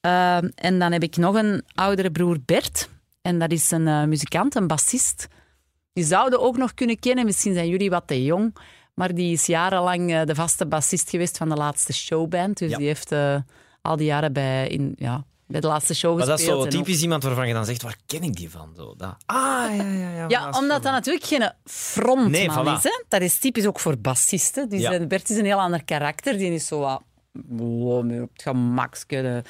Eh, 0.00 0.36
en 0.54 0.78
dan 0.78 0.92
heb 0.92 1.02
ik 1.02 1.16
nog 1.16 1.34
een 1.34 1.62
oudere 1.74 2.10
broer, 2.10 2.38
Bert. 2.44 2.88
En 3.22 3.38
dat 3.38 3.50
is 3.52 3.70
een 3.70 4.08
muzikant, 4.08 4.54
een 4.54 4.66
bassist. 4.66 5.28
Die 5.92 6.04
zouden 6.04 6.40
ook 6.40 6.56
nog 6.56 6.74
kunnen 6.74 6.98
kennen. 6.98 7.24
Misschien 7.24 7.54
zijn 7.54 7.68
jullie 7.68 7.90
wat 7.90 8.06
te 8.06 8.24
jong. 8.24 8.56
Maar 8.94 9.14
die 9.14 9.32
is 9.32 9.46
jarenlang 9.46 10.22
de 10.22 10.34
vaste 10.34 10.66
bassist 10.66 11.10
geweest 11.10 11.36
van 11.36 11.48
de 11.48 11.54
laatste 11.54 11.92
showband. 11.92 12.58
Dus 12.58 12.70
Ja. 12.70 12.76
die 12.76 12.86
heeft 12.86 13.12
al 13.82 13.96
die 13.96 14.06
jaren 14.06 14.32
bij, 14.32 14.68
in, 14.68 14.94
ja, 14.96 15.24
bij 15.50 15.60
de 15.60 15.66
laatste 15.66 15.94
show 15.94 16.16
Maar 16.16 16.26
dat 16.26 16.38
is 16.38 16.44
gespeeld. 16.44 16.72
zo 16.72 16.78
typisch 16.78 17.02
iemand 17.02 17.22
waarvan 17.22 17.48
je 17.48 17.54
dan 17.54 17.64
zegt, 17.64 17.82
waar 17.82 17.96
ken 18.06 18.22
ik 18.22 18.36
die 18.36 18.50
van? 18.50 18.72
Zo, 18.76 18.94
dat. 18.96 19.14
Ah, 19.26 19.36
ja, 19.76 19.82
ja, 19.82 20.10
ja. 20.10 20.24
Ja, 20.28 20.48
omdat 20.58 20.82
dat 20.82 20.92
natuurlijk 20.92 21.24
geen 21.24 21.52
frontman 21.64 22.30
Nee, 22.30 22.50
voilà. 22.50 22.76
is. 22.76 22.82
Hè? 22.82 23.02
Dat 23.08 23.20
is 23.20 23.38
typisch 23.38 23.66
ook 23.66 23.80
voor 23.80 23.98
bassisten. 23.98 24.68
Die 24.68 24.80
Ja. 24.80 24.90
zijn, 24.90 25.08
Bert 25.08 25.30
is 25.30 25.36
een 25.36 25.44
heel 25.44 25.60
ander 25.60 25.84
karakter. 25.84 26.38
Die 26.38 26.52
is 26.52 26.66
zo 26.66 26.78
wat... 26.78 27.02
wow, 27.32 28.04
meer 28.04 28.22
op 28.22 28.30
het 28.32 29.44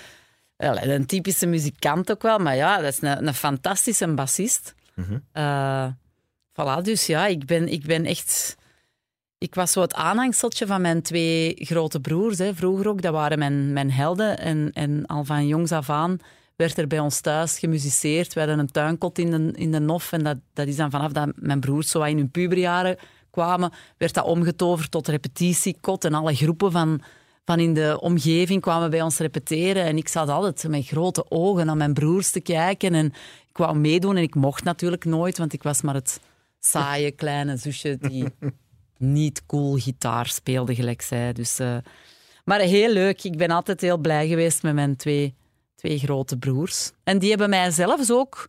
wel, 0.56 0.78
Een 0.78 1.06
typische 1.06 1.46
muzikant 1.46 2.10
ook 2.10 2.22
wel. 2.22 2.38
Maar 2.38 2.56
ja, 2.56 2.76
dat 2.80 2.92
is 2.92 3.02
een, 3.02 3.26
een 3.26 3.34
fantastische 3.34 4.14
bassist. 4.14 4.74
Eh, 5.32 5.86
voilà, 6.52 6.82
dus 6.82 7.06
ja, 7.06 7.26
ik 7.26 7.46
ben, 7.46 7.68
ik 7.68 7.86
ben 7.86 8.04
echt... 8.04 8.56
Ik 9.40 9.54
was 9.54 9.72
zo 9.72 9.80
het 9.80 9.94
aanhangseltje 9.94 10.66
van 10.66 10.80
mijn 10.80 11.02
twee 11.02 11.54
grote 11.58 12.00
broers. 12.00 12.38
Hè. 12.38 12.54
Vroeger 12.54 12.88
ook, 12.88 13.02
dat 13.02 13.12
waren 13.12 13.38
mijn, 13.38 13.72
mijn 13.72 13.90
helden. 13.90 14.38
En, 14.38 14.70
en 14.72 15.06
al 15.06 15.24
van 15.24 15.46
jongs 15.46 15.72
af 15.72 15.90
aan 15.90 16.18
werd 16.56 16.78
er 16.78 16.86
bij 16.86 16.98
ons 16.98 17.20
thuis 17.20 17.58
gemusiceerd. 17.58 18.32
We 18.32 18.40
hadden 18.40 18.58
een 18.58 18.70
tuinkot 18.70 19.18
in 19.18 19.30
de, 19.30 19.52
in 19.54 19.72
de 19.72 19.78
nof. 19.78 20.12
En 20.12 20.24
dat, 20.24 20.36
dat 20.52 20.66
is 20.66 20.76
dan 20.76 20.90
vanaf 20.90 21.12
dat 21.12 21.32
mijn 21.34 21.60
broers 21.60 21.90
zo 21.90 22.02
in 22.02 22.16
hun 22.16 22.30
puberjaren 22.30 22.96
kwamen, 23.30 23.72
werd 23.96 24.14
dat 24.14 24.24
omgetoverd 24.24 24.90
tot 24.90 25.08
repetitiekot. 25.08 26.04
En 26.04 26.14
alle 26.14 26.34
groepen 26.34 26.72
van, 26.72 27.02
van 27.44 27.58
in 27.58 27.74
de 27.74 27.98
omgeving 28.00 28.60
kwamen 28.60 28.90
bij 28.90 29.02
ons 29.02 29.18
repeteren. 29.18 29.84
En 29.84 29.96
ik 29.96 30.08
zat 30.08 30.28
altijd 30.28 30.68
met 30.68 30.86
grote 30.86 31.30
ogen 31.30 31.66
naar 31.66 31.76
mijn 31.76 31.94
broers 31.94 32.30
te 32.30 32.40
kijken. 32.40 32.94
En 32.94 33.06
ik 33.48 33.56
wou 33.56 33.78
meedoen 33.78 34.16
en 34.16 34.22
ik 34.22 34.34
mocht 34.34 34.64
natuurlijk 34.64 35.04
nooit, 35.04 35.38
want 35.38 35.52
ik 35.52 35.62
was 35.62 35.82
maar 35.82 35.94
het 35.94 36.20
saaie 36.58 37.10
kleine 37.10 37.56
zusje 37.56 37.96
die 38.00 38.24
niet 39.00 39.46
cool 39.46 39.76
gitaar 39.76 40.26
speelde, 40.26 40.74
gelijk 40.74 41.02
zij. 41.02 41.32
Dus, 41.32 41.58
eh, 41.58 41.76
maar 42.44 42.60
heel 42.60 42.92
leuk. 42.92 43.24
Ik 43.24 43.36
ben 43.36 43.50
altijd 43.50 43.80
heel 43.80 43.98
blij 43.98 44.28
geweest 44.28 44.62
met 44.62 44.74
mijn 44.74 44.96
twee, 44.96 45.34
twee 45.74 45.98
grote 45.98 46.36
broers. 46.36 46.90
En 47.04 47.18
die 47.18 47.28
hebben 47.30 47.50
mij 47.50 47.70
zelfs 47.70 48.10
ook 48.10 48.48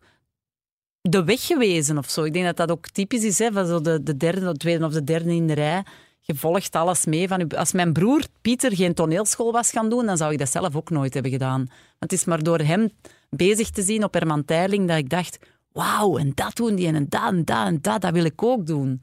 de 1.00 1.24
weg 1.24 1.46
gewezen 1.46 1.98
of 1.98 2.10
zo. 2.10 2.22
Ik 2.22 2.32
denk 2.32 2.44
dat 2.44 2.56
dat 2.56 2.70
ook 2.70 2.88
typisch 2.88 3.24
is, 3.24 3.38
hè, 3.38 3.52
van 3.52 3.66
zo 3.66 3.80
de, 3.80 4.02
de 4.02 4.16
derde, 4.16 4.40
de 4.40 4.56
tweede 4.56 4.84
of 4.84 4.92
de 4.92 5.04
derde 5.04 5.34
in 5.34 5.46
de 5.46 5.52
rij. 5.52 5.84
Je 6.20 6.34
volgt 6.34 6.76
alles 6.76 7.04
mee. 7.04 7.28
Van, 7.28 7.48
als 7.48 7.72
mijn 7.72 7.92
broer 7.92 8.24
Pieter 8.40 8.76
geen 8.76 8.94
toneelschool 8.94 9.52
was 9.52 9.70
gaan 9.70 9.88
doen, 9.88 10.06
dan 10.06 10.16
zou 10.16 10.32
ik 10.32 10.38
dat 10.38 10.50
zelf 10.50 10.76
ook 10.76 10.90
nooit 10.90 11.14
hebben 11.14 11.32
gedaan. 11.32 11.58
Want 11.58 11.98
het 11.98 12.12
is 12.12 12.24
maar 12.24 12.42
door 12.42 12.58
hem 12.58 12.90
bezig 13.30 13.70
te 13.70 13.82
zien 13.82 14.04
op 14.04 14.14
Herman 14.14 14.44
Teiling 14.44 14.88
dat 14.88 14.96
ik 14.96 15.10
dacht, 15.10 15.38
wauw, 15.72 16.18
en 16.18 16.32
dat 16.34 16.56
doen 16.56 16.74
die 16.74 16.86
en 16.86 17.06
dat 17.08 17.28
en 17.28 17.44
dat 17.44 17.66
en 17.66 17.78
dat, 17.80 18.00
dat 18.00 18.12
wil 18.12 18.24
ik 18.24 18.42
ook 18.42 18.66
doen. 18.66 19.02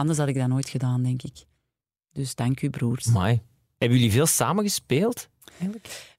Anders 0.00 0.18
had 0.18 0.28
ik 0.28 0.34
dat 0.34 0.48
nooit 0.48 0.68
gedaan, 0.68 1.02
denk 1.02 1.22
ik. 1.22 1.44
Dus 2.12 2.34
dank 2.34 2.62
u, 2.62 2.70
broers. 2.70 3.08
Amai. 3.08 3.42
Hebben 3.78 3.98
jullie 3.98 4.12
veel 4.12 4.26
samen 4.26 4.64
gespeeld? 4.64 5.28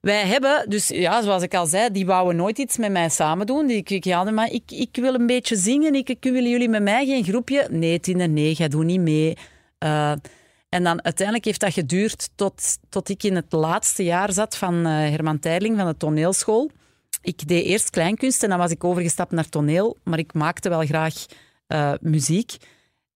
Wij 0.00 0.26
hebben, 0.26 0.70
dus 0.70 0.88
ja, 0.88 1.22
zoals 1.22 1.42
ik 1.42 1.54
al 1.54 1.66
zei, 1.66 1.90
die 1.90 2.06
wouden 2.06 2.36
nooit 2.36 2.58
iets 2.58 2.76
met 2.76 2.92
mij 2.92 3.08
samen 3.08 3.46
doen. 3.46 3.66
Die, 3.66 3.82
ik, 3.84 4.04
ja, 4.04 4.24
maar 4.30 4.50
ik, 4.50 4.70
ik 4.70 4.96
wil 4.96 5.14
een 5.14 5.26
beetje 5.26 5.56
zingen. 5.56 5.94
Ik, 5.94 6.08
ik, 6.08 6.22
willen 6.22 6.50
jullie 6.50 6.68
met 6.68 6.82
mij 6.82 7.06
geen 7.06 7.24
groepje? 7.24 7.66
Nee, 7.70 8.00
Tine, 8.00 8.26
nee, 8.26 8.52
jij 8.52 8.68
doet 8.68 8.84
niet 8.84 9.00
mee. 9.00 9.36
Eh, 9.78 10.12
en 10.68 10.82
dan 10.82 11.04
uiteindelijk 11.04 11.46
heeft 11.46 11.60
dat 11.60 11.72
geduurd 11.72 12.30
tot, 12.34 12.78
tot 12.88 13.08
ik 13.08 13.22
in 13.22 13.34
het 13.34 13.52
laatste 13.52 14.04
jaar 14.04 14.32
zat 14.32 14.56
van 14.56 14.74
eh, 14.74 14.92
Herman 14.92 15.38
Teiling 15.38 15.76
van 15.76 15.86
de 15.86 15.96
toneelschool. 15.96 16.70
Ik 17.22 17.48
deed 17.48 17.64
eerst 17.64 17.90
kleinkunst 17.90 18.42
en 18.42 18.48
dan 18.48 18.58
was 18.58 18.70
ik 18.70 18.84
overgestapt 18.84 19.32
naar 19.32 19.48
toneel. 19.48 19.96
Maar 20.04 20.18
ik 20.18 20.34
maakte 20.34 20.68
wel 20.68 20.84
graag 20.84 21.14
eh, 21.66 21.92
muziek. 22.00 22.56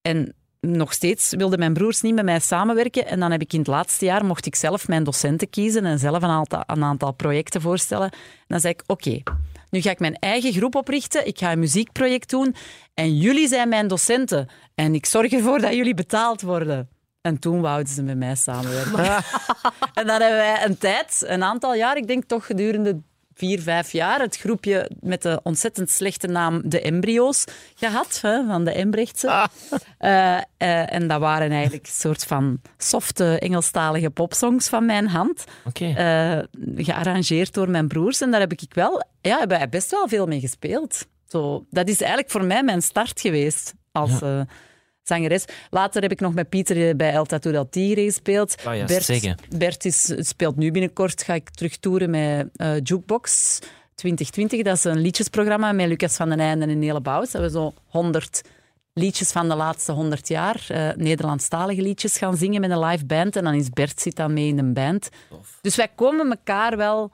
En 0.03 0.35
nog 0.61 0.93
steeds 0.93 1.31
wilden 1.31 1.59
mijn 1.59 1.73
broers 1.73 2.01
niet 2.01 2.15
met 2.15 2.25
mij 2.25 2.41
samenwerken. 2.41 3.07
En 3.07 3.21
dan 3.21 3.31
heb 3.31 3.41
ik 3.41 3.53
in 3.53 3.59
het 3.59 3.69
laatste 3.69 4.05
jaar 4.05 4.25
mocht 4.25 4.47
ik 4.47 4.55
zelf 4.55 4.89
mijn 4.89 5.05
docenten 5.05 5.51
kiezen 5.51 5.85
en 5.85 5.99
zelf 5.99 6.23
een 6.23 6.29
aantal, 6.29 6.63
een 6.67 6.85
aantal 6.85 7.13
projecten 7.13 7.61
voorstellen. 7.61 8.11
En 8.11 8.47
dan 8.47 8.61
zei 8.61 8.73
ik, 8.73 8.83
oké, 8.87 9.23
nu 9.71 9.81
ga 9.81 9.91
ik 9.91 9.99
mijn 9.99 10.15
eigen 10.15 10.53
groep 10.53 10.75
oprichten. 10.75 11.27
Ik 11.27 11.39
ga 11.39 11.53
een 11.53 11.59
muziekproject 11.59 12.31
doen. 12.31 12.55
En 12.95 13.17
jullie 13.17 13.49
zijn 13.49 13.69
mijn 13.69 13.89
docenten. 13.89 14.49
En 14.75 14.95
ik 14.95 15.07
zorg 15.07 15.33
ervoor 15.33 15.61
dat 15.61 15.75
jullie 15.75 15.95
betaald 15.95 16.43
worden. 16.43 16.89
En 17.21 17.39
toen 17.39 17.61
wouden 17.61 17.93
ze 17.93 18.03
met 18.03 18.17
mij 18.17 18.35
samenwerken. 18.35 19.05
en 19.95 20.07
dan 20.07 20.21
hebben 20.21 20.39
wij 20.39 20.65
een 20.65 20.79
tijd, 20.79 21.25
een 21.27 21.43
aantal 21.43 21.75
jaar, 21.75 21.97
ik 21.97 22.07
denk 22.07 22.25
toch 22.25 22.47
gedurende 22.47 23.01
vier, 23.37 23.61
vijf 23.61 23.93
jaar, 23.93 24.21
het 24.21 24.37
groepje 24.37 24.91
met 25.01 25.23
de 25.23 25.41
ontzettend 25.43 25.91
slechte 25.91 26.27
naam 26.27 26.61
De 26.65 26.81
Embryo's 26.81 27.45
gehad, 27.75 28.19
hè, 28.23 28.47
van 28.47 28.65
de 28.65 28.73
Embrechtse. 28.73 29.49
Eh, 29.99 30.37
eh, 30.37 30.93
en 30.93 31.09
dat 31.09 31.21
waren 31.21 31.51
eigenlijk 31.51 31.87
een 31.87 31.93
soort 31.93 32.25
van 32.25 32.61
softe 32.79 33.39
Engelstalige 33.39 34.11
popsongs 34.11 34.69
van 34.69 34.87
mijn 34.87 35.09
hand, 35.09 35.45
eh, 35.73 36.39
gearrangeerd 36.77 37.55
door 37.55 37.71
mijn 37.71 37.89
broers. 37.89 38.21
En 38.21 38.31
daar 38.31 38.41
heb 38.41 38.53
ik 38.53 38.75
wel, 38.75 39.05
ja, 39.21 39.39
hebben 39.39 39.59
wij 39.59 39.69
best 39.69 39.91
wel 39.91 40.09
veel 40.09 40.27
mee 40.27 40.41
gespeeld. 40.41 41.07
Zo, 41.27 41.67
dat 41.71 41.89
is 41.89 42.01
eigenlijk 42.01 42.31
voor 42.31 42.45
mij 42.45 42.63
mijn 42.63 42.83
start 42.83 43.21
geweest 43.21 43.75
als 43.93 44.23
eh, 44.23 44.41
zangeres. 45.09 45.45
Later 45.71 46.03
heb 46.03 46.11
ik 46.11 46.21
nog 46.21 46.35
met 46.35 46.49
Pieter 46.49 46.89
eh, 46.89 46.95
bij 46.95 47.13
El 47.13 47.25
Tattoo 47.25 47.53
del 47.53 47.69
Tigre 47.69 48.03
gespeeld. 48.03 48.55
Ah, 48.65 48.87
Bert. 48.87 49.59
Bert 49.59 49.85
is, 49.85 50.13
speelt 50.19 50.57
nu 50.57 50.71
binnenkort, 50.71 51.23
ga 51.23 51.35
ik 51.35 51.51
terug 51.51 51.77
toeren 51.77 52.11
met 52.11 52.49
eh, 52.57 52.75
Jukebox 52.83 53.59
2020. 53.95 54.63
Dat 54.63 54.77
is 54.77 54.85
een 54.85 55.01
liedjesprogramma 55.01 55.73
met 55.73 55.89
Lucas 55.89 56.17
van 56.17 56.29
den 56.29 56.41
Einde 56.41 56.67
en 56.67 56.79
Nele 56.79 57.01
Bouws. 57.01 57.31
Dat 57.31 57.43
we 57.43 57.51
zo 57.51 57.73
100 57.87 58.43
liedjes 58.93 59.33
van 59.33 59.49
de 59.49 59.55
laatste 59.55 59.93
100 59.93 60.29
jaar, 60.29 60.67
eh, 60.69 60.89
Nederlandstalige 60.97 61.83
liedjes, 61.83 62.19
gaan 62.19 62.37
zingen 62.37 62.61
met 62.61 62.71
een 62.71 62.85
live 62.85 63.05
band. 63.05 63.37
En 63.37 63.45
dan 63.45 63.55
is 63.55 63.71
Bert 63.71 64.01
zit 64.01 64.17
dan 64.17 64.33
mee 64.33 64.49
in 64.49 64.59
een 64.59 64.73
band. 64.73 65.09
Dus 65.61 65.77
wij 65.77 65.89
komen 65.95 66.31
elkaar 66.31 66.77
wel 66.77 67.13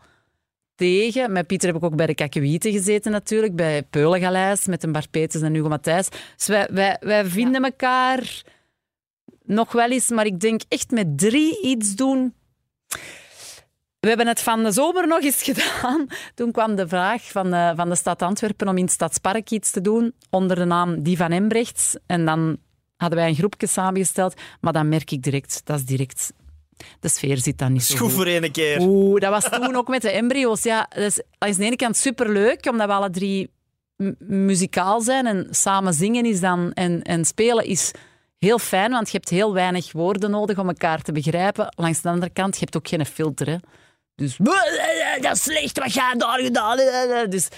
tegen. 0.74 1.32
Met 1.32 1.46
Pieter 1.46 1.68
heb 1.68 1.76
ik 1.76 1.84
ook 1.84 1.96
bij 1.96 2.06
de 2.06 2.14
Kakkewieten 2.14 2.72
gezeten 2.72 3.12
natuurlijk, 3.12 3.56
bij 3.56 3.82
Peulengaleis 3.82 4.66
met 4.66 4.82
een 4.82 4.92
Bart 4.92 5.10
Peters 5.10 5.42
en 5.42 5.54
Hugo 5.54 5.68
Matthijs. 5.68 6.08
Dus 6.36 6.46
wij, 6.46 6.68
wij, 6.70 6.96
wij 7.00 7.24
vinden 7.24 7.64
elkaar 7.64 8.42
nog 9.44 9.72
wel 9.72 9.90
eens, 9.90 10.08
maar 10.08 10.26
ik 10.26 10.40
denk 10.40 10.60
echt 10.68 10.90
met 10.90 11.18
drie 11.18 11.62
iets 11.62 11.94
doen. 11.94 12.34
We 14.00 14.08
hebben 14.08 14.26
het 14.26 14.40
van 14.40 14.62
de 14.62 14.72
zomer 14.72 15.06
nog 15.06 15.22
eens 15.22 15.42
gedaan. 15.52 16.06
Toen 16.34 16.52
kwam 16.52 16.74
de 16.74 16.88
vraag 16.88 17.22
van 17.22 17.50
de, 17.50 17.72
van 17.76 17.88
de 17.88 17.94
stad 17.94 18.22
Antwerpen 18.22 18.68
om 18.68 18.76
in 18.76 18.84
het 18.84 18.92
Stadspark 18.92 19.50
iets 19.50 19.70
te 19.70 19.80
doen 19.80 20.14
onder 20.30 20.56
de 20.56 20.64
naam 20.64 21.02
Die 21.02 21.16
van 21.16 21.32
Embrechts. 21.32 21.96
En 22.06 22.24
dan 22.24 22.56
hadden 22.96 23.18
wij 23.18 23.28
een 23.28 23.34
groepje 23.34 23.66
samengesteld, 23.66 24.34
maar 24.60 24.72
dan 24.72 24.88
merk 24.88 25.10
ik 25.10 25.22
direct, 25.22 25.60
dat 25.64 25.78
is 25.78 25.84
direct... 25.84 26.32
De 27.00 27.08
sfeer 27.08 27.38
zit 27.38 27.58
dan 27.58 27.72
niet 27.72 27.82
zo 27.82 27.96
goed. 27.96 28.12
voor 28.12 28.26
één 28.26 28.50
keer. 28.50 28.80
Oeh, 28.80 29.20
dat 29.20 29.30
was 29.30 29.60
toen 29.60 29.76
ook 29.76 29.88
met 29.88 30.02
de 30.02 30.10
embryo's. 30.10 30.62
Ja, 30.62 30.86
dat 30.88 31.04
is 31.04 31.22
aan 31.38 31.52
de 31.52 31.64
ene 31.64 31.76
kant 31.76 31.96
superleuk, 31.96 32.66
omdat 32.66 32.86
we 32.86 32.92
alle 32.92 33.10
drie 33.10 33.50
muzikaal 34.18 35.00
zijn 35.00 35.26
en 35.26 35.46
samen 35.50 35.92
zingen 35.94 36.24
is 36.24 36.40
dan, 36.40 36.72
en, 36.72 37.02
en 37.02 37.24
spelen 37.24 37.64
is 37.64 37.92
heel 38.38 38.58
fijn, 38.58 38.90
want 38.90 39.10
je 39.10 39.16
hebt 39.16 39.28
heel 39.28 39.52
weinig 39.52 39.92
woorden 39.92 40.30
nodig 40.30 40.58
om 40.58 40.68
elkaar 40.68 41.02
te 41.02 41.12
begrijpen. 41.12 41.74
Langs 41.76 42.00
de 42.00 42.08
andere 42.08 42.32
kant, 42.32 42.54
je 42.54 42.60
hebt 42.60 42.76
ook 42.76 42.88
geen 42.88 43.06
filter. 43.06 43.46
Hè. 43.46 43.56
Dus, 44.14 44.36
dat 45.20 45.32
is 45.36 45.42
slecht, 45.42 45.78
wat 45.78 45.92
jij 45.92 46.14
daar 46.16 46.38
gedaan. 46.40 46.76
Dus 47.30 47.48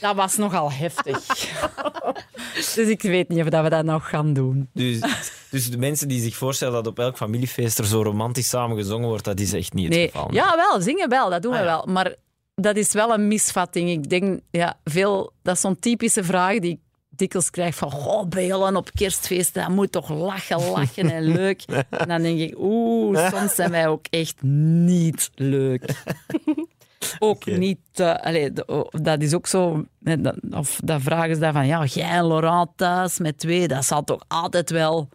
dat 0.00 0.14
was 0.16 0.36
nogal 0.36 0.72
heftig. 0.72 1.18
dus 2.74 2.76
ik 2.76 3.02
weet 3.02 3.28
niet 3.28 3.40
of 3.40 3.48
dat 3.48 3.62
we 3.62 3.68
dat 3.70 3.84
nog 3.84 4.08
gaan 4.08 4.32
doen. 4.32 4.68
Dus, 4.72 5.00
dus 5.50 5.70
de 5.70 5.78
mensen 5.78 6.08
die 6.08 6.20
zich 6.22 6.36
voorstellen 6.36 6.74
dat 6.74 6.86
op 6.86 6.98
elk 6.98 7.16
familiefeest 7.16 7.78
er 7.78 7.86
zo 7.86 8.02
romantisch 8.02 8.48
samen 8.48 8.76
gezongen 8.76 9.08
wordt, 9.08 9.24
dat 9.24 9.40
is 9.40 9.52
echt 9.52 9.72
niet 9.72 9.84
het 9.88 9.94
Nee, 9.94 10.06
geval. 10.10 10.32
ja, 10.32 10.56
wel, 10.56 10.80
zingen 10.80 11.08
wel, 11.08 11.30
dat 11.30 11.42
doen 11.42 11.52
Ah, 11.52 11.58
we 11.58 11.64
ja. 11.64 11.70
wel. 11.70 11.86
Maar 11.94 12.14
dat 12.54 12.76
is 12.76 12.92
wel 12.92 13.12
een 13.14 13.28
misvatting. 13.28 13.90
Ik 13.90 14.08
denk, 14.08 14.40
ja, 14.50 14.78
veel, 14.84 15.32
dat 15.42 15.54
is 15.54 15.60
zo'n 15.60 15.78
typische 15.78 16.24
vraag 16.24 16.58
die 16.58 16.70
ik 16.72 16.80
dikwijls 17.18 17.50
krijg 17.50 17.74
van, 17.74 17.90
goh, 17.90 18.76
op 18.76 18.90
kerstfeest, 18.94 19.54
dat 19.54 19.68
moet 19.68 19.92
toch 19.92 20.08
lachen, 20.08 20.70
lachen 20.70 21.10
en 21.10 21.22
leuk. 21.36 21.62
En 21.90 22.08
dan 22.08 22.22
denk 22.22 22.38
ik, 22.38 22.54
oeh, 22.58 23.30
soms 23.30 23.54
zijn 23.54 23.70
wij 23.70 23.88
ook 23.88 24.06
echt 24.10 24.42
niet 24.42 25.30
leuk. 25.34 26.04
ook 27.18 27.46
niet... 27.46 27.78
o- 28.66 28.88
dat 28.90 29.22
is 29.22 29.34
ook 29.34 29.46
zo... 29.46 29.84
Of 30.50 30.80
dat 30.84 31.02
vragen 31.02 31.34
ze 31.34 31.40
dan 31.40 31.52
van... 31.52 31.66
Ja, 31.66 31.84
jij 31.84 32.08
en 32.08 32.26
Laurent 32.26 32.70
thuis 32.76 33.18
met 33.18 33.38
twee, 33.38 33.68
dat 33.68 33.84
zal 33.84 34.04
toch 34.04 34.24
altijd 34.28 34.70
wel... 34.70 35.08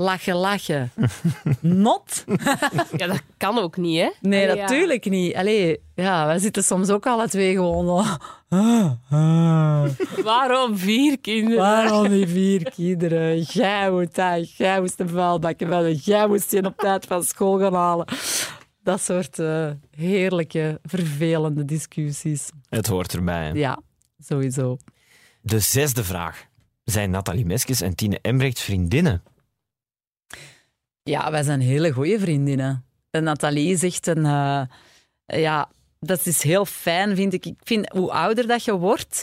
Lachen, 0.00 0.34
lachen. 0.34 0.90
Not? 1.60 2.24
Ja, 2.96 3.06
dat 3.06 3.22
kan 3.36 3.58
ook 3.58 3.76
niet, 3.76 4.00
hè? 4.00 4.10
Nee, 4.20 4.42
Allee, 4.42 4.56
ja. 4.56 4.62
natuurlijk 4.62 5.04
niet. 5.08 5.34
Allee, 5.34 5.80
ja, 5.94 6.26
wij 6.26 6.38
zitten 6.38 6.62
soms 6.64 6.90
ook 6.90 7.06
alle 7.06 7.28
twee 7.28 7.54
gewoon... 7.54 7.88
oh, 7.88 8.14
ah, 8.48 8.90
ah. 9.10 9.84
Waarom 10.24 10.78
vier 10.78 11.20
kinderen? 11.20 11.58
Waarom 11.58 12.08
die 12.08 12.26
vier 12.26 12.70
kinderen? 12.70 13.40
Jij 13.40 13.90
moet 13.90 14.14
dat, 14.14 14.52
jij 14.52 14.80
moest 14.80 14.98
de 14.98 15.08
vuilbakken 15.08 15.68
bellen, 15.68 15.94
jij 15.94 16.26
moest 16.26 16.50
je 16.52 16.64
op 16.64 16.76
tijd 16.76 17.06
van 17.06 17.22
school 17.22 17.58
gaan 17.58 17.74
halen. 17.74 18.06
Dat 18.82 19.00
soort 19.00 19.38
eh, 19.38 19.70
heerlijke, 19.96 20.78
vervelende 20.82 21.64
discussies. 21.64 22.48
Het 22.68 22.86
hoort 22.86 23.12
erbij. 23.14 23.46
hè. 23.46 23.52
Ja, 23.52 23.80
sowieso. 24.18 24.76
De 25.40 25.58
zesde 25.58 26.04
vraag. 26.04 26.44
Zijn 26.84 27.10
Nathalie 27.10 27.46
Meskes 27.46 27.80
en 27.80 27.94
Tine 27.94 28.18
Embrecht 28.22 28.60
vriendinnen? 28.60 29.22
Ja, 31.02 31.30
wij 31.30 31.42
zijn 31.42 31.60
hele 31.60 31.92
goede 31.92 32.18
vriendinnen. 32.18 32.84
En 33.10 33.22
Nathalie 33.24 33.72
is 33.72 33.82
echt 33.82 34.06
een... 34.06 34.24
eh, 34.24 34.62
ja, 35.40 35.68
dat 36.00 36.26
is 36.26 36.42
heel 36.42 36.64
fijn, 36.64 37.16
vind 37.16 37.32
ik. 37.32 37.46
Ik 37.46 37.60
vind, 37.64 37.88
hoe 37.88 38.10
ouder 38.12 38.46
dat 38.46 38.64
je 38.64 38.76
wordt, 38.76 39.22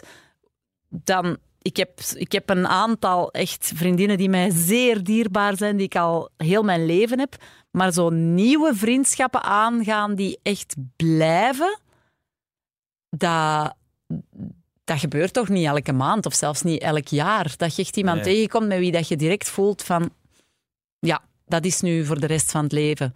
dan... 0.90 1.38
Ik 1.62 1.78
heb, 1.78 2.00
ik 2.14 2.32
heb 2.32 2.50
een 2.50 2.68
aantal 2.68 3.32
echt 3.32 3.72
vriendinnen 3.76 4.18
die 4.18 4.30
mij 4.30 4.50
zeer 4.52 5.04
dierbaar 5.04 5.58
zijn, 5.58 5.78
die 5.78 5.86
ik 5.86 5.96
al 5.96 6.30
heel 6.38 6.64
mijn 6.64 6.86
leven 6.86 7.20
heb. 7.20 7.36
Maar 7.72 7.92
zo 7.94 8.10
nieuwe 8.10 8.76
vriendschappen 8.76 9.42
aangaan 9.42 10.16
die 10.16 10.40
echt 10.44 10.76
blijven, 10.96 11.80
dat, 13.10 13.74
dat 14.84 15.00
gebeurt 15.00 15.34
toch 15.34 15.50
niet 15.50 15.66
elke 15.66 15.92
maand 15.94 16.26
of 16.26 16.34
zelfs 16.34 16.62
niet 16.62 16.82
elk 16.82 17.08
jaar. 17.08 17.54
Dat 17.58 17.76
je 17.76 17.82
echt 17.82 17.98
iemand 17.98 18.24
Nee. 18.24 18.34
tegenkomt 18.34 18.68
met 18.68 18.80
wie 18.80 18.92
dat 18.92 19.08
je 19.08 19.16
direct 19.16 19.50
voelt 19.50 19.84
van... 19.84 20.10
Dat 21.48 21.66
is 21.66 21.82
nu 21.82 22.06
voor 22.06 22.20
de 22.20 22.28
rest 22.28 22.52
van 22.52 22.64
het 22.64 22.72
leven. 22.72 23.14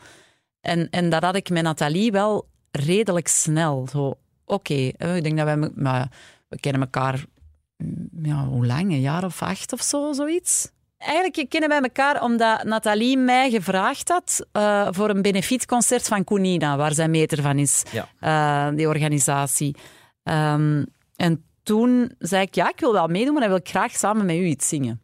En, 0.61 0.89
en 0.89 1.09
dat 1.09 1.23
had 1.23 1.36
ik 1.36 1.49
met 1.49 1.63
Nathalie 1.63 2.11
wel 2.11 2.47
redelijk 2.71 3.27
snel. 3.27 3.88
Zo, 3.91 4.13
oké, 4.45 4.91
hè, 4.97 5.15
ik 5.15 5.23
denk 5.23 5.38
dat 5.38 5.45
wij... 5.45 5.69
Maar 5.75 6.11
we 6.47 6.59
kennen 6.59 6.82
elkaar... 6.82 7.25
mm, 7.77 8.09
Ja, 8.23 8.45
hoe 8.45 8.65
lang? 8.65 8.91
Een 8.91 9.01
jaar 9.01 9.23
of 9.23 9.41
acht 9.41 9.73
of 9.73 9.82
zo, 9.82 10.13
zoiets. 10.13 10.69
Eigenlijk 10.97 11.49
kennen 11.49 11.69
wij 11.69 11.82
elkaar 11.82 12.23
omdat 12.23 12.63
Nathalie 12.63 13.17
mij 13.17 13.49
gevraagd 13.49 14.09
had 14.09 14.45
eh, 14.51 14.88
voor 14.91 15.09
een 15.09 15.21
benefietconcert 15.21 16.07
van 16.07 16.23
Koenina, 16.23 16.77
waar 16.77 16.93
zij 16.93 17.07
meter 17.07 17.41
van 17.41 17.57
is, 17.59 17.84
Ja. 17.91 18.07
eh, 18.69 18.75
die 18.75 18.88
organisatie. 18.88 19.75
Ehm, 20.23 20.84
en 21.15 21.43
toen 21.63 22.11
zei 22.19 22.41
ik, 22.43 22.55
ja, 22.55 22.69
ik 22.69 22.79
wil 22.79 22.93
wel 22.93 23.07
meedoen, 23.07 23.32
maar 23.34 23.41
dan 23.41 23.49
wil 23.51 23.59
ik 23.59 23.69
graag 23.69 23.91
samen 23.91 24.25
met 24.25 24.36
u 24.36 24.43
iets 24.45 24.67
zingen. 24.67 25.01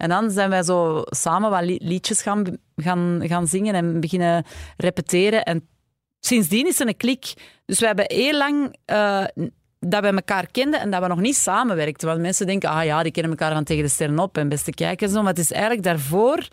En 0.00 0.08
dan 0.08 0.30
zijn 0.30 0.50
wij 0.50 0.62
zo 0.62 1.02
samen 1.04 1.50
wat 1.50 1.62
li- 1.62 1.80
liedjes 1.82 2.22
gaan, 2.22 2.44
gaan, 2.76 3.20
gaan 3.24 3.46
zingen 3.46 3.74
en 3.74 4.00
beginnen 4.00 4.44
repeteren. 4.76 5.42
En 5.42 5.68
sindsdien 6.20 6.66
is 6.66 6.80
er 6.80 6.86
een 6.86 6.96
klik. 6.96 7.34
Dus 7.64 7.78
we 7.80 7.86
hebben 7.86 8.04
heel 8.08 8.36
lang 8.36 8.76
eh, 8.84 9.24
dat 9.78 10.02
we 10.02 10.06
elkaar 10.06 10.46
kenden 10.50 10.80
en 10.80 10.90
dat 10.90 11.02
we 11.02 11.08
nog 11.08 11.20
niet 11.20 11.36
samenwerkten. 11.36 12.08
Want 12.08 12.20
mensen 12.20 12.46
denken, 12.46 12.68
ah 12.68 12.84
ja, 12.84 13.02
die 13.02 13.12
kennen 13.12 13.32
elkaar 13.32 13.52
van 13.52 13.64
tegen 13.64 13.82
de 13.82 13.88
sterren 13.88 14.18
op 14.18 14.36
en 14.36 14.48
beste 14.48 14.70
kijkers. 14.70 15.12
Maar 15.12 15.24
het 15.24 15.38
is 15.38 15.52
eigenlijk 15.52 15.82
daarvoor 15.82 16.48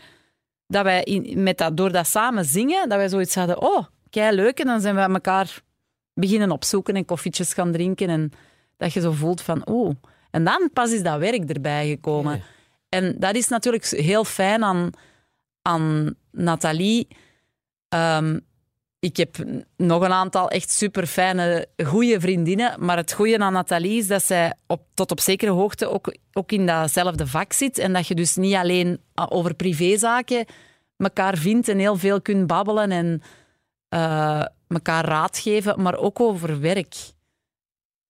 dat 0.67 0.83
wij 0.83 1.33
met 1.35 1.57
dat, 1.57 1.77
door 1.77 1.91
dat 1.91 2.07
samen 2.07 2.45
zingen, 2.45 2.89
dat 2.89 2.97
wij 2.97 3.09
zoiets 3.09 3.35
hadden, 3.35 3.61
oh, 3.61 3.85
kei 4.09 4.35
leuk. 4.35 4.59
En 4.59 4.65
dan 4.65 4.81
zijn 4.81 4.95
we 4.95 5.01
elkaar 5.01 5.61
beginnen 6.13 6.51
opzoeken 6.51 6.95
en 6.95 7.05
koffietjes 7.05 7.53
gaan 7.53 7.71
drinken. 7.71 8.09
En 8.09 8.31
dat 8.77 8.93
je 8.93 9.01
zo 9.01 9.11
voelt 9.11 9.41
van, 9.41 9.65
oh. 9.67 9.91
En 10.31 10.43
dan 10.43 10.69
pas 10.73 10.91
is 10.91 11.03
dat 11.03 11.19
werk 11.19 11.49
erbij 11.49 11.87
gekomen. 11.87 12.43
En 12.89 13.15
dat 13.19 13.35
is 13.35 13.47
natuurlijk 13.47 13.85
heel 13.85 14.23
fijn 14.23 14.63
aan, 14.63 14.89
aan 15.61 16.15
Nathalie. 16.31 17.07
Ehm, 17.89 18.39
ik 18.99 19.17
heb 19.17 19.37
nog 19.77 20.01
een 20.01 20.11
aantal 20.11 20.49
echt 20.49 20.69
super 20.69 21.07
fijne, 21.07 21.67
goede 21.85 22.19
vriendinnen. 22.19 22.85
Maar 22.85 22.97
het 22.97 23.13
goede 23.13 23.39
aan 23.39 23.53
Nathalie 23.53 23.97
is 23.97 24.07
dat 24.07 24.23
zij 24.23 24.53
op, 24.67 24.81
tot 24.93 25.11
op 25.11 25.19
zekere 25.19 25.51
hoogte 25.51 25.89
ook, 25.89 26.15
ook 26.33 26.51
in 26.51 26.65
datzelfde 26.65 27.27
vak 27.27 27.53
zit. 27.53 27.77
En 27.77 27.93
dat 27.93 28.07
je 28.07 28.15
dus 28.15 28.35
niet 28.35 28.55
alleen 28.55 29.01
over 29.13 29.53
privézaken 29.53 30.45
elkaar 30.97 31.37
vindt 31.37 31.67
en 31.67 31.79
heel 31.79 31.95
veel 31.95 32.21
kunt 32.21 32.47
babbelen 32.47 32.91
en 32.91 33.21
eh 33.89 34.45
elkaar 34.67 35.05
raad 35.05 35.37
geven, 35.37 35.81
maar 35.81 35.97
ook 35.97 36.19
over 36.19 36.59
werk. 36.59 36.95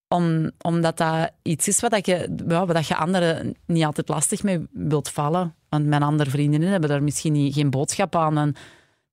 Om, 0.08 0.52
omdat 0.62 0.98
dat 0.98 1.32
iets 1.42 1.68
is 1.68 1.80
wat, 1.80 2.06
je, 2.06 2.36
wat 2.46 2.88
je 2.88 2.96
anderen 2.96 3.56
niet 3.66 3.86
altijd 3.86 4.10
lastig 4.10 4.44
mee 4.44 4.68
wilt 4.72 5.10
vallen. 5.10 5.56
Want 5.70 5.86
mijn 5.86 6.04
andere 6.04 6.30
vriendinnen 6.30 6.70
hebben 6.70 6.90
daar 6.90 7.04
misschien 7.04 7.34
niet, 7.34 7.54
geen 7.54 7.70
boodschap 7.70 8.16
aan. 8.16 8.38
En 8.38 8.56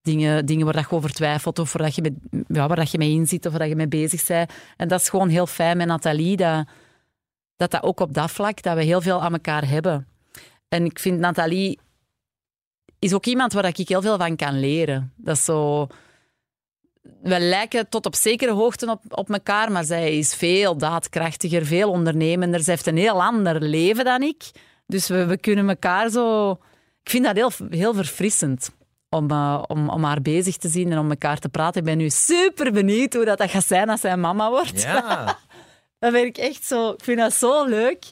dingen, 0.02 0.46
dingen 0.46 0.64
waar 0.64 0.74
dat 0.74 0.86
je 0.90 0.96
over 0.96 1.12
twijfelt 1.12 1.58
of 1.58 1.72
waar, 1.72 1.82
dat 1.82 1.94
je 1.94 2.02
mee, 2.02 2.44
ja, 2.48 2.66
waar 2.66 2.76
dat 2.76 2.90
je 2.90 2.98
mee 2.98 3.10
inzit 3.10 3.46
of 3.46 3.50
waar 3.50 3.60
dat 3.60 3.68
je 3.68 3.76
mee 3.76 3.88
bezig 3.88 4.26
bent. 4.26 4.52
En 4.76 4.88
dat 4.88 5.00
is 5.00 5.08
gewoon 5.08 5.28
heel 5.28 5.46
fijn 5.46 5.76
met 5.76 5.86
Nathalie, 5.86 6.36
dat, 6.36 6.66
dat 7.56 7.70
dat 7.70 7.82
ook 7.82 8.00
op 8.00 8.14
dat 8.14 8.30
vlak, 8.30 8.62
dat 8.62 8.76
we 8.76 8.82
heel 8.82 9.00
veel 9.00 9.22
aan 9.22 9.32
elkaar 9.32 9.68
hebben. 9.68 10.08
En 10.68 10.84
ik 10.84 10.98
vind 10.98 11.18
Nathalie 11.18 11.78
is 12.98 13.14
ook 13.14 13.26
iemand 13.26 13.52
waar 13.52 13.64
ik 13.64 13.88
heel 13.88 14.02
veel 14.02 14.18
van 14.18 14.36
kan 14.36 14.60
leren. 14.60 15.12
Dat 15.16 15.36
is 15.36 15.44
zo... 15.44 15.86
We 17.22 17.40
lijken 17.40 17.88
tot 17.88 18.06
op 18.06 18.14
zekere 18.14 18.52
hoogte 18.52 18.90
op, 18.90 19.02
op 19.08 19.30
elkaar, 19.30 19.72
maar 19.72 19.84
zij 19.84 20.18
is 20.18 20.34
veel 20.34 20.76
daadkrachtiger, 20.76 21.66
veel 21.66 21.90
ondernemender. 21.90 22.60
Zij 22.60 22.74
heeft 22.74 22.86
een 22.86 22.96
heel 22.96 23.22
ander 23.22 23.60
leven 23.60 24.04
dan 24.04 24.22
ik. 24.22 24.50
Dus 24.86 25.08
we, 25.08 25.26
we 25.26 25.36
kunnen 25.36 25.68
elkaar 25.68 26.10
zo... 26.10 26.50
Ik 27.02 27.10
vind 27.10 27.24
dat 27.24 27.36
heel, 27.36 27.50
heel 27.70 27.94
verfrissend 27.94 28.70
om, 29.10 29.30
eh, 29.30 29.62
om, 29.66 29.88
om 29.88 30.04
haar 30.04 30.22
bezig 30.22 30.56
te 30.56 30.68
zien 30.68 30.92
en 30.92 30.98
om 30.98 31.10
elkaar 31.10 31.38
te 31.38 31.48
praten. 31.48 31.80
Ik 31.80 31.86
ben 31.86 31.98
nu 31.98 32.10
super 32.10 32.72
benieuwd 32.72 33.14
hoe 33.14 33.24
dat, 33.24 33.38
dat 33.38 33.50
gaat 33.50 33.66
zijn 33.66 33.88
als 33.88 34.00
zij 34.00 34.16
mama 34.16 34.50
wordt. 34.50 34.82
Ja. 34.82 35.38
Dat 35.98 36.12
ben 36.12 36.24
ik 36.24 36.38
echt 36.38 36.64
zo... 36.64 36.90
Ik 36.90 37.04
vind 37.04 37.18
dat 37.18 37.32
zo 37.32 37.64
leuk. 37.64 38.04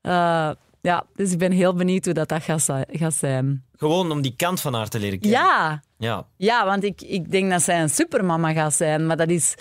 Eh, 0.00 0.50
ja, 0.88 1.04
dus 1.14 1.32
ik 1.32 1.38
ben 1.38 1.52
heel 1.52 1.74
benieuwd 1.74 2.04
hoe 2.04 2.14
dat, 2.14 2.28
dat 2.28 2.42
gaat, 2.42 2.62
zi- 2.62 2.84
gaat 2.98 3.14
zijn. 3.14 3.64
Gewoon 3.76 4.10
om 4.10 4.20
die 4.22 4.34
kant 4.36 4.60
van 4.60 4.74
haar 4.74 4.88
te 4.88 4.98
leren 4.98 5.18
kennen. 5.20 5.38
Ja, 5.40 5.82
Ja. 5.98 6.26
ja, 6.36 6.64
want 6.64 6.84
ik, 6.84 7.02
ik 7.02 7.30
denk 7.30 7.50
dat 7.50 7.62
zij 7.62 7.82
een 7.82 7.90
supermama 7.90 8.52
gaat 8.52 8.74
zijn. 8.74 9.06
Maar 9.06 9.16
dat 9.16 9.28
is... 9.28 9.54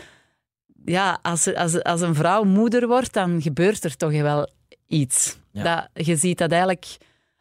Ja, 0.85 1.19
als, 1.21 1.53
als, 1.55 1.83
als 1.83 2.01
een 2.01 2.15
vrouw 2.15 2.43
moeder 2.43 2.87
wordt, 2.87 3.13
dan 3.13 3.41
gebeurt 3.41 3.83
er 3.83 3.97
toch 3.97 4.11
wel 4.11 4.49
iets. 4.87 5.37
Ja. 5.51 5.63
Dat, 5.93 6.05
je 6.05 6.15
ziet 6.15 6.37
dat 6.37 6.51
eigenlijk 6.51 6.97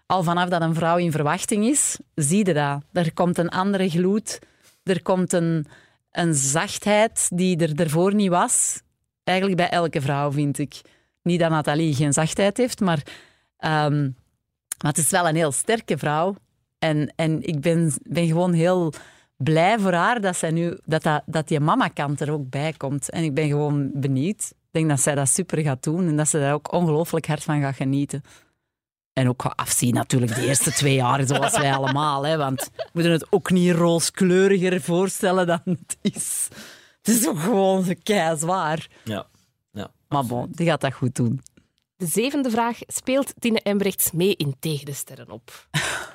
al 0.07 0.23
vanaf 0.23 0.49
dat 0.49 0.61
een 0.61 0.75
vrouw 0.75 0.97
in 0.97 1.11
verwachting 1.13 1.65
is, 1.67 1.99
zie 2.15 2.47
je 2.47 2.55
dat. 2.55 2.83
Er 2.93 3.13
komt 3.15 3.39
een 3.39 3.49
andere 3.49 3.89
gloed. 3.91 4.39
Er 4.85 5.03
komt 5.03 5.33
een, 5.33 5.67
een 6.11 6.35
zachtheid 6.35 7.29
die 7.35 7.57
er 7.59 7.77
daarvoor 7.77 8.15
niet 8.15 8.31
was. 8.31 8.81
Eigenlijk 9.25 9.57
bij 9.59 9.69
elke 9.71 10.01
vrouw, 10.01 10.33
vind 10.33 10.59
ik. 10.59 10.81
Niet 11.23 11.41
dat 11.41 11.51
Nathalie 11.51 11.95
geen 11.95 12.13
zachtheid 12.13 12.57
heeft, 12.57 12.81
maar, 12.81 13.03
ehm, 13.59 14.03
maar 14.83 14.93
het 14.93 14.99
is 14.99 15.11
wel 15.11 15.29
een 15.29 15.37
heel 15.37 15.53
sterke 15.53 15.99
vrouw. 15.99 16.35
En, 16.79 17.13
en 17.17 17.43
ik 17.43 17.61
ben, 17.61 17.93
ben 18.03 18.27
gewoon 18.27 18.53
heel 18.53 18.93
blij 19.37 19.79
voor 19.79 19.93
haar 19.93 20.21
dat, 20.21 20.37
zij 20.37 20.51
nu, 20.51 20.79
dat, 20.85 21.03
dat, 21.03 21.23
dat 21.27 21.49
die 21.49 21.61
mama-kant 21.61 22.21
er 22.21 22.33
ook 22.33 22.51
bij 22.51 22.73
komt. 22.73 23.11
En 23.11 23.23
ik 23.23 23.35
ben 23.35 23.49
gewoon 23.49 23.91
benieuwd. 23.95 24.43
Ik 24.51 24.83
denk 24.83 24.89
dat 24.89 25.01
zij 25.01 25.15
dat 25.15 25.29
super 25.29 25.59
gaat 25.59 25.83
doen 25.83 26.09
en 26.09 26.17
dat 26.17 26.29
ze 26.29 26.39
daar 26.39 26.53
ook 26.53 26.73
ongelooflijk 26.73 27.27
hard 27.27 27.43
van 27.45 27.61
gaat 27.61 27.77
genieten. 27.77 28.23
En 29.13 29.29
ook 29.29 29.43
gaat 29.43 29.57
afzien 29.57 29.95
natuurlijk 29.95 30.35
de 30.35 30.47
eerste 30.47 30.73
twee 30.73 30.95
jaar, 30.95 31.27
zoals 31.27 31.59
wij 31.59 31.75
allemaal. 31.75 32.27
Hè, 32.27 32.37
want 32.37 32.71
we 32.77 32.89
moeten 32.93 33.13
het 33.13 33.33
ook 33.33 33.51
niet 33.51 33.75
rooskleuriger 33.75 34.81
voorstellen 34.81 35.47
dan 35.47 35.61
het 35.65 35.97
is. 36.01 36.49
Het 37.03 37.09
is 37.09 37.29
ook 37.29 37.39
gewoon 37.39 37.85
zo 37.85 37.93
kei 38.03 38.39
zwaar. 38.39 38.89
Ja. 39.05 39.27
ja. 39.73 39.91
Maar 40.09 40.27
bon, 40.27 40.49
die 40.51 40.67
gaat 40.67 40.81
dat 40.81 40.93
goed 40.93 41.15
doen. 41.15 41.41
De 41.97 42.07
zevende 42.07 42.51
vraag. 42.51 42.79
Speelt 42.87 43.33
Tine 43.39 43.61
Embrechts 43.61 44.11
mee 44.13 44.37
in 44.37 44.57
Tegen 44.61 44.85
de 44.85 44.93
Sterren 44.93 45.31
op? 45.31 45.69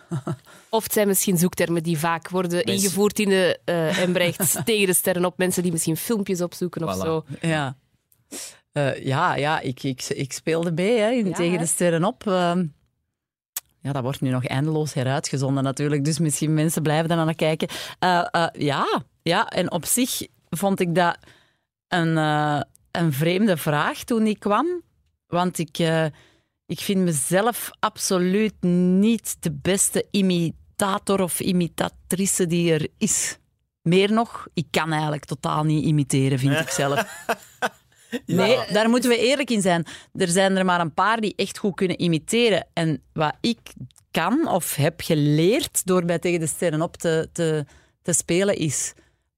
of 0.70 0.84
het 0.84 0.94
zijn 0.94 1.08
misschien 1.08 1.38
zoektermen 1.38 1.84
die 1.84 1.98
vaak 1.98 2.30
worden 2.30 2.52
Mensen- 2.52 2.74
ingevoerd 2.74 3.20
in 3.20 3.30
de 3.30 3.60
eh 3.66 3.98
Embrechts 3.98 4.56
Tegen 4.66 4.86
de 4.88 4.94
Sterren 4.94 5.26
op. 5.26 5.38
Mensen 5.38 5.64
die 5.64 5.72
misschien 5.72 5.98
filmpjes 5.98 6.42
opzoeken 6.42 6.84
of 6.88 6.96
Voilà. 6.96 7.00
zo. 7.00 7.26
Ja, 7.42 7.76
Eh, 8.72 9.06
ja, 9.06 9.36
ja 9.36 9.60
ik, 9.60 9.84
ik, 9.84 10.04
ik 10.10 10.34
speelde 10.34 10.72
mee 10.72 11.00
hè, 11.00 11.10
in 11.10 11.28
Ja, 11.28 11.34
Tegen 11.36 11.52
hè? 11.54 11.58
de 11.58 11.66
Sterren 11.66 12.04
op. 12.04 12.28
Ehm, 12.28 12.66
ja, 13.80 13.92
dat 13.92 14.04
wordt 14.04 14.22
nu 14.22 14.30
nog 14.30 14.46
eindeloos 14.46 14.94
heruitgezonden 14.94 15.64
natuurlijk, 15.64 16.06
dus 16.06 16.20
misschien 16.20 16.54
mensen 16.54 16.82
blijven 16.82 17.10
daar 17.10 17.18
aan 17.18 17.28
het 17.28 17.36
kijken. 17.38 17.68
Eh, 18.00 18.48
ja, 18.54 19.02
ja, 19.22 19.48
en 19.50 19.72
op 19.72 19.86
zich 19.86 20.28
vond 20.50 20.80
ik 20.80 20.96
dat 20.96 21.18
een, 21.88 22.18
een 22.92 23.14
vreemde 23.14 23.58
vraag 23.58 24.04
toen 24.04 24.24
die 24.24 24.38
kwam. 24.38 24.68
Want 25.32 25.58
ik, 25.58 25.78
eh, 25.78 26.06
ik 26.66 26.80
vind 26.80 27.00
mezelf 27.00 27.72
absoluut 27.80 28.62
niet 28.62 29.38
de 29.40 29.52
beste 29.52 30.08
imitator 30.12 31.22
of 31.22 31.40
imitatrice 31.40 32.48
die 32.48 32.74
er 32.74 32.88
is. 32.98 33.38
Meer 33.82 34.12
nog, 34.12 34.48
ik 34.54 34.68
kan 34.72 34.92
eigenlijk 34.92 35.26
totaal 35.26 35.64
niet 35.64 35.86
imiteren, 35.86 36.40
vind 36.40 36.60
ik 36.60 36.70
zelf. 36.70 37.06
Nee, 38.26 38.60
daar 38.72 38.90
moeten 38.90 39.10
we 39.10 39.18
eerlijk 39.18 39.50
in 39.50 39.62
zijn. 39.62 39.86
Er 40.14 40.28
zijn 40.28 40.58
er 40.58 40.66
maar 40.66 40.80
een 40.80 40.94
paar 40.94 41.22
die 41.22 41.34
echt 41.36 41.58
goed 41.58 41.76
kunnen 41.76 42.02
imiteren. 42.02 42.68
En 42.74 43.02
wat 43.14 43.34
ik 43.42 43.60
kan 44.12 44.48
of 44.48 44.76
heb 44.76 45.02
geleerd 45.02 45.86
door 45.86 46.06
bij 46.06 46.20
Tegen 46.20 46.40
de 46.40 46.48
Sterren 46.48 46.82
op 46.82 46.98
te, 46.98 47.30
te, 47.32 47.66
te 48.02 48.14
spelen, 48.14 48.56
is 48.56 48.94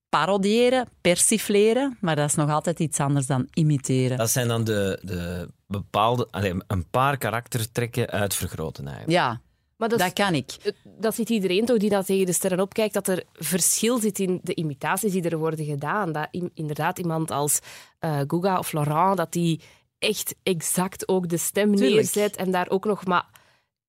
parodiëren, 0.09 0.87
persifleren. 1.01 1.97
Maar 2.01 2.15
dat 2.15 2.29
is 2.29 2.35
nog 2.35 2.49
altijd 2.49 2.79
iets 2.79 2.99
anders 2.99 3.25
dan 3.25 3.47
imiteren. 3.53 4.17
Dat 4.17 4.29
zijn 4.29 4.47
dan 4.47 4.63
de, 4.63 4.99
de 5.01 5.49
bepaalde, 5.73 6.27
allee, 6.31 6.53
een 6.67 6.89
paar 6.89 7.17
karaktertrekken 7.17 8.09
uitvergroten 8.09 8.87
eigenlijk. 8.87 9.17
Ja, 9.17 9.41
Maar 9.77 9.89
dat, 9.89 10.13
kan 10.13 10.33
ik. 10.33 10.73
dat 10.99 11.15
ziet 11.15 11.29
iedereen 11.29 11.65
toch 11.65 11.77
die 11.77 11.89
dat 11.89 12.05
tegen 12.05 12.25
de 12.25 12.33
sterren 12.33 12.59
opkijkt, 12.59 12.93
dat 12.93 13.07
er 13.07 13.23
verschil 13.33 13.99
zit 13.99 14.19
in 14.19 14.39
de 14.43 14.55
imitaties 14.55 15.11
die 15.11 15.29
er 15.29 15.37
worden 15.37 15.65
gedaan. 15.65 16.11
Dat 16.11 16.27
inderdaad 16.53 16.99
iemand 16.99 17.31
als 17.31 17.59
eh 17.99 18.19
Guga 18.27 18.57
of 18.57 18.71
Laurent, 18.71 19.17
dat 19.17 19.31
die 19.31 19.61
echt 19.99 20.35
exact 20.43 21.07
ook 21.07 21.29
de 21.29 21.37
stem 21.37 21.75
Tuurlijk. 21.75 21.95
neerzet 21.95 22.35
en 22.35 22.51
daar 22.51 22.69
ook 22.69 22.85
nog 22.85 23.05
maar 23.05 23.25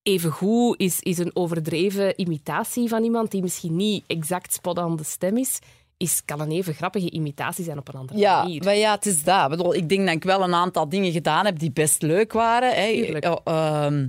evengoed 0.02 0.80
is, 0.80 1.00
is 1.00 1.18
een 1.18 1.36
overdreven 1.36 2.20
imitatie 2.20 2.88
van 2.88 3.04
iemand 3.04 3.30
die 3.30 3.42
misschien 3.42 3.76
niet 3.76 4.04
exact 4.06 4.52
spot 4.52 4.78
aan 4.78 4.96
de 4.96 5.04
stem 5.04 5.36
is, 5.36 5.58
is, 6.04 6.22
kan 6.24 6.40
een 6.40 6.50
even 6.50 6.74
grappige 6.74 7.10
imitatie 7.10 7.64
zijn 7.64 7.78
op 7.78 7.88
een 7.88 7.94
andere 8.00 8.18
Ja, 8.18 8.42
manier. 8.42 8.64
maar 8.64 8.76
ja, 8.76 8.94
het 8.94 9.06
is 9.06 9.22
dat. 9.22 9.42
Ik, 9.44 9.48
bedoel, 9.56 9.74
ik 9.74 9.88
denk 9.88 10.06
dat 10.06 10.14
ik 10.14 10.24
wel 10.24 10.42
een 10.42 10.54
aantal 10.54 10.88
dingen 10.88 11.12
gedaan 11.12 11.44
heb 11.44 11.58
die 11.58 11.72
best 11.72 12.02
leuk 12.02 12.32
waren. 12.32 12.74
Hè. 12.74 12.92
Tuurlijk. 12.92 13.24
Ja, 13.24 13.40
ehm, 13.44 14.06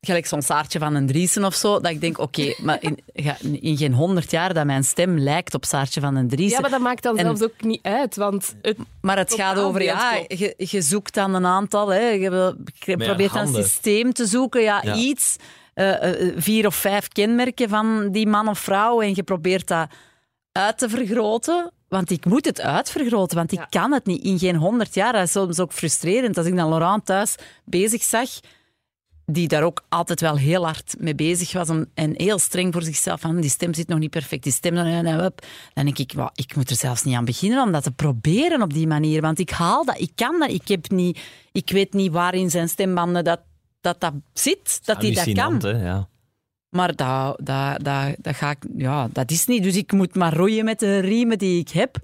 gelijk 0.00 0.26
zo'n 0.26 0.42
Saartje 0.42 0.78
van 0.78 0.94
een 0.94 1.06
Driessen 1.06 1.44
of 1.44 1.54
zo. 1.54 1.80
Dat 1.80 1.90
ik 1.90 2.00
denk, 2.00 2.18
oké, 2.18 2.54
maar 2.64 2.78
in, 2.82 2.98
in 3.60 3.76
geen 3.76 3.92
honderd 3.94 4.30
jaar 4.30 4.54
dat 4.54 4.64
mijn 4.66 4.84
stem 4.84 5.18
lijkt 5.18 5.54
op 5.54 5.64
Saartje 5.64 6.00
van 6.00 6.16
een 6.16 6.28
Driessen. 6.28 6.54
Ja, 6.56 6.60
maar 6.60 6.70
dat 6.70 6.80
maakt 6.80 7.02
dan 7.02 7.16
En- 7.18 7.24
zelfs 7.24 7.42
ook 7.42 7.62
niet 7.62 7.82
uit, 7.82 8.16
want 8.16 8.54
het, 8.62 8.76
Maar 9.00 9.16
het 9.18 9.34
gaat 9.34 9.58
over, 9.58 9.82
ja, 9.82 10.14
je, 10.28 10.54
je 10.56 10.80
zoekt 10.82 11.14
dan 11.14 11.34
een 11.34 11.46
aantal. 11.46 11.88
Hè. 11.88 12.08
Je, 12.08 12.54
probeert 12.84 13.18
een 13.34 13.38
handen. 13.38 13.62
systeem 13.64 14.12
te 14.12 14.26
zoeken, 14.26 14.62
ja, 14.62 14.80
Ja. 14.84 14.94
iets. 14.94 15.36
eh, 15.74 16.10
eh, 16.28 16.32
vier 16.36 16.66
of 16.66 16.74
vijf 16.74 17.08
kenmerken 17.08 17.68
van 17.68 18.08
die 18.12 18.26
man 18.26 18.48
of 18.48 18.58
vrouw. 18.58 19.00
En 19.00 19.12
je 19.14 19.22
probeert 19.22 19.66
dat 19.68 19.88
uit 20.58 20.78
te 20.78 20.88
vergroten. 20.88 21.70
Want 21.88 22.10
ik 22.10 22.24
moet 22.24 22.44
het 22.44 22.60
uitvergroten, 22.60 23.36
want 23.36 23.52
ik 23.52 23.58
Ja. 23.58 23.64
kan 23.64 23.92
het 23.92 24.06
niet 24.06 24.24
in 24.24 24.38
geen 24.38 24.56
honderd 24.56 24.94
jaar. 24.94 25.12
Dat 25.12 25.22
is 25.22 25.32
soms 25.32 25.60
ook 25.60 25.72
frustrerend. 25.72 26.38
Als 26.38 26.46
ik 26.46 26.56
dan 26.56 26.68
Laurent 26.68 27.06
thuis 27.06 27.34
bezig 27.64 28.02
zag, 28.02 28.28
die 29.26 29.48
daar 29.48 29.62
ook 29.62 29.84
altijd 29.88 30.20
wel 30.20 30.36
heel 30.36 30.64
hard 30.64 30.94
mee 30.98 31.14
bezig 31.14 31.52
was 31.52 31.68
om, 31.68 31.86
en 31.94 32.14
heel 32.16 32.38
streng 32.38 32.72
voor 32.72 32.82
zichzelf. 32.82 33.20
Van, 33.20 33.40
die 33.40 33.50
stem 33.50 33.74
zit 33.74 33.88
nog 33.88 33.98
niet 33.98 34.10
perfect, 34.10 34.42
die 34.42 34.52
stem... 34.52 34.74
Dan, 34.74 35.04
dan, 35.04 35.16
dan 35.74 35.84
denk 35.84 35.98
ik, 35.98 36.12
ik 36.34 36.56
moet 36.56 36.70
er 36.70 36.76
zelfs 36.76 37.02
niet 37.02 37.14
aan 37.16 37.24
beginnen 37.24 37.62
om 37.62 37.72
dat 37.72 37.82
te 37.82 37.90
proberen 37.92 38.62
op 38.62 38.72
die 38.72 38.86
manier. 38.86 39.20
Want 39.20 39.38
ik 39.38 39.50
haal 39.50 39.84
dat, 39.84 40.00
ik 40.00 40.12
kan 40.14 40.38
dat. 40.38 40.50
Ik, 40.50 40.68
heb 40.68 40.90
niet, 40.90 41.20
ik 41.52 41.70
weet 41.70 41.92
niet 41.92 42.12
waar 42.12 42.34
in 42.34 42.50
zijn 42.50 42.68
stembanden 42.68 43.24
dat 43.24 43.40
dat, 43.80 44.00
dat 44.00 44.12
zit, 44.32 44.80
dat 44.84 45.02
hij 45.02 45.12
dat 45.12 45.24
kan. 45.24 45.34
Hallucinant, 45.34 45.62
hè? 45.62 45.84
Ja. 45.86 46.08
Maar 46.74 46.94
dat, 46.94 47.38
dat, 47.42 47.84
dat, 47.84 48.16
dat, 48.18 48.36
ga 48.36 48.50
ik, 48.50 48.64
ja, 48.76 49.08
dat 49.12 49.30
is 49.30 49.46
niet. 49.46 49.62
Dus 49.62 49.76
ik 49.76 49.92
moet 49.92 50.14
maar 50.14 50.34
roeien 50.34 50.64
met 50.64 50.78
de 50.78 50.98
riemen 50.98 51.38
die 51.38 51.60
ik 51.60 51.68
heb. 51.68 51.96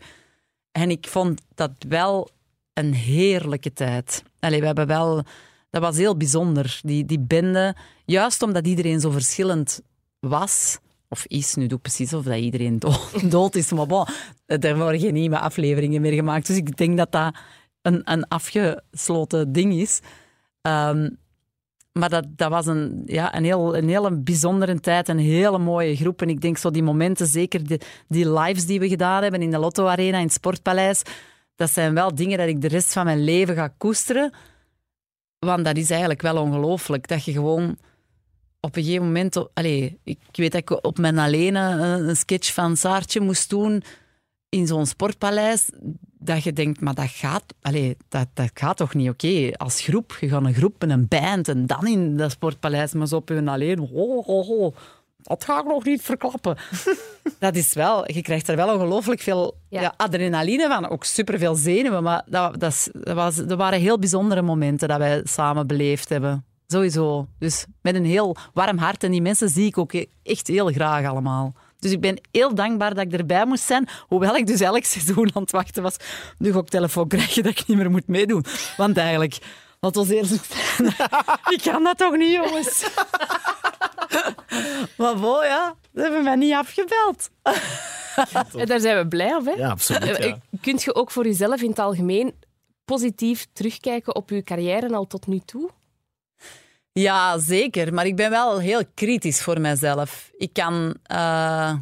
En 0.73 0.91
ik 0.91 1.07
vond 1.09 1.41
dat 1.55 1.71
wel 1.89 2.31
een 2.73 2.95
heerlijke 2.95 3.73
tijd. 3.73 4.23
Allee, 4.39 4.61
we 4.61 4.67
hebben 4.67 4.87
wel, 4.87 5.23
dat 5.71 5.83
was 5.83 5.97
heel 5.97 6.17
bijzonder, 6.17 6.81
die, 6.83 7.05
die 7.05 7.19
bende. 7.19 7.77
Juist 8.05 8.43
omdat 8.43 8.67
iedereen 8.67 9.01
zo 9.01 9.11
verschillend 9.11 9.81
was. 10.21 10.79
Of 11.09 11.25
is, 11.27 11.55
nu 11.55 11.67
doe 11.67 11.77
ik 11.77 11.83
precies 11.83 12.13
of 12.13 12.25
dat 12.25 12.39
iedereen 12.39 12.79
dood, 13.29 13.55
is. 13.55 13.73
Maar 13.73 13.87
bon, 13.87 14.07
er 14.47 14.77
worden 14.77 15.01
geen 15.01 15.15
nieuwe 15.15 15.39
afleveringen 15.39 16.01
meer 16.01 16.13
gemaakt. 16.13 16.47
Dus 16.47 16.57
ik 16.57 16.77
denk 16.77 16.97
dat 16.97 17.13
dat 17.13 17.35
een, 17.83 18.01
een 18.05 18.29
afgesloten 18.29 19.53
ding 19.53 19.73
is. 19.75 20.01
Ehm, 20.63 21.09
maar 21.93 22.09
dat, 22.09 22.27
dat 22.29 22.51
was 22.51 22.67
een, 22.67 23.03
ja, 23.07 23.37
een, 23.37 23.45
heel, 23.45 23.77
een 23.77 23.89
hele 23.89 24.17
bijzondere 24.17 24.81
tijd, 24.81 25.09
een 25.09 25.19
hele 25.19 25.59
mooie 25.59 25.97
groep. 25.97 26.23
En 26.23 26.29
ik 26.29 26.41
denk 26.41 26.59
zo 26.59 26.71
die 26.71 26.83
momenten, 26.83 27.27
zeker 27.27 27.67
die, 27.67 27.81
die 28.09 28.33
lives 28.33 28.67
die 28.67 28.81
we 28.81 28.89
gedaan 28.89 29.23
hebben 29.23 29.43
in 29.43 29.51
de 29.51 29.59
Lotto 29.59 29.87
Arena, 29.87 30.19
in 30.19 30.25
het 30.25 30.33
Sportpaleis, 30.33 31.03
dat 31.55 31.71
zijn 31.71 31.95
wel 31.95 32.15
dingen 32.15 32.39
dat 32.39 32.49
ik 32.49 32.61
de 32.61 32.69
rest 32.69 32.93
van 32.93 33.05
mijn 33.05 33.25
leven 33.25 33.55
ga 33.55 33.69
koesteren. 33.69 34.33
Want 35.39 35.65
dat 35.65 35.77
is 35.77 35.91
eigenlijk 35.91 36.23
wel 36.23 36.37
ongelooflijk, 36.37 37.09
dat 37.09 37.25
je 37.25 37.33
gewoon 37.33 37.77
op 38.61 38.77
een 38.77 38.83
gegeven 38.83 39.07
moment... 39.07 39.55
Allez, 39.55 39.93
ik 40.05 40.19
weet 40.33 40.53
dat 40.53 40.61
ik 40.61 40.85
op 40.85 40.99
mijn 40.99 41.19
alleen 41.19 41.55
een, 41.55 42.17
sketch 42.17 42.55
van 42.55 42.77
Saartje 42.77 43.21
moest 43.21 43.51
doen 43.51 43.83
in 44.49 44.67
zo'n 44.67 44.87
sportpaleis, 44.87 45.71
dat 46.23 46.43
je 46.43 46.53
denkt, 46.53 46.81
maar 46.81 46.95
dat 46.95 47.09
gaat, 47.09 47.45
allez, 47.63 47.95
dat, 48.09 48.27
dat 48.35 48.51
gaat 48.55 48.77
toch 48.77 48.95
niet 48.95 49.09
oké? 49.09 49.51
Als 49.57 49.81
groep, 49.81 50.17
je 50.21 50.29
gaat 50.29 50.45
een 50.45 50.55
groep 50.55 50.83
en 50.83 50.91
een 50.91 51.09
band 51.09 51.49
en 51.49 51.67
dan 51.67 51.87
in 51.87 52.17
dat 52.17 52.31
sportpaleis, 52.31 52.93
maar 52.93 53.07
zo 53.07 53.17
op 53.17 53.29
hun 53.29 53.49
alleen, 53.49 53.79
ho, 53.79 54.23
ho, 54.23 54.43
ho, 54.43 54.75
dat 55.23 55.45
ga 55.45 55.59
ik 55.61 55.67
nog 55.67 55.85
niet 55.85 56.03
verklappen. 56.03 56.57
dat 57.39 57.57
is 57.57 57.73
wel, 57.73 58.13
je 58.13 58.23
krijgt 58.23 58.49
er 58.49 58.57
wel 58.57 58.75
ongelooflijk 58.75 59.21
veel 59.21 59.59
Ja. 59.69 59.81
ja. 59.81 59.95
adrenaline 59.97 60.69
van, 60.69 60.89
ook 60.89 61.05
superveel 61.05 61.55
zenuwen, 61.55 62.03
maar 62.03 62.23
dat, 62.27 62.61
dat, 62.61 62.91
was, 63.03 63.37
dat 63.37 63.59
waren 63.59 63.81
heel 63.81 63.99
bijzondere 63.99 64.43
momenten 64.43 64.89
dat 64.89 64.99
wij 64.99 65.21
samen 65.25 65.67
beleefd 65.67 66.09
hebben. 66.09 66.45
Sowieso. 66.67 67.27
Dus 67.39 67.67
met 67.83 67.95
een 67.95 68.05
heel 68.05 68.37
warm 68.53 68.79
hart. 68.79 69.05
En 69.05 69.11
die 69.11 69.23
mensen 69.23 69.49
zie 69.49 69.67
ik 69.67 69.79
ook 69.79 69.93
echt 70.23 70.47
heel 70.47 70.67
graag 70.67 71.07
allemaal. 71.07 71.55
Dus 71.81 71.93
ik 71.93 72.01
ben 72.01 72.21
heel 72.31 72.55
dankbaar 72.55 72.95
dat 72.95 73.05
ik 73.05 73.13
erbij 73.13 73.47
moest 73.47 73.65
zijn. 73.65 73.89
Hoewel 74.07 74.37
ik 74.37 74.47
dus 74.47 74.61
elk 74.61 74.85
seizoen 74.85 75.31
aan 75.35 75.43
het 75.43 75.51
wachten 75.51 75.83
was. 75.83 75.97
Nu 76.39 76.53
ga 76.53 76.59
ik 76.59 76.69
telefoon 76.69 77.09
krijgen 77.09 77.43
dat 77.43 77.53
ik 77.53 77.67
niet 77.67 77.77
meer 77.77 77.91
moet 77.91 78.07
meedoen. 78.07 78.45
Want 78.77 78.97
eigenlijk, 78.97 79.39
wat 79.81 79.95
was 79.95 80.09
eerst 80.09 80.45
zijn. 80.77 80.87
ik 81.55 81.61
kan 81.63 81.83
dat 81.85 81.99
toch 81.99 82.17
niet, 82.17 82.33
jongens? 82.33 82.85
maar 84.99 85.15
bon, 85.17 85.45
ja, 85.45 85.75
ze 85.95 86.01
hebben 86.01 86.25
mij 86.25 86.37
niet 86.37 86.55
afgebeld. 86.55 87.31
en 88.61 88.67
daar 88.67 88.81
zijn 88.81 88.97
we 88.97 89.09
blij 89.09 89.35
op. 89.35 89.45
Hè? 89.45 89.51
Ja, 89.53 89.71
absoluut. 89.71 90.03
Eh, 90.19 90.27
Ja. 90.27 90.39
Kunt 90.61 90.83
je 90.83 90.95
ook 90.95 91.11
voor 91.11 91.25
jezelf 91.25 91.63
in 91.63 91.69
het 91.69 91.79
algemeen 91.79 92.35
positief 92.85 93.47
terugkijken 93.53 94.15
op 94.15 94.31
je 94.31 94.43
carrière 94.43 94.95
al 94.95 95.07
tot 95.07 95.27
nu 95.27 95.41
toe? 95.45 95.71
Ja, 97.01 97.39
zeker. 97.39 97.95
Maar 97.95 98.07
ik 98.07 98.17
ben 98.17 98.31
wel 98.31 98.59
heel 98.59 98.83
kritisch 98.95 99.43
voor 99.43 99.61
mezelf. 99.61 100.31
Ik 100.37 100.53
kan... 100.53 100.95
eh, 101.03 101.75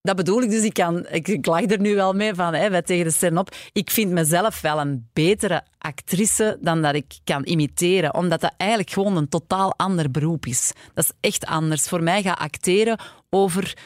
dat 0.00 0.16
bedoel 0.16 0.42
ik 0.42 0.50
dus. 0.50 0.64
Ik, 0.64 0.74
kan, 0.74 1.06
ik, 1.08 1.28
ik 1.28 1.46
er 1.46 1.80
nu 1.80 1.94
wel 1.94 2.12
mee 2.12 2.34
van, 2.34 2.54
hè, 2.54 2.82
tegen 2.82 3.04
de 3.04 3.10
sterren 3.10 3.38
op. 3.38 3.54
Ik 3.72 3.90
vind 3.90 4.10
mezelf 4.10 4.60
wel 4.60 4.80
een 4.80 5.08
betere 5.12 5.62
actrice 5.78 6.58
dan 6.60 6.82
dat 6.82 6.94
ik 6.94 7.18
kan 7.24 7.44
imiteren. 7.44 8.14
Omdat 8.14 8.40
dat 8.40 8.54
eigenlijk 8.56 8.90
gewoon 8.90 9.16
een 9.16 9.28
totaal 9.28 9.74
ander 9.76 10.10
beroep 10.10 10.46
is. 10.46 10.72
Dat 10.94 11.04
is 11.04 11.12
echt 11.20 11.46
anders. 11.46 11.88
Voor 11.88 12.02
mij 12.02 12.22
gaat 12.22 12.38
acteren 12.38 12.98
over 13.30 13.76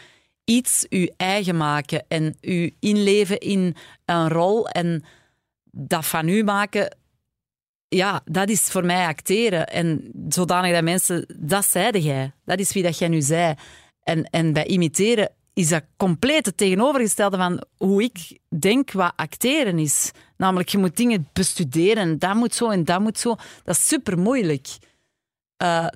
iets 0.45 0.87
u 0.89 1.11
eigen 1.17 1.57
maken 1.57 2.05
en 2.09 2.37
u 2.41 2.75
inleven 2.81 3.39
in 3.39 3.77
een 4.05 4.29
rol 4.29 4.69
en 4.69 5.05
dat 5.71 6.07
van 6.07 6.29
u 6.29 6.43
maken 6.45 6.97
ja, 7.89 8.21
dat 8.25 8.49
is 8.49 8.63
voor 8.63 8.85
mij 8.85 9.07
acteren. 9.07 9.67
En 9.67 10.11
zodanig 10.29 10.73
dat 10.73 10.83
mensen... 10.83 11.27
Dat 11.37 11.67
zeide 11.67 12.03
jij. 12.03 12.33
Dat 12.45 12.59
is 12.59 12.73
wie 12.73 12.83
dat 12.83 12.99
jij 12.99 13.09
nu 13.09 13.21
zei. 13.21 13.55
En, 14.03 14.25
en 14.25 14.53
bij 14.53 14.67
imiteren 14.67 15.31
is 15.53 15.69
dat 15.69 15.85
compleet 15.97 16.47
het 16.47 16.57
tegenovergestelde 16.57 17.37
van 17.37 17.65
hoe 17.77 18.03
ik 18.03 18.39
denk 18.59 18.93
wat 18.93 19.13
acteren 19.17 19.79
is. 19.79 20.11
Namelijk, 20.37 20.69
je 20.69 20.79
moet 20.79 20.97
dingen 20.97 21.29
bestuderen. 21.33 22.19
Dat 22.19 22.35
moet 22.35 22.55
zo 22.55 22.71
en 22.71 22.85
dat 22.85 23.01
moet 23.01 23.19
zo. 23.19 23.35
Dat 23.65 23.77
is 23.77 23.87
super 23.87 24.19
moeilijk. 24.19 24.69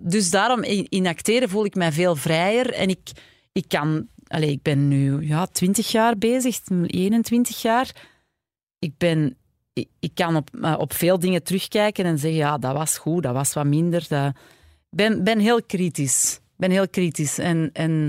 dus 0.03 0.30
daarom, 0.30 0.62
in, 0.62 0.86
in 0.88 1.07
acteren 1.07 1.49
voel 1.49 1.64
ik 1.64 1.74
mij 1.74 1.93
veel 1.93 2.16
vrijer. 2.16 2.72
En 2.72 2.88
ik, 2.88 3.11
ik 3.53 3.64
kan... 3.68 4.09
Allez, 4.26 4.51
ik 4.51 4.62
ben 4.62 4.88
nu 4.88 5.26
ja, 5.26 5.47
20 5.47 5.91
jaar 5.91 6.18
bezig, 6.18 6.61
21 6.86 7.62
jaar. 7.62 7.91
Ik 8.78 8.93
ben 8.99 9.36
ik, 9.81 9.89
ik 10.01 10.11
kan 10.14 10.37
op, 10.37 10.51
eh, 10.62 10.74
op 10.78 10.93
veel 10.93 11.18
dingen 11.18 11.43
terugkijken 11.43 12.05
en 12.05 12.18
zeggen, 12.18 12.39
ja, 12.39 12.59
dat 12.59 12.72
was 12.72 12.99
goed, 12.99 13.22
dat 13.22 13.35
was 13.35 13.53
wat 13.53 13.64
minder. 13.66 14.05
Dat... 14.09 14.33
ben, 14.91 15.24
ben 15.24 15.39
heel 15.39 15.62
kritisch. 15.62 16.41
ben 16.57 16.70
heel 16.70 16.89
kritisch. 16.89 17.39
En, 17.39 17.70
en 17.72 18.09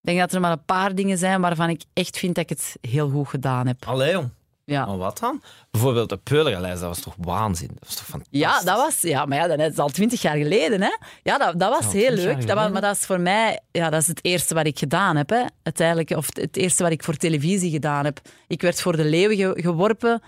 ik 0.00 0.06
denk 0.12 0.18
dat 0.18 0.32
er 0.32 0.40
maar 0.40 0.52
een 0.52 0.64
paar 0.64 0.94
dingen 0.94 1.18
zijn 1.18 1.40
waarvan 1.40 1.68
ik 1.68 1.82
echt 1.92 2.18
vind 2.18 2.34
dat 2.34 2.50
ik 2.50 2.58
het 2.58 2.76
heel 2.90 3.08
goed 3.10 3.28
gedaan 3.28 3.66
heb. 3.66 3.84
Allee, 3.86 4.12
jong. 4.12 4.28
Ja, 4.64 4.86
Maar 4.86 4.96
wat 4.96 5.18
dan? 5.18 5.42
Bijvoorbeeld 5.70 6.08
de 6.08 6.16
Peuleralijst, 6.16 6.80
dat 6.80 6.88
was 6.88 7.00
toch 7.00 7.14
waanzin? 7.18 7.68
Dat 7.68 7.86
was 7.88 7.94
toch 7.96 8.06
fantastisch? 8.06 8.40
ja 8.40 8.60
dat 8.60 8.76
was... 8.76 9.00
Ja, 9.00 9.24
maar 9.26 9.38
ja, 9.38 9.56
dat 9.56 9.70
is 9.72 9.78
al 9.78 9.88
twintig 9.88 10.22
jaar 10.22 10.36
geleden, 10.36 10.80
hè. 10.82 10.96
Ja, 11.22 11.38
dat, 11.38 11.58
dat 11.60 11.70
was 11.70 11.92
Ja, 11.92 11.98
heel 11.98 12.06
20 12.06 12.24
jaar 12.24 12.36
leuk. 12.36 12.46
Dat 12.46 12.56
was, 12.56 12.70
maar 12.70 12.80
dat 12.80 12.96
is 12.96 13.06
voor 13.06 13.20
mij... 13.20 13.60
Ja, 13.70 13.90
dat 13.90 14.00
is 14.00 14.06
het 14.06 14.24
eerste 14.24 14.54
wat 14.54 14.66
ik 14.66 14.78
gedaan 14.78 15.16
heb, 15.16 15.30
hè. 15.30 15.42
Uiteindelijk. 15.62 16.10
Of 16.10 16.26
het 16.32 16.56
eerste 16.56 16.82
wat 16.82 16.92
ik 16.92 17.04
voor 17.04 17.14
televisie 17.16 17.70
gedaan 17.70 18.04
heb. 18.04 18.20
Ik 18.46 18.62
werd 18.62 18.80
voor 18.82 18.96
de 18.96 19.04
leeuwen 19.04 19.36
ge- 19.36 19.62
geworpen... 19.62 20.22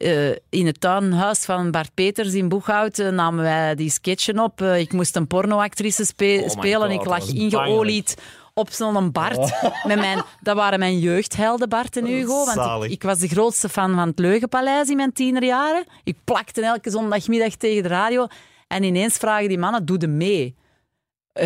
Eh, 0.00 0.30
in 0.48 0.66
het 0.66 0.80
tuinhuis 0.80 1.44
van 1.44 1.70
Bart 1.70 1.94
Peters 1.94 2.34
in 2.34 2.48
Boeghout 2.48 2.98
eh, 2.98 3.08
namen 3.08 3.44
wij 3.44 3.74
die 3.74 3.90
sketchen 3.90 4.38
op. 4.38 4.60
Eh, 4.60 4.78
ik 4.78 4.92
moest 4.92 5.16
een 5.16 5.26
pornoactrice 5.26 6.04
spe- 6.04 6.24
my 6.24 6.48
spelen. 6.48 6.90
God, 6.90 7.00
ik 7.00 7.06
lag 7.06 7.28
ingeolied 7.28 8.16
op 8.54 8.70
zo'n 8.70 9.12
Bart. 9.12 9.36
Met 9.86 9.98
mijn, 9.98 10.22
dat 10.40 10.56
waren 10.56 10.78
mijn 10.78 10.98
jeugdhelden, 10.98 11.68
Bart 11.68 11.96
en 11.96 12.04
Hugo. 12.04 12.44
Want 12.44 12.84
ik, 12.84 12.90
ik 12.90 13.02
was 13.02 13.18
de 13.18 13.28
grootste 13.28 13.68
fan 13.68 13.94
van 13.94 14.08
het 14.08 14.18
Leugenpaleis 14.18 14.88
in 14.88 14.96
mijn 14.96 15.12
tienerjaren. 15.12 15.84
Ik 16.04 16.16
plakte 16.24 16.62
elke 16.62 16.90
zondagmiddag 16.90 17.54
tegen 17.54 17.82
de 17.82 17.88
radio. 17.88 18.26
En 18.66 18.82
ineens 18.82 19.16
vragen 19.16 19.48
die 19.48 19.58
mannen, 19.58 19.84
doe 19.84 20.00
je 20.00 20.06
mee? 20.06 20.56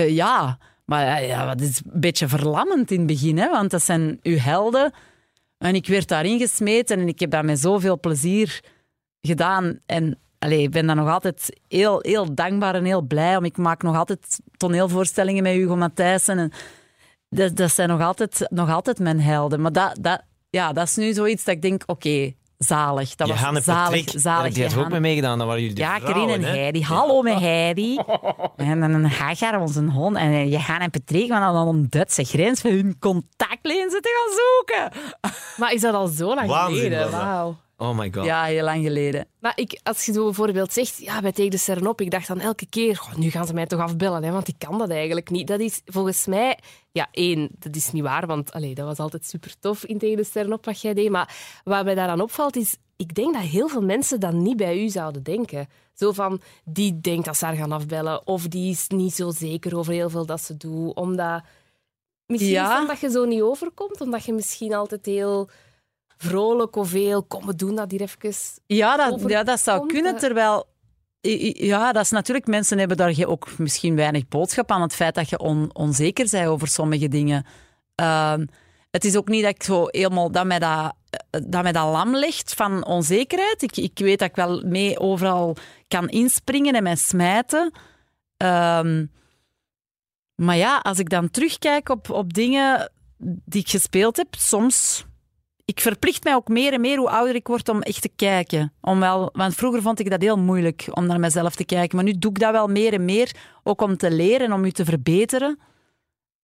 Ja, 0.07 0.59
maar 0.85 1.05
ja, 1.05 1.17
ja, 1.17 1.47
dat 1.55 1.61
is 1.61 1.81
een 1.93 2.01
beetje 2.01 2.29
verlammend 2.29 2.91
in 2.91 2.99
het 2.99 3.07
begin, 3.07 3.39
hè, 3.39 3.51
want 3.51 3.71
dat 3.71 3.83
zijn 3.83 4.19
uw 4.23 4.39
helden. 4.39 4.93
En 5.65 5.75
ik 5.75 5.87
werd 5.87 6.09
daarin 6.09 6.39
gesmeten 6.39 7.01
en 7.01 7.09
ik 7.09 7.21
heb 7.21 7.31
dat 7.31 7.45
met 7.45 7.59
zoveel 7.59 8.01
plezier 8.01 8.61
gedaan. 9.21 9.79
En 9.87 10.19
ik 10.39 10.71
ben 10.71 10.87
daar 10.87 10.97
nog 10.97 11.09
altijd 11.09 11.61
heel, 11.69 11.99
heel 12.01 12.35
dankbaar 12.35 12.75
en 12.75 12.85
heel 12.85 13.03
blij 13.03 13.37
om. 13.37 13.45
Ik 13.45 13.57
maak 13.57 13.83
nog 13.83 13.97
altijd 13.97 14.41
toneelvoorstellingen 14.57 15.43
met 15.43 15.53
Hugo 15.53 15.77
Matthijssen. 15.77 16.39
En 16.39 16.53
dat, 17.29 17.57
dat 17.57 17.73
zijn 17.73 17.89
nog 17.89 18.01
altijd, 18.01 18.47
nog 18.51 18.71
altijd 18.71 18.99
mijn 18.99 19.21
helden. 19.21 19.61
Maar 19.61 19.73
dat, 19.73 19.99
dat, 20.01 20.23
ja, 20.51 20.73
dat 20.73 20.89
is 20.89 20.97
nu 20.97 21.13
zoiets 21.13 21.45
dat 21.45 21.55
ik 21.55 21.63
denk, 21.63 21.83
oké, 21.87 22.33
zalig. 22.67 23.15
Dat 23.15 23.29
Johanne 23.29 23.55
was 23.55 23.65
zalig, 23.65 24.05
Patrick, 24.05 24.21
zalig. 24.21 24.53
die 24.55 24.63
had 24.63 24.73
ook 24.73 24.77
mee 24.79 24.85
Johanne. 24.87 25.01
meegedaan. 25.01 25.39
Dan 25.39 25.47
waren 25.47 25.63
jullie 25.63 25.77
de 25.77 25.83
Ja, 25.83 25.99
Karin 25.99 26.29
en 26.29 26.43
hè? 26.43 26.49
Heidi. 26.59 26.83
Hallo 26.83 27.23
met 27.23 27.39
Heidi. 27.39 27.99
En 28.57 28.81
dan 28.81 28.91
een 28.95 29.11
Hagar, 29.11 29.61
onze 29.61 29.85
hond. 29.85 30.17
En 30.17 30.49
Johanna 30.49 30.85
en 30.85 30.91
Patrick 30.91 31.29
van 31.29 31.37
aan 31.37 31.69
een 31.69 31.87
Duitse 31.89 32.25
grens 32.25 32.61
voor 32.61 32.71
hun 32.71 32.97
contactlenzen 32.99 34.03
te 34.03 34.09
gaan 34.17 34.37
zoeken. 34.43 35.01
Maar 35.57 35.73
is 35.73 35.81
dat 35.81 35.95
al 35.95 36.07
zo 36.07 36.35
lang 36.35 36.49
Waanzin 36.49 36.83
geleden? 36.83 37.11
Wauw. 37.11 37.57
Oh 37.89 37.99
my 37.99 38.13
god. 38.13 38.25
Ja, 38.25 38.45
heel 38.45 38.65
lang 38.65 38.83
geleden. 38.85 39.27
Maar 39.39 39.53
ik, 39.55 39.81
als 39.83 40.05
je 40.07 40.13
zo 40.13 40.25
bijvoorbeeld 40.25 40.73
zegt, 40.73 40.99
ja, 40.99 41.21
bij 41.21 41.33
Tegen 41.33 41.51
de 41.51 41.57
Sterren 41.57 41.87
op, 41.87 42.01
ik 42.01 42.11
dacht 42.11 42.27
dan 42.27 42.41
elke 42.41 42.67
keer, 42.67 43.03
nu 43.17 43.31
gaan 43.31 43.47
ze 43.47 43.55
mij 43.55 43.67
toch 43.67 43.81
afbellen, 43.81 44.23
hè, 44.25 44.31
want 44.31 44.49
ik 44.49 44.55
kan 44.59 44.79
dat 44.79 44.91
eigenlijk 44.91 45.31
niet. 45.31 45.47
Dat 45.47 45.61
is 45.61 45.81
volgens 45.85 46.27
mij, 46.27 46.59
ja, 46.93 47.09
één, 47.11 47.49
dat 47.59 47.77
is 47.77 47.93
niet 47.93 48.03
waar, 48.03 48.27
want 48.27 48.53
allee, 48.53 48.75
dat 48.75 48.87
was 48.87 48.99
altijd 48.99 49.25
super 49.27 49.55
tof 49.59 49.85
in 49.85 49.99
Tegen 49.99 50.17
de 50.17 50.25
Sterren 50.25 50.53
op 50.53 50.65
wat 50.65 50.81
jij 50.81 50.95
deed. 50.95 51.11
Maar 51.11 51.35
wat 51.65 51.85
mij 51.85 51.95
daaraan 51.95 52.21
opvalt 52.21 52.57
is, 52.57 52.77
ik 52.97 53.15
denk 53.15 53.35
dat 53.35 53.43
heel 53.43 53.69
veel 53.69 53.83
mensen 53.83 54.21
dat 54.21 54.33
niet 54.33 54.57
bij 54.57 54.83
u 54.83 54.89
zouden 54.89 55.23
denken. 55.23 55.69
Zo 55.95 56.13
van, 56.13 56.41
die 56.65 57.01
denkt 57.01 57.25
dat 57.25 57.37
ze 57.37 57.45
haar 57.45 57.55
gaan 57.55 57.73
afbellen, 57.73 58.27
of 58.27 58.49
die 58.49 58.71
is 58.71 58.89
niet 58.89 59.15
zo 59.15 59.31
zeker 59.31 59.77
over 59.77 59.93
heel 59.93 60.11
veel 60.11 60.27
dat 60.27 60.41
ze 60.41 60.57
doet, 60.57 60.95
omdat... 60.95 61.43
Misschien 62.27 62.53
Ja. 62.55 62.75
is 62.75 62.81
omdat 62.81 63.01
je 63.01 63.11
zo 63.11 63.25
niet 63.25 63.43
overkomt, 63.43 64.01
omdat 64.01 64.25
je 64.25 64.33
misschien 64.33 64.75
altijd 64.75 65.07
heel 65.07 65.49
vrolijk 66.17 66.77
of 66.77 66.93
heel, 66.93 67.23
kom, 67.23 67.47
we 67.47 67.55
doen 67.55 67.75
dat 67.75 67.91
hier 67.91 68.01
even. 68.01 68.35
Ja, 68.67 68.97
dat, 68.97 69.07
Overkomt, 69.07 69.31
ja, 69.31 69.43
dat 69.43 69.61
zou 69.61 69.87
kunnen, 69.87 70.15
eh. 70.15 70.21
terwijl... 70.21 70.73
Ja, 71.53 71.93
dat 71.93 72.03
is 72.03 72.11
natuurlijk... 72.11 72.47
Mensen 72.47 72.79
hebben 72.79 72.97
daar 72.97 73.25
ook 73.27 73.59
misschien 73.59 73.97
weinig 73.97 74.29
boodschap 74.29 74.71
aan 74.71 74.83
het 74.83 74.95
feit 74.95 75.15
dat 75.15 75.29
je 75.29 75.39
on- 75.39 75.71
onzeker 75.73 76.29
bent 76.31 76.49
over 76.49 76.69
sommige 76.69 77.09
dingen. 77.09 77.47
Ehm, 77.95 78.47
het 78.91 79.05
is 79.05 79.17
ook 79.17 79.29
niet 79.29 79.43
dat 79.43 79.55
ik 79.55 79.63
zo 79.63 79.85
helemaal... 79.87 80.31
Dat 80.31 80.47
mij 80.47 80.59
dat, 80.59 80.95
eh, 81.31 81.41
dat 81.47 81.63
mij 81.63 81.73
dat 81.73 81.93
lam 81.93 82.17
ligt 82.17 82.55
van 82.55 82.85
onzekerheid. 82.87 83.63
Ik, 83.63 83.77
ik 83.77 83.99
weet 83.99 84.19
dat 84.19 84.29
ik 84.29 84.37
wel 84.37 84.63
mee 84.67 84.99
overal 84.99 85.57
kan 85.89 86.09
inspringen 86.09 86.75
en 86.75 86.83
mij 86.83 86.97
smijten. 86.97 87.73
Ehm, 88.37 89.07
maar 90.35 90.57
ja, 90.57 90.79
als 90.79 90.99
ik 90.99 91.09
dan 91.09 91.31
terugkijk 91.31 91.89
op, 91.89 92.11
op 92.11 92.35
dingen 92.35 92.93
die 93.45 93.61
ik 93.61 93.69
gespeeld 93.69 94.17
heb, 94.17 94.35
soms 94.35 95.05
ik 95.65 95.81
verplicht 95.81 96.25
mij 96.25 96.35
ook 96.35 96.49
meer 96.49 96.73
en 96.73 96.81
meer 96.81 96.99
hoe 96.99 97.11
ouder 97.11 97.35
ik 97.35 97.47
word 97.47 97.69
om 97.69 97.83
echt 97.83 98.03
te 98.03 98.11
kijken. 98.17 98.73
Om 98.81 99.01
wel, 99.01 99.31
want 99.33 99.55
vroeger 99.55 99.83
vond 99.83 100.01
ik 100.01 100.11
dat 100.11 100.23
heel 100.23 100.39
moeilijk 100.39 100.87
om 100.91 101.07
naar 101.07 101.21
mezelf 101.21 101.55
te 101.55 101.65
kijken. 101.65 101.97
Maar 101.97 102.05
nu 102.05 102.19
doe 102.19 102.31
ik 102.31 102.39
dat 102.39 102.53
wel 102.53 102.69
meer 102.69 102.93
en 102.93 103.05
meer. 103.05 103.31
Ook 103.63 103.83
om 103.83 103.97
te 103.97 104.11
leren, 104.11 104.53
om 104.53 104.65
je 104.65 104.73
te 104.73 104.85
verbeteren. 104.85 105.59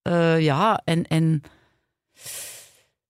Eh, 0.03 0.41
ja, 0.41 0.81
en, 0.85 1.07
en 1.07 1.43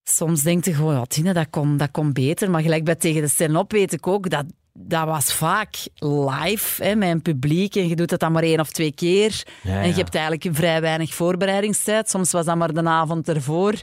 soms 0.03 0.43
denk 0.43 0.65
je 0.65 0.75
gewoon, 0.75 0.95
ja, 0.95 1.05
Tine, 1.05 1.33
dat 1.33 1.51
komt 1.51 1.79
dat 1.79 1.91
komt 1.91 2.13
beter. 2.13 2.51
Maar 2.51 2.63
gelijk 2.63 2.85
bij 2.85 2.95
Tegen 2.95 3.23
de 3.23 3.29
Stand-Up 3.29 3.73
weet 3.73 3.93
ik 3.93 4.07
ook, 4.07 4.31
dat, 4.31 4.45
dat 4.73 5.05
was 5.05 5.33
vaak 5.33 5.77
live 5.99 6.85
hè, 6.85 6.95
met 6.95 7.09
een 7.09 7.23
publiek. 7.23 7.75
En 7.75 7.89
je 7.89 7.97
doet 7.97 8.09
dat 8.09 8.21
dan 8.21 8.33
maar 8.33 8.43
één 8.43 8.61
of 8.61 8.71
twee 8.71 8.93
keer. 8.93 9.43
Ja, 9.63 9.81
En 9.81 9.89
je 9.89 9.95
hebt 9.95 10.15
eigenlijk 10.15 10.57
vrij 10.57 10.81
weinig 10.81 11.15
voorbereidingstijd. 11.15 12.11
Soms 12.11 12.33
was 12.33 12.45
dat 12.45 12.57
maar 12.57 12.73
de 12.73 12.83
avond 12.83 13.29
ervoor. 13.29 13.75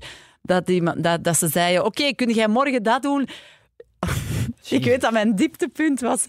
Dat, 0.48 0.66
die, 0.66 1.02
dat, 1.02 1.24
dat 1.24 1.38
ze 1.38 1.48
zeiden, 1.48 1.86
oké, 1.86 2.14
kun 2.14 2.30
jij 2.30 2.48
morgen 2.48 2.84
dat 2.84 3.02
doen? 3.02 3.28
Ik 4.70 4.84
weet 4.84 5.02
dat 5.02 5.12
mijn 5.12 5.36
dieptepunt 5.36 6.00
was 6.00 6.26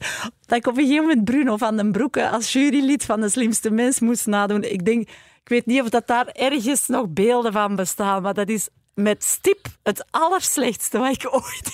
dat 0.46 0.58
ik 0.58 0.66
op 0.66 0.76
een 0.76 0.82
gegeven 0.84 1.06
moment 1.06 1.24
Bruno 1.24 1.56
van 1.56 1.76
den 1.76 1.92
Broeke 1.92 2.28
als 2.28 2.52
jurylid 2.52 3.04
van 3.04 3.20
De 3.20 3.28
Slimste 3.28 3.70
Mens 3.70 4.00
moest 4.00 4.26
nadoen. 4.26 4.62
Ik 4.62 4.84
denk, 4.84 5.08
ik 5.42 5.48
weet 5.48 5.66
niet 5.66 5.82
of 5.82 5.88
dat 5.88 6.06
daar 6.06 6.26
ergens 6.26 6.86
nog 6.86 7.08
beelden 7.08 7.52
van 7.52 7.76
bestaan, 7.76 8.22
maar 8.22 8.34
dat 8.34 8.48
is 8.48 8.68
met 8.94 9.24
stip 9.24 9.66
het 9.82 10.04
allerslechtste 10.10 10.98
wat 10.98 11.14
ik 11.14 11.34
ooit... 11.34 11.70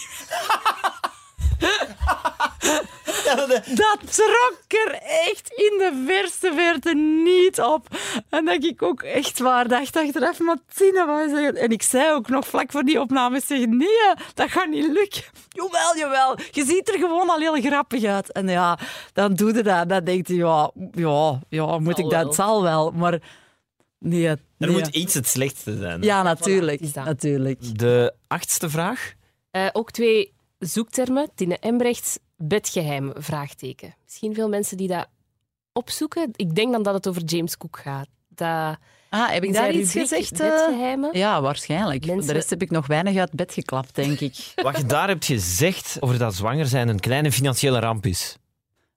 Dat 3.24 3.98
trok 4.14 4.82
er 4.86 4.92
echt 5.28 5.48
in 5.48 5.78
de 5.78 6.02
verste 6.06 6.52
verte 6.54 6.94
niet 7.24 7.60
op. 7.60 7.86
En 8.30 8.44
dat 8.44 8.64
ik 8.64 8.82
ook 8.82 9.02
echt 9.02 9.38
waar 9.38 9.68
dacht 9.68 9.96
achteraf, 9.96 10.38
maar 10.38 10.56
Tina, 10.74 11.06
wat 11.06 11.26
is 11.26 11.32
dat? 11.32 11.54
En 11.54 11.70
ik 11.70 11.82
zei 11.82 12.12
ook 12.12 12.28
nog 12.28 12.46
vlak 12.46 12.72
voor 12.72 12.82
die 12.82 13.00
opname, 13.00 13.40
zeg, 13.46 13.66
nee, 13.66 13.88
dat 14.34 14.50
gaat 14.50 14.68
niet 14.68 14.86
lukken. 14.92 15.22
Jawel, 15.48 15.96
jawel. 15.96 16.38
Je 16.50 16.64
ziet 16.64 16.88
er 16.88 16.98
gewoon 16.98 17.30
al 17.30 17.38
heel 17.38 17.60
grappig 17.60 18.04
uit. 18.04 18.32
En 18.32 18.48
ja, 18.48 18.78
dan 19.12 19.34
doe 19.34 19.54
je 19.54 19.62
dat. 19.62 19.88
Dan 19.88 20.04
denk 20.04 20.26
je, 20.26 20.34
ja, 20.34 20.70
ja, 20.92 21.40
ja 21.48 21.78
moet 21.78 21.96
Zal 21.96 22.04
ik 22.04 22.10
dat? 22.10 22.22
wel. 22.24 22.32
Zal 22.32 22.62
wel, 22.62 22.90
maar 22.90 23.20
nee. 23.98 24.26
Er 24.28 24.38
nee. 24.58 24.70
moet 24.70 24.86
iets 24.86 25.14
het 25.14 25.28
slechtste 25.28 25.76
zijn. 25.76 26.02
Ja, 26.02 26.22
natuurlijk. 26.22 26.94
natuurlijk. 26.94 27.78
De 27.78 28.14
achtste 28.28 28.70
vraag. 28.70 29.12
Eh, 29.50 29.68
ook 29.72 29.90
twee 29.90 30.34
zoektermen. 30.58 31.30
Tine 31.34 31.58
Embrechts, 31.58 32.18
bedgeheim, 32.48 33.12
vraagteken. 33.16 33.94
Misschien 34.04 34.34
veel 34.34 34.48
mensen 34.48 34.76
die 34.76 34.88
dat 34.88 35.06
opzoeken. 35.72 36.28
Ik 36.32 36.54
denk 36.54 36.72
dan 36.72 36.82
dat 36.82 36.94
het 36.94 37.08
over 37.08 37.22
James 37.22 37.56
Cook 37.56 37.78
gaat. 37.82 38.06
Dat, 38.28 38.76
Ah, 39.10 39.30
heb 39.30 39.44
ik 39.44 39.52
daar 39.52 39.72
iets 39.72 39.92
gezegd? 39.92 40.32
eh? 40.32 40.38
Bedgeheimen. 40.50 41.10
Ja, 41.18 41.40
waarschijnlijk. 41.40 42.06
Mensen- 42.06 42.26
De 42.26 42.32
rest 42.32 42.50
heb 42.50 42.62
ik 42.62 42.70
nog 42.70 42.86
weinig 42.86 43.16
uit 43.16 43.32
bed 43.32 43.52
geklapt, 43.52 43.94
denk 43.94 44.20
ik. 44.20 44.36
Wat 44.62 44.76
je 44.76 44.84
daar 44.86 45.08
hebt 45.08 45.24
gezegd 45.24 45.96
over 46.00 46.18
dat 46.18 46.34
zwanger 46.34 46.66
zijn 46.66 46.88
een 46.88 47.00
kleine 47.00 47.32
financiële 47.32 47.78
ramp 47.78 48.06
is. 48.06 48.36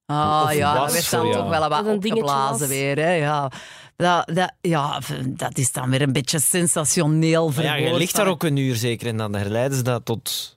Ah 0.06 0.42
Of 0.44 0.54
ja, 0.54 0.78
dat 0.78 0.92
werd 0.92 1.10
dan 1.10 1.32
toch 1.32 1.48
wel 1.48 1.68
wat 1.68 1.84
Dat 1.84 1.94
opgeblazen 1.94 2.68
weer. 2.68 2.96
Hè? 2.96 3.12
Ja. 3.12 3.50
Dat, 3.96 4.26
dat, 4.34 4.52
ja, 4.60 5.00
dat 5.26 5.58
is 5.58 5.72
dan 5.72 5.90
weer 5.90 6.02
een 6.02 6.12
beetje 6.12 6.38
sensationeel 6.40 7.50
Maar 7.54 7.64
ja, 7.64 7.74
je 7.74 7.80
verwoord 7.80 8.00
ligt 8.00 8.16
daar 8.16 8.26
ook 8.26 8.42
een 8.42 8.56
uur 8.56 8.76
zeker 8.76 9.06
en 9.06 9.16
dan 9.16 9.34
herleiden 9.34 9.76
ze 9.76 9.82
dat 9.82 10.04
tot... 10.04 10.56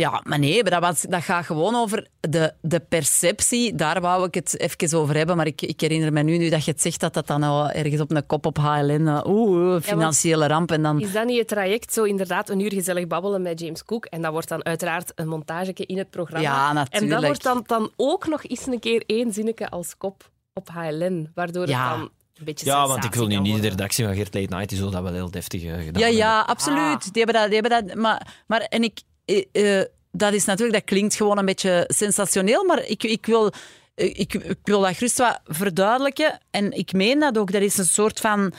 Ja, 0.00 0.20
maar 0.24 0.38
nee, 0.38 0.62
maar 0.62 0.70
dat, 0.70 0.80
was, 0.80 1.00
dat 1.02 1.22
gaat 1.22 1.44
gewoon 1.46 1.74
over 1.74 2.06
de, 2.20 2.52
de 2.60 2.80
perceptie. 2.80 3.74
Daar 3.74 4.00
wou 4.00 4.26
ik 4.26 4.34
het 4.34 4.58
even 4.60 4.98
over 4.98 5.16
hebben. 5.16 5.36
Maar 5.36 5.46
ik, 5.46 5.62
ik 5.62 5.80
herinner 5.80 6.12
me 6.12 6.22
nu, 6.22 6.36
nu 6.38 6.48
dat 6.48 6.64
je 6.64 6.70
het 6.70 6.80
zegt, 6.82 7.00
dat 7.00 7.14
dat 7.14 7.26
dan 7.26 7.40
nou 7.40 7.70
ergens 7.70 8.00
op 8.00 8.10
een 8.10 8.26
kop 8.26 8.46
op 8.46 8.56
HLN... 8.58 9.06
eh, 9.08 9.20
Oeh, 9.26 9.80
financiële 9.82 10.46
ramp. 10.46 10.70
En 10.72 10.82
dan... 10.82 11.00
Is 11.00 11.12
dat 11.12 11.26
niet 11.26 11.38
het 11.38 11.48
traject? 11.48 11.92
Zo 11.92 12.02
inderdaad 12.04 12.48
een 12.48 12.60
uur 12.60 12.72
gezellig 12.72 13.06
babbelen 13.06 13.42
met 13.42 13.60
James 13.60 13.84
Cook. 13.84 14.04
En 14.04 14.22
dat 14.22 14.32
wordt 14.32 14.48
dan 14.48 14.64
uiteraard 14.64 15.12
een 15.14 15.28
montageke 15.28 15.86
in 15.86 15.98
het 15.98 16.10
programma. 16.10 16.48
Ja, 16.48 16.68
En 16.68 16.74
natuurlijk. 16.74 17.10
dat 17.10 17.22
wordt 17.24 17.42
dan, 17.42 17.62
dan 17.66 17.90
ook 17.96 18.26
nog 18.28 18.44
eens 18.44 18.66
een 18.66 18.80
keer 18.80 19.02
één 19.06 19.32
zinnetje 19.32 19.68
als 19.70 19.96
kop 19.96 20.30
op 20.54 20.68
HLN. 20.68 21.30
Waardoor 21.34 21.68
Ja. 21.68 21.88
het 21.90 21.98
dan 21.98 22.10
een 22.34 22.44
beetje 22.44 22.66
Ja, 22.66 22.86
want 22.86 23.04
ik 23.04 23.14
wil 23.14 23.26
nu 23.26 23.36
niet 23.38 23.62
de 23.62 23.68
redactie 23.68 24.04
van 24.04 24.14
Gert 24.14 24.34
Late 24.34 24.46
Night, 24.54 24.68
die 24.68 24.78
zullen 24.78 24.92
dat 24.92 25.02
wel 25.02 25.12
heel 25.12 25.30
deftig 25.30 25.62
eh, 25.64 25.84
gedaan 25.84 26.02
Ja, 26.02 26.06
ja, 26.08 26.36
hebben. 26.36 26.54
absoluut. 26.54 27.12
Die 27.12 27.22
hebben 27.24 27.40
dat, 27.42 27.50
die 27.50 27.60
hebben 27.60 27.86
dat, 27.86 27.94
maar, 27.96 28.42
maar 28.46 28.60
en 28.60 28.82
ik, 28.82 29.00
eh, 29.30 29.78
eh, 29.80 29.86
dat 30.12 30.32
is 30.32 30.44
natuurlijk, 30.44 30.78
dat 30.78 30.88
klinkt 30.88 31.14
gewoon 31.14 31.38
een 31.38 31.44
beetje 31.44 31.84
sensationeel, 31.86 32.64
maar 32.64 32.84
ik, 32.84 33.02
ik, 33.02 33.26
wil, 33.26 33.52
eh, 33.94 34.18
ik, 34.18 34.56
wil 34.62 34.80
dat 34.80 34.96
gerust 34.96 35.18
wat 35.18 35.40
verduidelijken. 35.44 36.40
En 36.50 36.72
ik 36.72 36.92
meen 36.92 37.18
dat 37.18 37.38
ook. 37.38 37.52
Dat 37.52 37.62
is 37.62 37.78
een 37.78 37.84
soort 37.84 38.20
van 38.20 38.52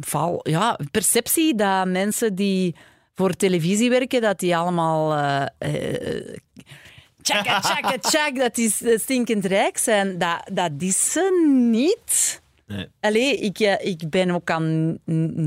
val, 0.00 0.40
ja, 0.42 0.78
perceptie 0.90 1.54
dat 1.54 1.86
mensen 1.86 2.34
die 2.34 2.74
voor 3.14 3.32
televisie 3.32 3.90
werken, 3.90 4.20
dat 4.20 4.38
die 4.38 4.56
allemaal. 4.56 5.10
Tjaka, 7.22 7.60
tjaka, 7.60 7.98
tjak, 7.98 8.36
dat 8.36 8.54
die 8.54 8.74
stinkend 8.98 9.44
rijk 9.44 9.78
zijn. 9.78 10.18
Dat, 10.18 10.50
dat 10.52 10.70
is 10.78 11.12
ze 11.12 11.56
niet. 11.70 12.41
Nee. 13.00 13.36
Ik, 13.36 13.58
eh, 13.58 13.86
ik 13.86 14.10
ben 14.10 14.30
ook 14.30 14.50
aan 14.50 14.98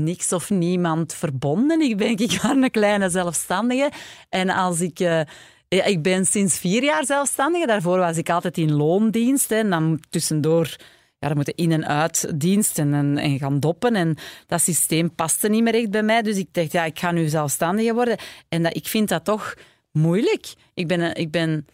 niks 0.04 0.32
of 0.32 0.50
niemand 0.50 1.14
verbonden. 1.14 1.80
Ik 1.80 1.96
ben 1.96 2.08
ik 2.08 2.38
ben 2.42 2.62
een 2.62 2.70
kleine 2.70 3.08
zelfstandige. 3.10 3.90
En 4.28 4.50
als 4.50 4.80
ik... 4.80 5.00
eh, 5.00 5.20
ik 5.68 6.02
ben 6.02 6.26
sinds 6.26 6.58
vier 6.58 6.82
jaar 6.84 7.04
zelfstandige. 7.04 7.66
Daarvoor 7.66 7.98
was 7.98 8.16
ik 8.16 8.30
altijd 8.30 8.58
in 8.58 8.72
loondienst. 8.72 9.50
hè. 9.50 9.56
En 9.56 9.70
dan 9.70 10.00
tussendoor... 10.10 10.76
Ja, 11.18 11.26
dan 11.28 11.36
moeten 11.36 11.54
in- 11.54 11.72
en 11.72 11.86
uit 11.86 12.40
dienst 12.40 12.78
en, 12.78 13.18
en, 13.18 13.38
gaan 13.38 13.60
doppen. 13.60 13.94
En 13.94 14.16
dat 14.46 14.60
systeem 14.60 15.14
paste 15.14 15.48
niet 15.48 15.62
meer 15.62 15.74
echt 15.74 15.90
bij 15.90 16.02
mij. 16.02 16.22
Dus 16.22 16.36
ik 16.36 16.48
dacht, 16.52 16.72
ja, 16.72 16.84
ik 16.84 16.98
ga 16.98 17.10
nu 17.10 17.28
zelfstandige 17.28 17.94
worden. 17.94 18.18
En 18.48 18.62
dat, 18.62 18.76
ik 18.76 18.86
vind 18.86 19.08
dat 19.08 19.24
toch 19.24 19.54
moeilijk. 19.92 20.54
Ik 20.74 20.86
ben... 20.86 21.14
Ik 21.14 21.30
ben 21.30 21.66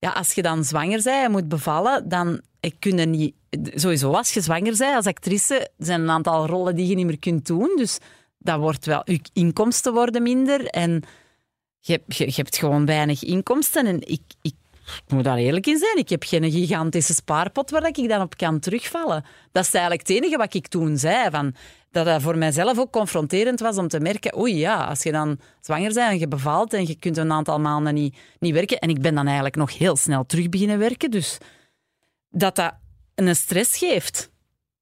ja, 0.00 0.10
als 0.10 0.32
je 0.32 0.42
dan 0.42 0.64
zwanger 0.64 1.02
bent 1.02 1.24
en 1.24 1.30
moet 1.30 1.48
bevallen, 1.48 2.08
dan 2.08 2.40
kun 2.78 2.98
er 2.98 3.06
niet... 3.06 3.34
Sowieso, 3.74 4.12
als 4.12 4.32
je 4.32 4.40
zwanger 4.40 4.76
bent 4.76 4.96
als 4.96 5.06
actrice, 5.06 5.70
zijn 5.78 6.00
een 6.00 6.10
aantal 6.10 6.46
rollen 6.46 6.76
die 6.76 6.86
je 6.86 6.94
niet 6.94 7.06
meer 7.06 7.18
kunt 7.18 7.46
doen. 7.46 7.72
Dus 7.76 7.98
dat 8.38 8.58
wordt 8.58 8.86
wel... 8.86 9.02
Je 9.04 9.20
inkomsten 9.32 9.92
worden 9.92 10.22
minder 10.22 10.66
en 10.66 11.02
je, 11.80 12.00
je, 12.06 12.32
hebt 12.34 12.56
gewoon 12.56 12.86
weinig 12.86 13.24
inkomsten. 13.24 13.86
En 13.86 14.00
ik, 14.00 14.22
ik, 14.42 14.54
ik 14.82 15.12
moet 15.12 15.24
daar 15.24 15.36
eerlijk 15.36 15.66
in 15.66 15.78
zijn. 15.78 15.96
Ik 15.96 16.08
heb 16.08 16.22
geen 16.22 16.50
gigantische 16.50 17.14
spaarpot 17.14 17.70
waar 17.70 17.86
ik 17.86 18.08
dan 18.08 18.20
op 18.20 18.36
kan 18.36 18.58
terugvallen. 18.58 19.24
Dat 19.52 19.64
is 19.64 19.74
eigenlijk 19.74 20.08
het 20.08 20.16
enige 20.16 20.36
wat 20.36 20.54
ik 20.54 20.68
toen 20.68 20.96
zei. 20.96 21.30
Van, 21.30 21.54
dat 21.90 22.04
dat 22.04 22.22
voor 22.22 22.38
mijzelf 22.38 22.78
ook 22.78 22.92
confronterend 22.92 23.60
was 23.60 23.76
om 23.76 23.88
te 23.88 24.00
merken... 24.00 24.38
Oei 24.38 24.56
ja, 24.56 24.84
als 24.84 25.02
je 25.02 25.12
dan 25.12 25.38
zwanger 25.60 25.92
bent 25.92 26.10
en 26.10 26.18
je 26.18 26.28
bevalt 26.28 26.72
en 26.72 26.86
je 26.86 26.96
kunt 26.96 27.16
een 27.16 27.32
aantal 27.32 27.60
maanden 27.60 27.94
niet, 27.94 28.16
niet 28.38 28.54
werken... 28.54 28.78
En 28.78 28.88
ik 28.88 29.00
ben 29.00 29.14
dan 29.14 29.24
eigenlijk 29.24 29.56
nog 29.56 29.78
heel 29.78 29.96
snel 29.96 30.26
terug 30.26 30.48
beginnen 30.48 30.78
werken. 30.78 31.10
Dus 31.10 31.38
dat 32.30 32.56
dat 32.56 32.74
een 33.26 33.36
stress 33.36 33.78
geeft. 33.78 34.30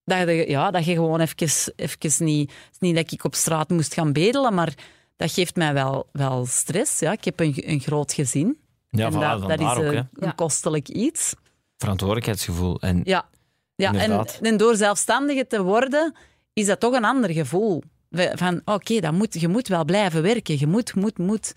Dat 0.05 0.19
je, 0.19 0.45
ja, 0.49 0.71
dat 0.71 0.85
je 0.85 0.93
gewoon 0.93 1.21
even, 1.21 1.73
even 1.77 2.25
niet... 2.25 2.51
Het 2.51 2.73
is 2.73 2.79
niet 2.79 2.95
dat 2.95 3.13
ik 3.13 3.25
op 3.25 3.35
straat 3.35 3.69
moest 3.71 3.95
gaan 3.95 4.13
bedelen, 4.13 4.55
maar 4.55 4.75
dat 5.17 5.33
geeft 5.33 5.57
mij 5.57 5.73
wel, 5.73 6.09
wel 6.13 6.47
stress. 6.47 6.99
Ja. 6.99 7.13
Ik 7.13 7.25
heb 7.25 7.41
een, 7.41 7.55
een 7.57 7.81
groot 7.81 8.13
gezin. 8.13 8.59
Ja, 8.89 9.07
en 9.07 9.13
voilà, 9.13 9.17
dat, 9.41 9.49
dat 9.49 9.61
is 9.61 9.67
ook. 9.67 9.93
eh, 9.93 9.93
een 9.93 10.09
Ja. 10.13 10.31
kostelijk 10.31 10.89
iets. 10.89 11.35
Verantwoordelijkheidsgevoel. 11.77 12.81
En 12.81 13.01
Ja, 13.05 13.29
ja 13.75 13.93
en, 13.95 14.27
en 14.41 14.57
door 14.57 14.77
zelfstandige 14.77 15.47
te 15.47 15.63
worden, 15.63 16.15
is 16.53 16.67
dat 16.67 16.81
toch 16.81 16.95
een 16.95 17.05
ander 17.05 17.31
gevoel. 17.31 17.83
Van, 18.11 18.61
oké, 18.65 19.01
dat 19.01 19.13
moet, 19.13 19.41
je 19.41 19.49
moet 19.49 19.69
wel 19.69 19.85
blijven 19.85 20.23
werken. 20.23 20.59
Je 20.59 20.67
moet, 20.67 20.95
moet, 20.95 21.19
moet. 21.19 21.55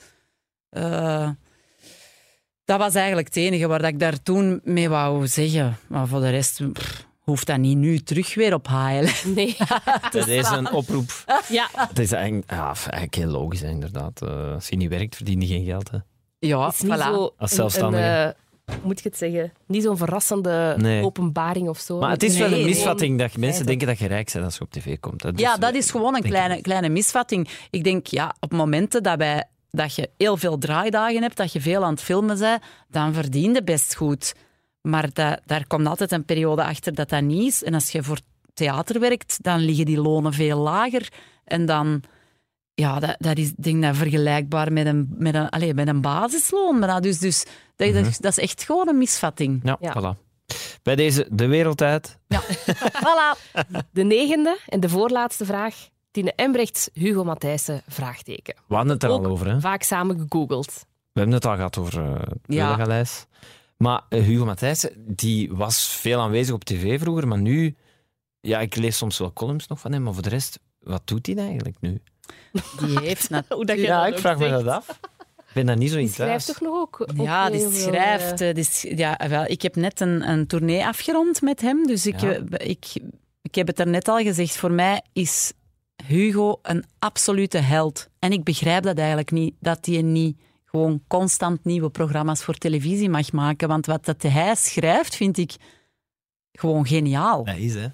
Eh, 0.69 1.29
dat 2.69 2.79
was 2.79 2.95
eigenlijk 2.95 3.27
het 3.27 3.35
enige 3.35 3.67
waar 3.67 3.79
dat 3.79 3.89
ik 3.89 3.99
daar 3.99 4.21
toen 4.23 4.61
mee 4.63 4.89
wou 4.89 5.27
zeggen. 5.27 5.77
Maar 5.87 6.07
voor 6.07 6.19
de 6.19 6.29
rest 6.29 6.71
pff, 6.73 7.07
hoeft 7.19 7.47
dat 7.47 7.57
niet 7.57 7.77
nu 7.77 7.99
terug 7.99 8.35
weer 8.35 8.53
op 8.53 8.67
HL. 8.67 9.05
Nee. 9.35 9.57
dat 10.11 10.27
is 10.27 10.49
een 10.49 10.71
oproep. 10.71 11.23
ja, 11.49 11.67
Het 11.73 11.99
is 11.99 12.11
eigenlijk, 12.11 12.51
ja, 12.51 12.65
eigenlijk 12.65 13.15
heel 13.15 13.27
logisch, 13.27 13.61
hè, 13.61 13.69
inderdaad. 13.69 14.21
Eh, 14.21 14.53
als 14.53 14.67
je 14.67 14.75
niet 14.75 14.89
werkt, 14.89 15.15
verdien 15.15 15.41
je 15.41 15.47
geen 15.47 15.65
geld. 15.65 15.91
Hè. 15.91 15.97
Ja, 16.39 16.65
het 16.65 16.73
is 16.73 16.81
niet 16.81 16.93
voilà. 16.93 16.97
zo... 17.03 17.33
Als 17.37 17.51
zelfstandige. 17.51 18.03
een, 18.03 18.33
eh, 18.75 18.75
moet 18.83 18.97
ik 18.97 19.03
het 19.03 19.17
zeggen? 19.17 19.51
Niet 19.67 19.83
zo'n 19.83 19.97
verrassende 19.97 20.75
Nee. 20.77 21.03
openbaring 21.03 21.69
of 21.69 21.79
zo. 21.79 21.99
Maar 21.99 22.11
het 22.11 22.23
is 22.23 22.37
wel 22.37 22.47
een 22.47 22.53
nee. 22.53 22.65
misvatting 22.65 23.19
dat 23.19 23.37
mensen 23.37 23.65
denken 23.65 23.87
dat 23.87 23.99
je 23.99 24.07
rijk 24.07 24.31
bent 24.33 24.45
als 24.45 24.55
je 24.55 24.61
op 24.61 24.71
tv 24.71 24.99
komt. 24.99 25.21
Dus, 25.21 25.31
Ja, 25.35 25.57
dat 25.57 25.73
is 25.73 25.91
gewoon 25.91 26.15
een 26.15 26.21
kleine, 26.21 26.61
kleine 26.61 26.89
misvatting. 26.89 27.49
Ik 27.69 27.83
denk, 27.83 28.07
ja, 28.07 28.35
op 28.39 28.51
momenten 28.51 29.03
dat, 29.03 29.17
wij, 29.17 29.43
dat 29.69 29.95
je 29.95 30.09
heel 30.17 30.37
veel 30.37 30.57
draaidagen 30.57 31.21
hebt, 31.21 31.37
dat 31.37 31.53
je 31.53 31.61
veel 31.61 31.83
aan 31.83 31.93
het 31.93 32.01
filmen 32.01 32.39
bent, 32.39 32.61
dan 32.89 33.13
verdien 33.13 33.53
je 33.53 33.63
best 33.63 33.95
goed. 33.95 34.33
Maar 34.81 35.13
dat, 35.13 35.39
daar 35.45 35.67
komt 35.67 35.87
altijd 35.87 36.11
een 36.11 36.25
periode 36.25 36.63
achter 36.63 36.93
dat 36.95 37.09
dat 37.09 37.21
niet 37.21 37.47
is. 37.47 37.63
En 37.63 37.73
als 37.73 37.89
je 37.91 38.03
voor 38.03 38.19
theater 38.53 38.99
werkt, 38.99 39.43
dan 39.43 39.59
liggen 39.59 39.85
die 39.85 40.01
lonen 40.01 40.33
veel 40.33 40.57
lager. 40.57 41.07
En 41.43 41.65
dan, 41.65 42.01
ja, 42.73 42.99
dat, 42.99 43.15
dat 43.19 43.37
is 43.37 43.49
ik 43.49 43.63
denk 43.63 43.83
dat 43.83 43.95
vergelijkbaar 43.95 44.73
met 44.73 44.85
een, 44.85 45.09
met 45.17 45.35
een, 45.35 45.49
allez, 45.49 45.73
met 45.73 45.87
een 45.87 46.01
basisloon. 46.01 46.79
Maar 46.79 46.87
dat, 46.87 47.03
dus, 47.03 47.19
dus, 47.19 47.45
dat, 47.75 47.93
dat, 47.93 48.17
dat 48.19 48.37
is 48.37 48.39
echt 48.39 48.63
gewoon 48.63 48.87
een 48.87 48.97
misvatting. 48.97 49.59
Ja, 49.63 49.77
Ja. 49.79 49.93
voilà. 49.97 50.27
Bij 50.83 50.95
deze 50.95 51.27
De 51.31 51.47
Wereldtijd. 51.47 52.17
Voilà. 53.03 53.61
De 53.91 54.03
negende 54.03 54.57
en 54.67 54.79
de 54.79 54.89
voorlaatste 54.89 55.45
vraag. 55.45 55.89
Tine 56.11 56.33
Embrechts, 56.35 56.89
Hugo 56.93 57.23
Matthijssen, 57.23 57.81
vraagteken. 57.87 58.55
We 58.67 58.75
hadden 58.75 58.93
het 58.93 59.03
er 59.03 59.09
Ook 59.09 59.25
al 59.25 59.31
over. 59.31 59.47
Hè? 59.51 59.59
Vaak 59.59 59.83
samen 59.83 60.19
gegoogeld. 60.19 60.85
We 61.11 61.19
hebben 61.19 61.33
het 61.35 61.45
al 61.45 61.55
gehad 61.55 61.77
over 61.77 61.99
uh, 62.01 62.13
het 62.19 62.29
Ja. 62.45 62.65
Peulengaleis. 62.67 63.25
Maar 63.77 64.01
eh, 64.09 64.23
Hugo 64.23 64.45
Matthijssen, 64.45 64.91
die 65.15 65.51
was 65.53 65.87
veel 65.87 66.19
aanwezig 66.21 66.53
op 66.55 66.63
tv 66.63 66.99
vroeger, 66.99 67.27
maar 67.27 67.37
nu... 67.39 67.75
Ja, 68.41 68.59
ik 68.59 68.75
lees 68.75 68.97
soms 68.97 69.17
wel 69.17 69.33
columns 69.33 69.67
nog 69.67 69.79
van 69.79 69.91
hem, 69.91 70.03
maar 70.03 70.13
voor 70.13 70.21
de 70.23 70.29
rest, 70.29 70.59
wat 70.79 71.01
doet 71.07 71.25
hij 71.25 71.35
eigenlijk 71.37 71.77
nu? 71.79 72.01
Die 72.79 72.99
heeft 72.99 73.27
Hoe 73.29 73.37
dat 73.47 73.57
natuurlijk... 73.57 73.87
Ja, 73.87 74.05
ik 74.07 74.17
vraag 74.19 74.37
me 74.37 74.49
dat 74.49 74.67
af. 74.67 74.89
Ik 75.37 75.53
ben 75.55 75.65
daar 75.65 75.77
niet 75.77 75.89
zo 75.91 75.97
in 75.97 76.03
Die 76.05 76.13
schrijft 76.13 76.45
thuis. 76.45 76.57
toch 76.57 76.67
nog 76.67 76.79
ook? 76.79 77.01
ook 77.01 77.11
Ja, 77.25 77.49
die 77.49 77.71
schrijft. 77.71 78.37
die 78.37 78.63
sch- 78.63 78.97
ja, 78.97 79.17
wel, 79.29 79.45
ik 79.45 79.61
heb 79.61 79.75
net 79.75 79.99
een, 79.99 80.29
een 80.29 80.47
tournee 80.47 80.85
afgerond 80.85 81.41
met 81.41 81.61
hem. 81.61 81.87
Dus 81.87 82.05
ik, 82.05 82.19
Ja. 82.19 82.39
ik, 82.57 82.85
ik 83.41 83.55
heb 83.55 83.67
het 83.67 83.79
er 83.79 83.87
net 83.87 84.07
al 84.07 84.17
gezegd. 84.17 84.57
Voor 84.57 84.71
mij 84.71 85.01
is 85.13 85.53
Hugo 86.05 86.59
een 86.61 86.83
absolute 86.99 87.57
held. 87.57 88.09
En 88.19 88.31
ik 88.31 88.43
begrijp 88.43 88.83
dat 88.83 88.97
eigenlijk 88.97 89.31
niet. 89.31 89.55
Dat 89.59 89.85
hij 89.85 90.01
niet 90.01 90.39
gewoon 90.65 91.03
constant 91.07 91.63
nieuwe 91.63 91.89
programma's 91.89 92.43
voor 92.43 92.53
televisie 92.53 93.09
mag 93.09 93.31
maken. 93.31 93.67
Want 93.67 93.85
wat 93.85 94.05
dat 94.05 94.21
hij 94.21 94.55
schrijft, 94.55 95.15
vind 95.15 95.37
ik 95.37 95.55
gewoon 96.51 96.87
geniaal. 96.87 97.43
Dat 97.43 97.57
is, 97.57 97.73
hè. 97.73 97.87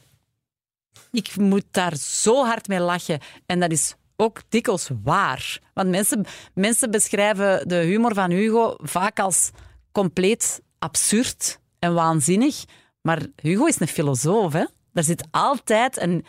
Ik 1.12 1.36
moet 1.38 1.66
daar 1.72 1.96
zo 1.96 2.46
hard 2.46 2.68
mee 2.68 2.80
lachen. 2.80 3.20
En 3.46 3.60
dat 3.60 3.72
is 3.72 3.96
ook 4.16 4.42
dikwijls 4.50 4.90
waar. 5.04 5.60
Want 5.74 5.90
mensen, 5.90 6.26
mensen 6.54 6.92
beschrijven 6.92 7.68
de 7.68 7.76
humor 7.76 8.14
van 8.14 8.32
Hugo 8.32 8.76
vaak 8.78 9.20
als 9.20 9.52
compleet 9.92 10.62
absurd 10.80 11.60
en 11.80 11.94
waanzinnig. 11.94 12.66
Maar 13.02 13.26
Hugo 13.36 13.66
is 13.66 13.80
een 13.80 13.88
filosoof. 13.88 14.54
Hè? 14.54 14.66
Er 14.96 15.04
zit 15.04 15.24
altijd 15.32 16.02
een, 16.02 16.26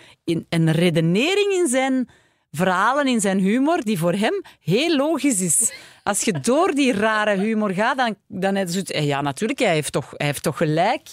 een, 0.48 0.72
redenering 0.72 1.52
in 1.52 1.68
zijn 1.68 2.08
verhalen, 2.50 3.06
in 3.06 3.20
zijn 3.20 3.38
humor, 3.38 3.82
die 3.84 3.98
voor 3.98 4.12
hem 4.12 4.42
heel 4.60 4.96
logisch 4.96 5.40
is. 5.40 5.72
Als 6.02 6.22
je 6.22 6.40
door 6.40 6.74
die 6.74 6.92
rare 6.92 7.36
humor 7.38 7.70
gaat, 7.70 7.96
dan, 7.96 8.16
dan 8.28 8.56
is 8.56 8.74
het... 8.74 8.88
Ja, 8.88 9.20
natuurlijk, 9.20 9.58
hij 9.58 9.72
heeft 9.72 9.92
toch, 9.92 10.10
hij 10.16 10.26
heeft 10.26 10.42
toch 10.42 10.56
gelijk. 10.56 11.08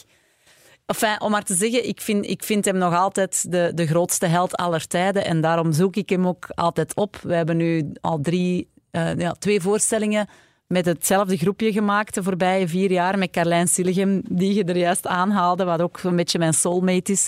Enfin, 0.86 1.22
om 1.22 1.32
maar 1.32 1.44
te 1.44 1.56
zeggen, 1.56 1.88
ik 1.88 2.02
vind, 2.02 2.26
ik 2.26 2.44
vind 2.44 2.66
hem 2.66 2.78
nog 2.78 2.94
altijd 2.94 3.52
de, 3.52 3.72
de 3.76 3.88
grootste 3.88 4.26
held 4.26 4.56
aller 4.56 4.88
tijden. 4.88 5.26
En 5.26 5.42
daarom 5.42 5.72
zoek 5.72 5.96
ik 5.96 6.10
hem 6.10 6.28
ook 6.28 6.48
altijd 6.56 6.96
op. 6.96 7.20
We 7.22 7.36
hebben 7.36 7.58
nu 7.58 7.92
al 8.02 8.20
drie, 8.22 8.70
eh, 8.92 9.16
ja, 9.16 9.32
twee 9.32 9.62
voorstellingen 9.62 10.28
met 10.74 10.86
hetzelfde 10.86 11.38
groepje 11.38 11.72
gemaakt 11.72 12.14
de 12.14 12.24
voorbije 12.24 12.68
vier 12.68 12.92
jaar. 12.92 13.18
Met 13.18 13.32
Carlijn 13.32 13.68
Silligem, 13.68 14.22
die 14.30 14.54
je 14.54 14.64
er 14.64 14.78
juist 14.78 15.08
aanhaalde, 15.08 15.64
wat 15.64 15.82
ook 15.82 16.00
een 16.04 16.16
beetje 16.16 16.40
mijn 16.40 16.54
soulmate 16.54 17.12
is 17.12 17.28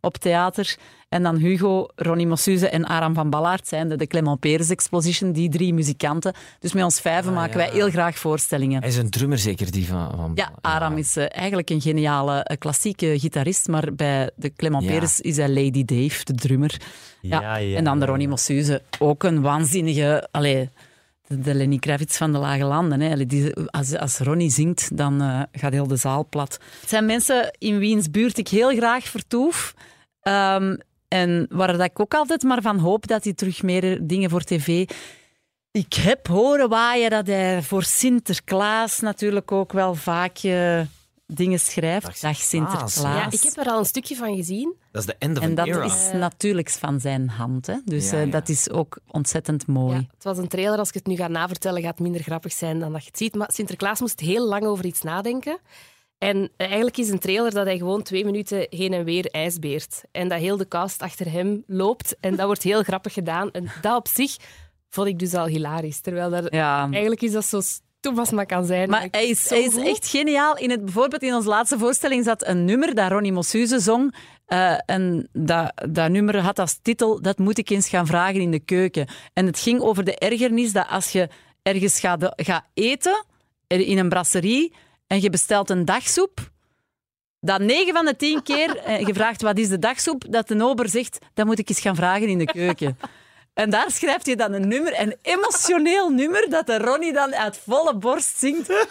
op 0.00 0.16
theater. 0.16 0.76
En 1.08 1.22
dan 1.22 1.36
Hugo, 1.36 1.86
Ronnie 1.96 2.26
Mossuze 2.26 2.68
en 2.68 2.84
Aram 2.84 3.14
van 3.14 3.30
Ballaert 3.30 3.68
zijn 3.68 3.88
de, 3.88 3.96
de 3.96 4.06
Clement 4.06 4.40
Peres 4.40 4.70
Exposition, 4.70 5.32
die 5.32 5.48
drie 5.48 5.74
muzikanten. 5.74 6.34
Dus 6.60 6.72
met 6.72 6.84
ons 6.84 7.00
vijven 7.00 7.30
Ah, 7.30 7.36
maken 7.36 7.60
ja. 7.60 7.66
wij 7.66 7.74
heel 7.74 7.90
graag 7.90 8.18
voorstellingen. 8.18 8.80
Hij 8.80 8.88
is 8.88 8.96
een 8.96 9.10
drummer 9.10 9.38
zeker, 9.38 9.70
die 9.70 9.86
van... 9.86 10.12
van 10.16 10.32
Ja, 10.34 10.52
Aram 10.60 10.96
is 10.96 11.16
eh, 11.16 11.24
eigenlijk 11.28 11.70
een 11.70 11.80
geniale 11.80 12.42
eh, 12.42 12.56
klassieke 12.58 13.18
gitarist, 13.18 13.68
maar 13.68 13.94
bij 13.94 14.30
de 14.36 14.52
Clement 14.56 14.84
Ja. 14.84 14.90
Peres 14.90 15.20
is 15.20 15.36
hij 15.36 15.48
Lady 15.48 15.84
Dave, 15.84 16.24
de 16.24 16.34
drummer. 16.34 16.80
Ja, 17.20 17.60
En 17.60 17.84
dan 17.84 18.00
de 18.00 18.06
Ronnie 18.06 18.28
Mossuze, 18.28 18.82
ook 18.98 19.22
een 19.22 19.40
waanzinnige... 19.40 20.28
Allee, 20.30 20.70
de, 21.26 21.54
Lenny 21.54 21.78
Kravitz 21.78 22.16
van 22.16 22.32
de 22.32 22.38
Lage 22.38 22.64
Landen. 22.64 23.00
Hè. 23.00 23.24
Als, 23.70 23.96
als 23.96 24.18
Ronnie 24.18 24.50
zingt, 24.50 24.96
dan 24.96 25.20
eh, 25.20 25.42
gaat 25.52 25.72
heel 25.72 25.86
de 25.86 25.96
zaal 25.96 26.26
plat. 26.28 26.58
Het 26.80 26.88
zijn 26.88 27.06
mensen 27.06 27.56
in 27.58 27.78
wiens 27.78 28.10
buurt 28.10 28.38
ik 28.38 28.48
heel 28.48 28.76
graag 28.76 29.04
vertoef. 29.04 29.74
Ehm, 30.20 30.76
en 31.08 31.46
waar 31.50 31.76
dat 31.76 31.80
ik 31.86 32.00
ook 32.00 32.14
altijd 32.14 32.42
maar 32.42 32.62
van 32.62 32.78
hoop 32.78 33.06
dat 33.06 33.24
hij 33.24 33.32
terug 33.32 33.62
meer 33.62 34.06
dingen 34.06 34.30
voor 34.30 34.42
tv... 34.42 34.88
Ik 35.70 35.94
heb 35.94 36.26
horen 36.26 36.68
waaien 36.68 37.10
dat 37.10 37.26
hij 37.26 37.62
voor 37.62 37.82
Sinterklaas 37.82 39.00
natuurlijk 39.00 39.52
ook 39.52 39.72
wel 39.72 39.94
vaak 39.94 40.38
eh, 40.38 40.80
dingen 41.26 41.60
schrijft. 41.60 42.06
Dag 42.06 42.18
Dag 42.18 42.36
Sinterklaas. 42.36 42.94
Ja, 43.00 43.30
ik 43.30 43.42
heb 43.42 43.56
er 43.56 43.66
al 43.72 43.78
een 43.78 43.84
stukje 43.84 44.16
van 44.16 44.36
gezien. 44.36 44.74
Dat 44.92 45.00
is 45.00 45.06
de 45.06 45.16
end 45.18 45.38
of 45.38 45.44
En 45.44 45.54
dat 45.54 45.66
era. 45.66 45.84
is 45.84 46.10
natuurlijk 46.12 46.70
van 46.70 47.00
zijn 47.00 47.28
hand. 47.28 47.66
Hè? 47.66 47.74
Dus 47.84 48.10
Ja, 48.10 48.16
eh, 48.18 48.24
ja. 48.24 48.30
dat 48.30 48.48
is 48.48 48.70
ook 48.70 48.98
ontzettend 49.06 49.66
mooi. 49.66 49.94
Ja, 49.96 50.04
het 50.14 50.24
was 50.24 50.38
een 50.38 50.48
trailer, 50.48 50.78
als 50.78 50.88
ik 50.88 50.94
het 50.94 51.06
nu 51.06 51.16
ga 51.16 51.28
navertellen, 51.28 51.80
gaat 51.82 51.90
het 51.90 52.00
minder 52.00 52.22
grappig 52.22 52.52
zijn 52.52 52.78
dan 52.78 52.92
dat 52.92 53.02
je 53.02 53.08
het 53.08 53.18
ziet. 53.18 53.34
Maar 53.34 53.50
Sinterklaas 53.52 54.00
moest 54.00 54.20
heel 54.20 54.46
lang 54.48 54.64
over 54.64 54.84
iets 54.84 55.02
nadenken. 55.02 55.58
En 56.18 56.36
eh, 56.56 56.66
eigenlijk 56.66 56.96
is 56.96 57.08
een 57.10 57.18
trailer 57.18 57.50
dat 57.54 57.66
hij 57.66 57.78
gewoon 57.78 58.02
twee 58.02 58.24
minuten 58.24 58.66
heen 58.70 58.92
en 58.92 59.04
weer 59.04 59.26
ijsbeert. 59.30 60.02
En 60.12 60.28
dat 60.28 60.38
heel 60.38 60.56
de 60.56 60.68
cast 60.68 61.02
achter 61.02 61.30
hem 61.32 61.62
loopt. 61.66 62.16
En 62.20 62.36
dat 62.36 62.46
wordt 62.46 62.62
heel 62.62 62.82
grappig 62.82 63.12
gedaan. 63.12 63.50
En 63.50 63.70
dat 63.80 63.96
op 63.96 64.08
zich 64.08 64.36
vond 64.88 65.08
ik 65.08 65.18
dus 65.18 65.34
al 65.34 65.46
hilarisch. 65.46 66.00
Terwijl 66.00 66.30
dat, 66.30 66.46
Ja. 66.54 66.88
eigenlijk 66.90 67.22
is 67.22 67.32
dat 67.32 67.44
zo 67.44 67.60
maar 68.14 68.46
kan 68.46 68.64
zijn. 68.64 68.90
Maar 68.90 69.08
hij 69.10 69.28
is, 69.28 69.50
hij 69.50 69.70
echt 69.84 70.08
geniaal. 70.08 70.56
In 70.56 70.70
het, 70.70 70.84
bijvoorbeeld 70.84 71.22
in 71.22 71.34
onze 71.34 71.48
laatste 71.48 71.78
voorstelling 71.78 72.24
zat 72.24 72.46
een 72.46 72.64
nummer 72.64 72.94
dat 72.94 73.10
Ronnie 73.10 73.32
Mossuze 73.32 73.78
zong. 73.78 74.14
Eh, 74.46 74.78
en 74.86 75.28
dat, 75.32 75.72
dat 75.90 76.10
nummer 76.10 76.38
had 76.38 76.58
als 76.58 76.78
titel 76.82 77.22
Dat 77.22 77.38
moet 77.38 77.58
ik 77.58 77.70
eens 77.70 77.88
gaan 77.88 78.06
vragen 78.06 78.40
in 78.40 78.50
de 78.50 78.60
keuken. 78.60 79.06
En 79.32 79.46
het 79.46 79.58
ging 79.58 79.80
over 79.80 80.04
de 80.04 80.18
ergernis 80.18 80.72
dat 80.72 80.88
als 80.88 81.12
je 81.12 81.28
ergens 81.62 82.00
gaat, 82.00 82.32
gaat 82.36 82.64
eten, 82.74 83.24
in 83.66 83.98
een 83.98 84.08
brasserie, 84.08 84.74
en 85.06 85.20
je 85.20 85.30
bestelt 85.30 85.70
een 85.70 85.84
dagsoep, 85.84 86.50
dat 87.40 87.60
9 87.60 87.92
van 87.92 88.04
de 88.04 88.16
10 88.16 88.42
keer 88.42 88.76
eh, 88.76 89.06
je 89.06 89.14
vraagt 89.14 89.42
wat 89.42 89.58
is 89.58 89.68
de 89.68 89.78
dagsoep, 89.78 90.24
dat 90.28 90.48
de 90.48 90.64
ober 90.64 90.88
zegt 90.88 91.18
dat 91.34 91.46
moet 91.46 91.58
ik 91.58 91.68
eens 91.68 91.80
gaan 91.80 91.96
vragen 91.96 92.28
in 92.28 92.38
de 92.38 92.44
keuken. 92.44 92.98
En 93.56 93.70
daar 93.70 93.90
schrijft 93.90 94.26
hij 94.26 94.34
dan 94.34 94.52
een 94.52 94.68
nummer, 94.68 95.00
een 95.00 95.14
emotioneel 95.22 96.10
nummer, 96.10 96.46
dat 96.50 96.66
de 96.66 96.78
Ronnie 96.78 97.12
dan 97.12 97.34
uit 97.34 97.58
volle 97.66 97.94
borst 97.96 98.38
zingt. 98.38 98.86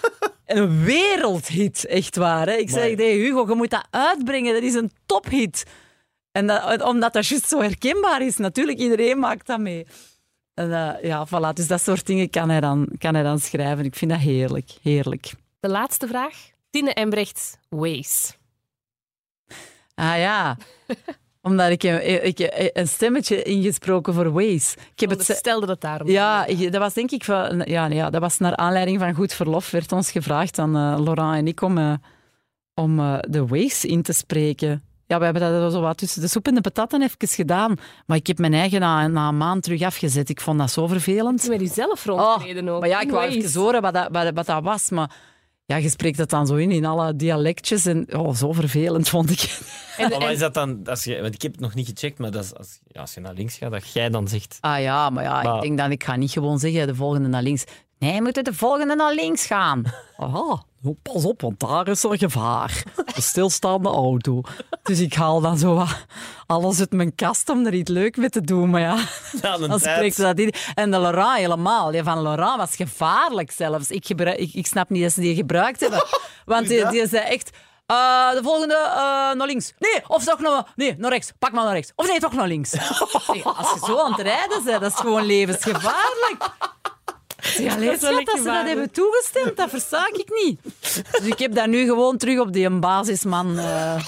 een 0.45 0.83
wereldhit, 0.83 1.85
echt 1.85 2.15
waar. 2.15 2.47
Hè? 2.47 2.53
Ik 2.53 2.71
Maar- 2.71 2.79
zeg 2.81 2.95
tegen 2.95 3.21
Hugo, 3.21 3.45
je 3.49 3.55
moet 3.55 3.69
dat 3.69 3.87
uitbrengen. 3.89 4.53
Dat 4.53 4.63
is 4.63 4.73
een 4.73 4.91
tophit. 5.05 5.63
En 6.31 6.47
dat, 6.47 6.81
omdat 6.81 7.13
dat 7.13 7.27
juist 7.27 7.47
zo 7.47 7.61
herkenbaar 7.61 8.21
is. 8.21 8.37
Natuurlijk, 8.37 8.77
iedereen 8.79 9.19
maakt 9.19 9.47
dat 9.47 9.59
mee. 9.59 9.87
En, 10.53 10.73
eh, 10.73 11.03
ja, 11.03 11.27
voilà. 11.27 11.53
Dus 11.53 11.67
dat 11.67 11.81
soort 11.81 12.05
dingen 12.05 12.29
kan 12.29 12.49
hij, 12.49 12.59
dan, 12.59 12.89
kan 12.97 13.13
hij 13.13 13.23
dan 13.23 13.39
schrijven. 13.39 13.85
Ik 13.85 13.95
vind 13.95 14.11
dat 14.11 14.19
heerlijk. 14.19 14.69
Heerlijk. 14.81 15.31
De 15.59 15.69
laatste 15.69 16.07
vraag. 16.07 16.35
Tine 16.69 16.93
Embrecht, 16.93 17.59
Waze. 17.69 18.33
Ah 19.95 20.17
ja. 20.17 20.57
Omdat 21.45 21.69
ik, 21.69 21.83
een- 21.83 22.25
ik 22.25 22.69
een 22.73 22.87
stemmetje 22.87 23.41
ingesproken 23.43 24.13
voor 24.13 24.31
Waze. 24.31 24.77
Ik 24.93 24.99
heb 24.99 25.09
het, 25.09 25.23
stelde 25.23 25.65
dat 25.65 25.81
daarom. 25.81 26.09
Ja, 26.09 26.45
ik- 26.45 26.71
dat 26.71 26.81
was 26.81 26.93
denk 26.93 27.11
ik 27.11 27.23
van, 27.23 27.61
ja, 27.65 27.87
nee, 27.87 27.97
ja, 27.97 28.09
dat 28.09 28.21
was 28.21 28.37
naar 28.37 28.55
aanleiding 28.55 28.99
van 28.99 29.13
Goed 29.13 29.33
Verlof. 29.33 29.71
Werd 29.71 29.91
ons 29.91 30.11
gevraagd 30.11 30.59
aan 30.59 30.75
eh, 30.75 30.99
Laurent 31.03 31.35
en 31.35 31.47
ik 31.47 31.61
om, 31.61 31.77
eh, 31.77 31.93
om 32.73 32.99
eh, 32.99 33.17
de 33.29 33.45
Waze 33.47 33.87
in 33.87 34.01
te 34.01 34.13
spreken. 34.13 34.83
Ja, 35.07 35.17
we 35.17 35.23
hebben 35.23 35.61
dat 35.61 35.71
zo 35.71 35.81
wat 35.81 35.97
tussen 35.97 36.21
de 36.21 36.27
soep 36.27 36.47
en 36.47 36.55
de 36.55 36.61
patatten 36.61 37.01
even 37.01 37.27
gedaan. 37.27 37.75
Maar 38.05 38.17
ik 38.17 38.27
heb 38.27 38.37
mijn 38.37 38.53
eigen 38.53 38.79
na, 38.79 39.07
na 39.07 39.27
een 39.27 39.37
maand 39.37 39.63
terug 39.63 39.81
afgezet. 39.81 40.29
Ik 40.29 40.41
vond 40.41 40.59
dat 40.59 40.71
zo 40.71 40.87
vervelend. 40.87 41.47
Met 41.49 41.59
jezelf 41.59 42.07
Oh, 42.07 42.15
rondgereden 42.17 42.69
ook. 42.69 42.79
maar 42.79 42.89
ja, 42.89 43.01
ik 43.01 43.11
wou 43.11 43.25
even 43.27 43.59
horen 43.61 43.81
wat 43.81 43.93
dat, 43.93 44.07
wat, 44.11 44.31
wat 44.33 44.45
dat 44.45 44.63
was. 44.63 44.89
Maar 44.89 45.11
ja, 45.65 45.75
je 45.75 45.89
spreekt 45.89 46.17
dat 46.17 46.29
dan 46.29 46.47
zo 46.47 46.55
in, 46.55 46.71
in 46.71 46.85
alle 46.85 47.15
dialectjes. 47.15 47.85
En 47.85 48.15
oh, 48.17 48.35
zo 48.35 48.51
vervelend 48.51 49.09
vond 49.09 49.29
ik. 49.29 49.59
En, 49.97 50.09
Maar 50.09 50.21
en- 50.21 50.31
is 50.31 50.39
dat 50.39 50.53
dan? 50.53 50.79
Als 50.85 51.03
je, 51.03 51.21
want 51.21 51.33
ik 51.33 51.41
heb 51.41 51.51
het 51.51 51.61
nog 51.61 51.73
niet 51.73 51.87
gecheckt, 51.87 52.19
maar 52.19 52.31
dat 52.31 52.43
is 52.43 52.53
als, 52.55 52.79
ja, 52.87 53.01
als 53.01 53.13
je 53.13 53.19
naar 53.19 53.33
links 53.33 53.57
gaat, 53.57 53.71
dat 53.71 53.91
jij 53.93 54.09
dan 54.09 54.27
zegt... 54.27 54.57
Ah 54.61 54.81
ja, 54.81 55.09
maar 55.09 55.23
ja, 55.23 55.41
Maar- 55.41 55.55
ik 55.55 55.61
denk 55.61 55.77
dan, 55.77 55.91
ik 55.91 56.03
ga 56.03 56.15
niet 56.15 56.31
gewoon 56.31 56.59
zeggen 56.59 56.87
de 56.87 56.95
volgende 56.95 57.27
naar 57.27 57.41
links. 57.43 57.63
Nee, 57.99 58.13
je 58.13 58.21
moet 58.21 58.45
de 58.45 58.53
volgende 58.53 58.95
naar 58.95 59.13
links 59.13 59.45
gaan. 59.45 59.83
Aha, 60.17 60.63
oh, 60.83 60.95
pas 61.01 61.25
op, 61.25 61.41
want 61.41 61.59
daar 61.59 61.87
is 61.87 62.03
er 62.03 62.17
gevaar. 62.17 62.83
Een 63.15 63.21
stilstaande 63.21 63.89
auto. 63.89 64.41
Dus 64.83 64.99
ik 64.99 65.13
haal 65.13 65.41
dan 65.41 65.57
zo 65.57 65.75
wat 65.75 66.05
alles 66.47 66.79
uit 66.79 66.91
mijn 66.91 67.15
kast 67.15 67.49
om 67.49 67.65
er 67.65 67.73
iets 67.73 67.91
leuk 67.91 68.17
mee 68.17 68.29
te 68.29 68.41
doen. 68.41 68.69
Maar 68.69 68.81
ja, 68.81 68.95
dan 69.41 69.67
tijd. 69.67 69.81
spreekt 69.81 70.15
ze 70.15 70.21
dat 70.21 70.39
in. 70.39 70.53
En 70.73 70.91
de 70.91 70.99
Laurent 70.99 71.37
helemaal. 71.37 71.91
Die 71.91 72.03
van 72.03 72.21
Laurent 72.21 72.57
was 72.57 72.75
gevaarlijk 72.75 73.51
zelfs. 73.51 73.89
Ik, 73.89 74.05
gebruik, 74.05 74.37
ik, 74.37 74.53
ik 74.53 74.67
snap 74.67 74.89
niet 74.89 75.03
dat 75.03 75.11
ze 75.11 75.19
die 75.21 75.35
gebruikt 75.35 75.79
hebben. 75.79 76.05
Want 76.45 76.67
die, 76.67 76.87
die 76.89 77.07
zei 77.07 77.23
echt... 77.23 77.49
eh, 77.85 78.31
de 78.31 78.39
volgende 78.43 78.75
eh, 78.75 78.97
naar 79.37 79.47
links. 79.47 79.73
Nee, 79.79 80.01
of 80.07 80.23
toch 80.23 80.39
naar, 80.39 80.63
nee, 80.75 80.95
naar 80.97 81.11
rechts. 81.11 81.31
Pak 81.39 81.51
maar 81.51 81.63
naar 81.63 81.73
rechts. 81.73 81.91
Of 81.95 82.07
nee, 82.07 82.19
toch 82.19 82.33
naar 82.33 82.47
links. 82.47 82.73
Als 83.43 83.71
je 83.73 83.79
zo 83.85 83.99
aan 83.99 84.11
het 84.11 84.21
rijden 84.21 84.63
bent, 84.63 84.81
dat 84.81 84.91
is 84.91 84.99
gewoon 84.99 85.23
levensgevaarlijk. 85.25 86.49
Ja, 87.57 87.77
lees 87.77 87.99
dat, 87.99 88.25
dat 88.25 88.37
ze 88.37 88.43
dat 88.43 88.65
hebben 88.67 88.91
toegestemd, 88.91 89.57
dat 89.57 89.69
versta 89.69 90.07
ik 90.13 90.43
niet. 90.45 90.59
Dus 91.11 91.25
ik 91.27 91.39
heb 91.39 91.55
dat 91.55 91.67
nu 91.67 91.85
gewoon 91.85 92.17
terug 92.17 92.39
op 92.39 92.53
die 92.53 92.69
basisman, 92.69 93.57
eh, 93.59 94.03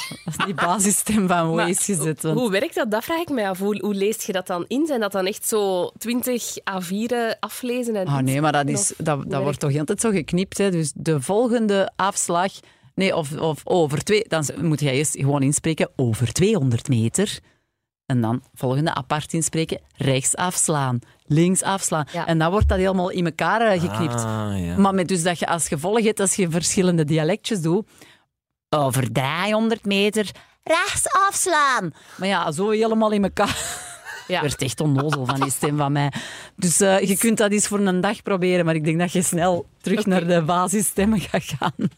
die 0.45 0.53
basisstem 0.53 1.27
van 1.27 1.51
Waze 1.55 1.73
gezet. 1.83 2.21
want- 2.21 2.39
Hoe 2.39 2.51
werkt 2.51 2.75
dat? 2.75 2.91
Dat 2.91 3.03
vraag 3.03 3.19
ik 3.19 3.29
mij 3.29 3.49
af. 3.49 3.57
Hoe, 3.59 3.77
hoe 3.79 3.93
leest 3.93 4.23
je 4.23 4.31
dat 4.31 4.47
dan 4.47 4.65
in? 4.67 4.85
Zijn 4.87 4.99
dat 4.99 5.11
dan 5.11 5.25
echt 5.25 5.47
zo 5.47 5.89
20 5.97 6.55
A4 6.63 7.37
aflezen? 7.39 7.95
En 7.95 8.07
Ah 8.07 8.17
nee, 8.17 8.41
maar 8.41 8.51
dat, 8.51 8.67
is, 8.67 8.93
dat, 8.97 9.29
dat 9.31 9.41
wordt 9.41 9.59
toch 9.59 9.71
heel 9.71 9.85
tijd 9.85 10.01
zo 10.01 10.09
geknipt. 10.11 10.57
Hè? 10.57 10.71
Dus 10.71 10.91
de 10.95 11.21
volgende 11.21 11.91
afslag... 11.95 12.51
Nee, 12.95 13.15
of, 13.15 13.37
of 13.39 13.61
over 13.63 14.03
twee... 14.03 14.25
Dan 14.27 14.45
moet 14.61 14.79
jij 14.79 14.93
eerst 14.93 15.17
gewoon 15.17 15.41
inspreken 15.43 15.89
over 15.95 16.31
200 16.31 16.87
meter. 16.89 17.39
En 18.05 18.21
dan 18.21 18.41
volgende 18.53 18.93
apart 18.93 19.33
inspreken. 19.33 19.79
Rechts 19.95 20.35
afslaan. 20.35 20.99
Links 21.27 21.63
afslaan. 21.63 22.05
Ja. 22.11 22.27
En 22.27 22.37
dan 22.37 22.51
wordt 22.51 22.69
dat 22.69 22.77
helemaal 22.77 23.09
in 23.09 23.25
elkaar 23.25 23.61
eh, 23.61 23.81
geknipt. 23.81 24.23
Ah, 24.23 24.51
ja. 24.55 24.77
Maar 24.77 24.93
met 24.93 25.07
dus 25.07 25.23
dat 25.23 25.39
je 25.39 25.47
als 25.47 25.67
gevolg 25.67 26.03
hebt, 26.03 26.19
als 26.19 26.35
je 26.35 26.49
verschillende 26.49 27.03
dialectjes 27.05 27.61
doet... 27.61 27.87
Over 28.69 29.11
300 29.11 29.85
meter 29.85 30.31
rechts 30.63 31.07
afslaan. 31.27 31.93
Maar 32.15 32.27
ja, 32.27 32.51
zo 32.51 32.69
helemaal 32.69 33.11
in 33.11 33.23
elkaar... 33.23 33.57
Ja. 34.27 34.41
Werd 34.41 34.61
echt 34.61 34.81
onnozel 34.81 35.25
van 35.25 35.39
die 35.39 35.51
stem 35.51 35.77
van 35.77 35.91
mij. 35.91 36.11
Dus 36.55 36.79
eh, 36.79 37.01
je 37.01 37.17
kunt 37.17 37.37
dat 37.37 37.51
eens 37.51 37.67
voor 37.67 37.79
een 37.79 38.01
dag 38.01 38.21
proberen, 38.21 38.65
maar 38.65 38.75
ik 38.75 38.83
denk 38.83 38.99
dat 38.99 39.11
je 39.11 39.21
snel 39.21 39.65
terug 39.81 40.05
naar 40.05 40.27
de 40.27 40.41
basisstemmen 40.41 41.19
gaat 41.19 41.43
gaan. 41.43 41.89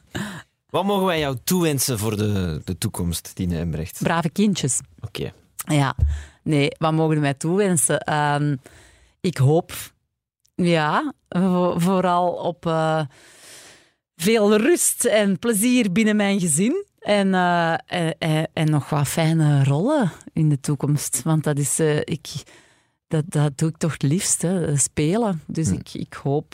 Wat 0.69 0.85
mogen 0.85 1.05
wij 1.05 1.19
jou 1.19 1.37
toewensen 1.43 1.99
voor 1.99 2.17
de, 2.17 2.61
de 2.63 2.77
toekomst, 2.77 3.35
Tine 3.35 3.57
Embrecht? 3.57 3.99
Brave 4.03 4.29
kindjes. 4.29 4.79
Oké. 4.99 5.31
Ja, 5.55 5.95
nee, 6.43 6.69
wat 6.77 6.93
mogen 6.93 7.21
wij 7.21 7.33
toewensen? 7.33 7.99
Ehm, 7.99 8.55
ik 9.21 9.37
hoop, 9.37 9.71
ja, 10.55 11.13
vo- 11.29 11.79
vooral 11.79 12.31
op 12.33 12.65
eh, 12.65 13.01
veel 14.15 14.57
rust 14.57 15.05
en 15.05 15.39
plezier 15.39 15.91
binnen 15.91 16.15
mijn 16.15 16.39
gezin. 16.39 16.85
En, 16.99 17.33
eh, 17.33 17.73
en, 17.85 18.17
en- 18.17 18.49
en 18.53 18.69
nog 18.69 18.89
wat 18.89 19.07
fijne 19.07 19.63
rollen 19.63 20.11
in 20.33 20.49
de 20.49 20.59
toekomst. 20.59 21.23
Want 21.23 21.43
dat 21.43 21.57
is, 21.57 21.79
eh, 21.79 21.97
ik, 21.97 22.27
dat, 23.07 23.23
dat 23.27 23.57
doe 23.57 23.69
ik 23.69 23.77
toch 23.77 23.91
het 23.91 24.01
liefst, 24.01 24.41
hè, 24.41 24.77
spelen. 24.77 25.41
Dus 25.47 25.71
ik, 25.71 25.93
ik 25.93 26.13
hoop 26.13 26.51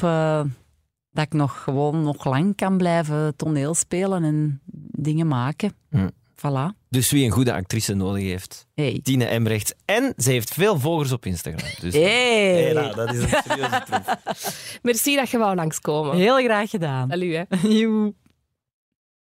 dat 1.11 1.25
ik 1.25 1.33
nog 1.33 1.63
gewoon 1.63 2.01
nog 2.03 2.25
lang 2.25 2.55
kan 2.55 2.77
blijven 2.77 3.35
toneel 3.35 3.73
spelen 3.73 4.23
en 4.23 4.61
dingen 4.91 5.27
maken. 5.27 5.73
Hm. 5.89 6.09
Voilà. 6.37 6.77
Dus 6.89 7.11
wie 7.11 7.25
een 7.25 7.31
goede 7.31 7.53
actrice 7.53 7.93
nodig 7.93 8.23
heeft, 8.23 8.67
Hey. 8.75 8.99
Tine 9.03 9.25
Embrecht. 9.25 9.75
En 9.85 10.13
ze 10.17 10.31
heeft 10.31 10.53
veel 10.53 10.79
volgers 10.79 11.11
op 11.11 11.25
Instagram. 11.25 11.69
Dus 11.79 11.93
Hey. 11.93 12.63
Hey, 12.63 12.73
nou, 12.73 12.95
dat 12.95 13.13
is 13.13 13.19
een 13.21 13.29
serieuze 13.47 13.83
proef. 13.89 14.17
Merci 14.81 15.15
dat 15.15 15.29
je 15.29 15.37
wou 15.37 15.55
langskomen. 15.55 16.15
Heel 16.15 16.37
graag 16.43 16.69
gedaan. 16.69 17.09
Salut, 17.09 17.45
hè. 17.49 17.57
Joe. 17.79 18.13